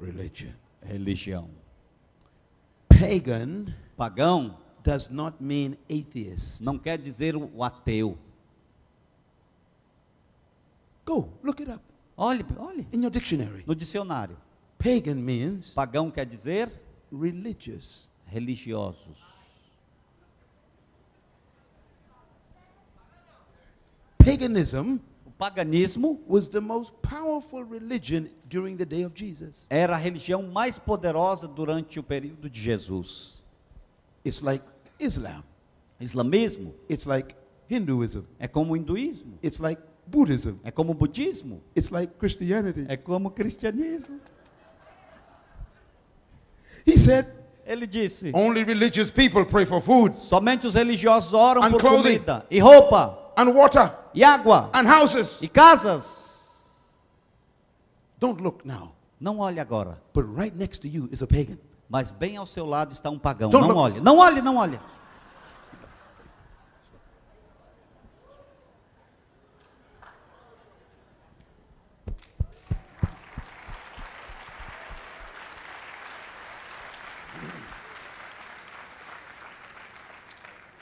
Religion. 0.00 0.52
Religião. 0.82 1.48
Pagan 2.88 3.72
Pagão 3.96 4.56
does 4.82 5.08
not 5.08 5.40
mean 5.40 5.76
atheist. 5.88 6.60
não 6.60 6.78
quer 6.78 6.98
dizer 6.98 7.36
o 7.36 7.62
ateu. 7.62 8.18
Go, 11.04 11.28
look 11.42 11.60
it 11.62 11.70
up 11.70 11.82
Olhe, 12.16 12.44
olhe 12.58 12.86
in 12.92 13.02
your 13.02 13.10
dictionary. 13.10 13.64
no 13.66 13.74
dicionário. 13.74 14.36
Pagan 14.82 15.14
means 15.16 15.72
Pagão 15.74 16.10
quer 16.10 16.26
dizer 16.26 16.70
religious. 17.10 18.08
religiosos. 18.26 19.16
Paganism 24.18 24.98
O 25.26 25.30
paganismo 25.30 26.20
was 26.28 26.48
the 26.48 26.60
most 26.60 26.92
powerful 27.02 27.64
religion 27.64 28.28
during 28.48 28.76
the 28.76 28.84
day 28.84 29.04
of 29.04 29.12
Jesus. 29.14 29.66
era 29.70 29.94
a 29.94 29.96
religião 29.98 30.42
mais 30.42 30.78
poderosa 30.78 31.48
durante 31.48 31.98
o 31.98 32.02
período 32.02 32.48
de 32.48 32.60
Jesus. 32.60 33.42
It's 34.24 34.40
like 34.40 34.64
Islam. 35.00 35.42
Islamismo 36.00 36.74
It's 36.88 37.06
like 37.06 37.34
Hinduism. 37.68 38.22
é 38.38 38.46
como 38.46 38.74
o 38.74 38.76
hinduísmo, 38.76 39.38
It's 39.42 39.58
like 39.58 39.80
Buddhism. 40.06 40.56
é 40.62 40.70
como 40.70 40.92
o 40.92 40.94
budismo, 40.94 41.60
It's 41.76 41.90
like 41.90 42.12
Christianity. 42.18 42.84
é 42.88 42.96
como 42.96 43.28
o 43.28 43.30
cristianismo. 43.30 44.20
He 46.86 46.96
said, 46.98 47.26
Ele 47.64 47.86
disse: 47.86 48.30
only 48.34 48.64
religious 48.64 49.10
people 49.10 49.44
pray 49.44 49.64
for 49.64 49.80
food 49.80 50.14
somente 50.16 50.66
os 50.66 50.74
religiosos 50.74 51.32
oram 51.32 51.62
And 51.62 51.70
por 51.70 51.80
clothing. 51.80 52.02
comida 52.18 52.46
e 52.50 52.58
roupa 52.58 53.32
and 53.36 53.50
water 53.52 53.92
e 54.14 54.22
água 54.24 54.68
and 54.74 54.86
houses. 54.88 55.40
e 55.42 55.48
casas. 55.48 56.20
Don't 58.18 58.42
look 58.42 58.66
now. 58.66 58.92
Não 59.20 59.38
olhe 59.38 59.60
agora, 59.60 60.00
But 60.12 60.24
right 60.36 60.56
next 60.56 60.80
to 60.82 60.88
you 60.88 61.08
is 61.12 61.22
a 61.22 61.26
pagan. 61.26 61.56
mas 61.88 62.10
bem 62.10 62.36
ao 62.36 62.46
seu 62.46 62.66
lado 62.66 62.92
está 62.92 63.08
um 63.10 63.18
pagão. 63.18 63.50
Don't 63.50 63.68
Não 63.68 63.74
look. 63.74 63.84
olhe, 63.84 64.00
não 64.00 64.18
olhe, 64.18 64.42
não 64.42 64.56
olhe. 64.56 64.78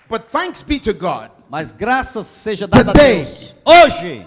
But 0.08 0.29
thanks 0.40 0.62
be 0.62 0.78
to 0.80 0.94
God, 0.94 1.30
Mas 1.50 1.70
graças 1.70 2.26
seja 2.26 2.66
dada 2.66 2.92
a 2.92 2.94
Today. 2.94 3.24
Deus. 3.24 3.54
Hoje 3.66 4.26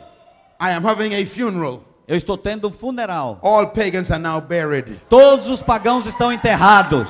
I 0.60 0.72
am 0.72 0.85
having 0.85 1.14
a 1.15 1.26
funeral. 1.26 1.81
eu 2.07 2.15
estou 2.15 2.38
tendo 2.38 2.68
um 2.68 2.72
funeral. 2.72 3.40
All 3.41 3.68
pagans 3.68 4.11
are 4.11 4.22
now 4.22 4.40
buried. 4.40 5.02
Todos 5.10 5.48
os 5.48 5.64
pagãos 5.64 6.06
estão 6.06 6.31
enterrados. 6.31 7.10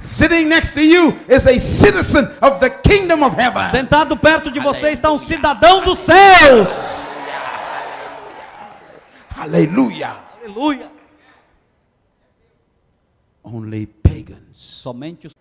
Sitting 0.00 0.48
next 0.48 0.74
to 0.74 0.82
you 0.82 1.18
is 1.28 1.46
a 1.46 1.58
citizen 1.58 2.28
of 2.42 2.60
the 2.60 2.68
kingdom 2.68 3.22
of 3.24 3.34
heaven. 3.34 3.70
Sentado 3.70 4.16
perto 4.16 4.50
de 4.50 4.60
você 4.60 4.90
está 4.90 5.10
um 5.10 5.18
cidadão 5.18 5.82
dos 5.82 6.00
céus. 6.00 6.68
Hallelujah. 9.34 10.16
Aleluia. 10.42 10.93
Only 13.44 13.86
pagans, 13.86 14.56
Somente 14.56 15.26
os, 15.26 15.34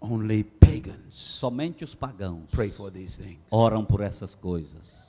only 0.00 0.44
pagans 0.44 1.14
somente 1.14 1.82
os 1.82 1.94
pagãos 1.96 2.44
pray 2.52 2.70
for 2.70 2.90
these 2.92 3.16
things. 3.18 3.40
oram 3.50 3.84
por 3.84 4.00
essas 4.00 4.34
coisas. 4.36 5.08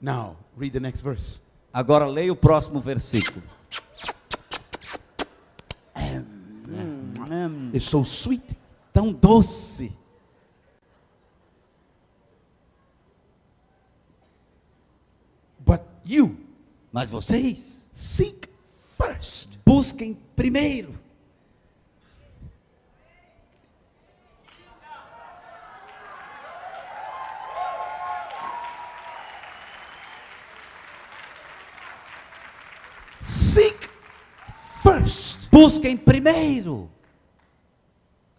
Now, 0.00 0.36
read 0.56 0.72
the 0.72 0.80
next 0.80 1.02
verse. 1.02 1.40
Agora 1.72 2.06
leia 2.06 2.32
o 2.32 2.36
próximo 2.36 2.80
versículo. 2.80 3.42
Hum, 6.68 7.70
It's 7.72 7.84
so 7.84 8.02
sweet. 8.04 8.56
tão 8.92 9.12
doce. 9.12 9.92
You. 16.12 16.36
Mas 16.92 17.10
vocês? 17.10 17.86
Seek 17.94 18.48
first. 18.98 19.58
Busquem 19.64 20.16
primeiro. 20.34 20.94
Seek 33.22 33.88
first 34.82 35.48
busquem 35.50 35.96
primeiro 35.96 36.90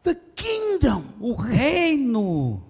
the 0.03 0.15
kingdom. 0.35 1.03
o 1.19 1.33
reino 1.33 2.63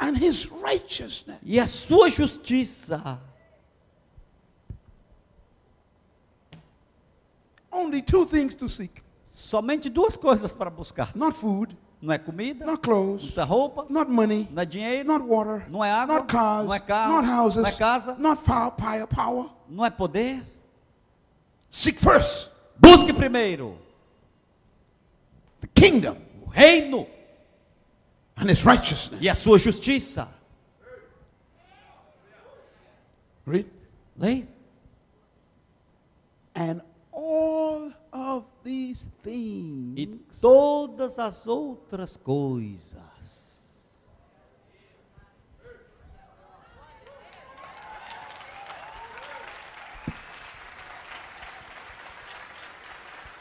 and 0.00 0.16
his 0.16 0.46
righteousness. 0.50 1.38
e 1.44 1.60
a 1.60 1.66
sua 1.66 2.08
justiça. 2.08 3.20
Only 7.70 8.02
two 8.02 8.26
things 8.26 8.54
to 8.54 8.68
seek. 8.68 9.02
Somente 9.30 9.88
duas 9.88 10.16
coisas 10.16 10.50
para 10.52 10.70
buscar. 10.70 11.14
Not 11.14 11.36
food, 11.38 11.76
Não 12.02 12.12
é 12.14 12.18
comida, 12.18 12.64
não 12.64 12.72
not 12.72 12.82
clothes, 12.82 13.22
precisa 13.24 13.44
roupa, 13.44 13.86
not 13.90 14.10
money, 14.10 14.48
não 14.50 14.62
é 14.62 14.64
dinheiro, 14.64 15.06
not 15.06 15.22
water, 15.24 15.70
não 15.70 15.84
é 15.84 15.92
água, 15.92 16.14
not 16.14 16.26
cars, 16.32 16.64
não 16.66 16.74
é 16.74 16.80
carro, 16.80 17.12
not 17.20 17.28
houses, 17.28 17.62
não 17.62 17.68
é 17.68 17.72
casa, 17.72 18.16
not 18.18 18.42
power. 18.42 19.50
não 19.68 19.84
é 19.84 19.90
poder. 19.90 20.42
Seek 21.70 22.00
first 22.00 22.50
Busque 22.78 23.12
primeiro 23.12 23.78
the 25.60 25.68
kingdom 25.74 26.16
o 26.42 26.48
reino 26.48 27.06
and 28.40 28.48
his 28.50 28.64
righteousness. 28.64 29.20
e 29.22 29.28
a 29.28 29.34
sua 29.34 29.58
justiça. 29.58 30.28
Read. 33.46 33.66
Leia. 34.18 34.46
And 36.54 36.82
all 37.12 37.92
of 38.12 38.44
these 38.62 39.06
things 39.22 39.94
E 39.98 40.06
todas 40.40 41.18
as 41.18 41.46
outras 41.46 42.16
coisas. 42.16 42.98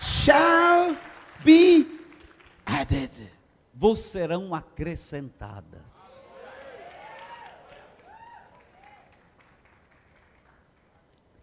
shall 0.02 0.96
be 1.44 1.86
added. 2.68 3.29
Vos 3.80 4.00
serão 4.00 4.54
acrescentadas. 4.54 5.80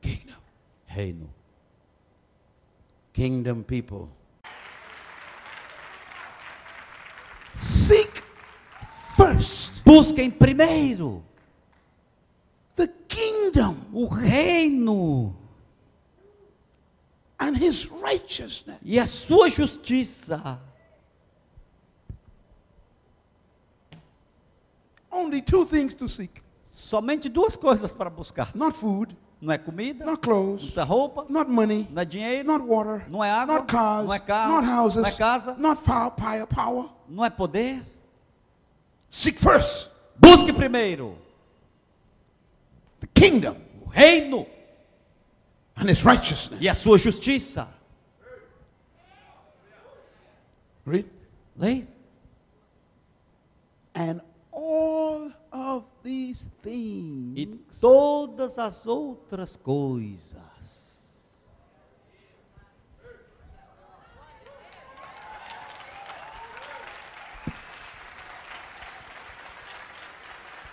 Kingdom. 0.03 0.37
Reino. 0.85 1.35
Kingdom 3.15 3.63
people. 3.63 4.11
Seek 7.57 8.23
first 9.17 9.83
Busquem 9.83 10.31
primeiro 10.31 11.25
the 12.75 12.89
kingdom 13.09 13.77
o 13.95 14.07
reino 14.07 15.35
and 17.41 17.57
his 17.57 17.87
righteousness. 17.87 18.77
e 18.83 18.99
a 18.99 19.07
sua 19.07 19.49
justiça. 19.49 20.61
Only 25.27 25.43
two 25.43 25.67
things 25.67 25.93
to 25.95 26.09
seek 26.09 26.41
Somente 26.71 27.29
duas 27.29 27.57
coisas 27.57 27.91
para 27.91 28.09
buscar. 28.11 28.55
not 28.55 28.77
food, 28.79 29.17
Não 29.41 29.53
é 29.53 29.59
comida, 29.59 30.05
não 30.05 30.13
not 30.13 30.23
clothes, 30.23 30.61
precisa 30.63 30.85
roupa, 30.85 31.27
not 31.29 31.51
money, 31.51 31.87
não 31.91 32.01
é 32.03 32.05
dinheiro, 32.05 32.47
not 32.47 32.65
water, 32.65 33.05
não 33.11 33.23
é 33.25 33.31
água, 33.31 33.55
not 33.57 33.67
cars, 33.67 34.07
não 34.07 34.15
é 34.15 34.19
carro, 34.19 34.53
not 34.63 34.69
houses, 34.69 35.03
não 35.03 35.09
é 35.09 35.13
casa, 35.13 35.55
not 35.59 35.83
power, 35.83 36.11
power, 36.13 36.47
power. 36.47 36.89
não 37.09 37.25
é 37.25 37.31
poder. 37.31 37.83
Seek 39.11 39.39
first 39.41 39.91
Busque 40.19 40.53
primeiro 40.53 41.19
the 43.01 43.07
kingdom 43.15 43.57
o 43.85 43.89
reino 43.89 44.47
and 45.77 45.91
his 45.91 46.03
righteousness. 46.05 46.59
e 46.63 46.69
a 46.69 46.75
sua 46.75 46.97
justiça. 46.99 47.69
Read. 50.87 51.07
Leia. 51.57 51.87
And 53.95 54.21
all 54.57 55.31
of 55.53 55.85
these 56.03 56.47
things 56.63 57.39
E 57.39 57.47
todas 57.79 58.59
as 58.59 58.87
outras 58.87 59.55
coisas. 59.55 60.35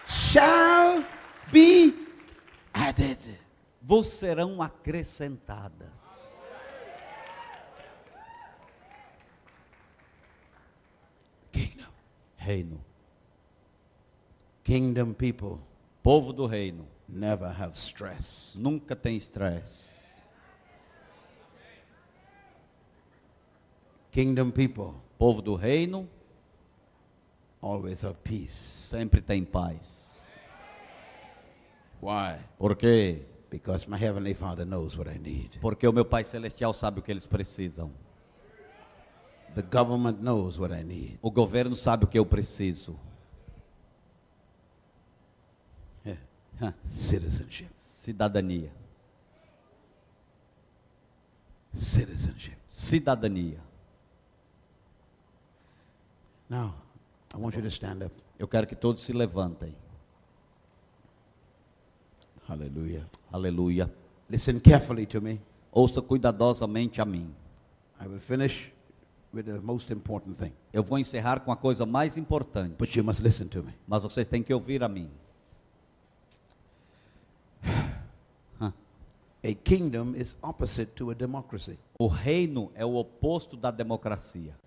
shall 0.08 1.06
be 1.52 1.94
added. 2.74 3.20
vos 3.82 4.08
serão 4.08 4.62
acrescentadas. 4.62 5.92
Kingdom. 11.52 11.92
Reino. 12.38 12.93
Kingdom 14.64 15.14
people 15.14 15.60
Povo 16.04 16.34
do 16.34 16.46
reino. 16.46 16.88
never 17.08 17.48
have 17.48 17.78
stress. 17.78 18.56
Nunca 18.58 18.96
tem 18.96 19.18
estresse. 19.18 19.94
Kingdom 24.12 24.52
people 24.52 24.94
Povo 25.18 25.42
do 25.42 25.56
reino 25.56 26.08
always 27.62 28.04
have 28.04 28.18
peace. 28.24 28.54
sempre 28.90 29.22
tem 29.22 29.44
paz. 29.44 30.38
Why? 32.02 32.38
Por 32.58 32.76
quê? 32.76 33.22
Because 33.50 33.88
my 33.88 33.98
heavenly 33.98 34.34
Father 34.34 34.66
knows 34.66 34.98
what 34.98 35.08
I 35.10 35.18
need. 35.18 35.58
Porque 35.62 35.88
o 35.88 35.94
meu 35.94 36.04
Pai 36.04 36.24
Celestial 36.24 36.74
sabe 36.74 37.00
o 37.00 37.02
que 37.04 37.12
eles 37.12 37.26
precisam. 37.26 37.92
The 39.56 39.62
government 39.62 40.20
knows 40.20 40.58
what 40.60 40.74
I 40.74 40.84
need. 40.84 41.20
O 41.22 41.30
governo 41.32 41.76
sabe 41.76 42.04
o 42.06 42.08
que 42.08 42.18
eu 42.20 42.26
preciso. 42.26 43.00
Yeah. 46.06 46.20
Hã. 46.20 46.26
Citizenship. 46.90 47.70
Cidadania. 47.80 48.72
Citizenship. 51.74 52.58
Cidadania. 52.72 53.60
Now, 56.50 56.76
I 57.34 57.38
want 57.38 57.56
you 57.56 57.62
to 57.62 57.70
stand 57.72 58.04
up. 58.04 58.12
Eu 58.38 58.48
quero 58.48 58.68
que 58.68 58.76
todos 58.76 59.02
se 59.04 59.14
levantem. 59.14 59.76
Hallelujah. 62.48 63.08
Aleluia. 63.32 63.90
Listen 64.30 64.60
carefully 64.60 65.06
to 65.08 65.22
me. 65.22 65.42
Ouça 65.72 66.02
cuidadosamente 66.02 67.02
a 67.02 67.06
mim. 67.06 67.34
I 68.00 68.08
will 68.08 68.20
finish 68.20 68.72
with 69.34 69.44
the 69.46 69.60
most 69.60 69.92
important 69.92 70.38
thing. 70.38 70.54
Eu 70.72 70.84
vou 70.84 71.00
encerrar 71.00 71.40
com 71.40 71.52
a 71.52 71.56
coisa 71.58 71.86
mais 71.86 72.18
importante, 72.18 72.76
But 72.78 72.96
you 72.96 73.04
must 73.04 73.22
listen 73.22 73.48
to 73.48 73.64
me. 73.64 73.74
mas 73.88 74.04
vocês 74.04 74.28
têm 74.28 74.44
que 74.44 74.54
ouvir 74.54 74.84
a 74.84 74.90
mim. 74.90 75.10
A 77.64 77.64
kingdom 77.64 77.72
is 77.72 77.82
opposite 78.52 78.62
to 78.62 78.62
a 78.62 78.72
democracy. 78.72 78.74
O 82.00 82.08
reino 82.08 82.72
é 82.76 82.86
o 82.86 82.96
oposto 82.96 83.58
da 83.58 83.72
democracia. 83.72 84.58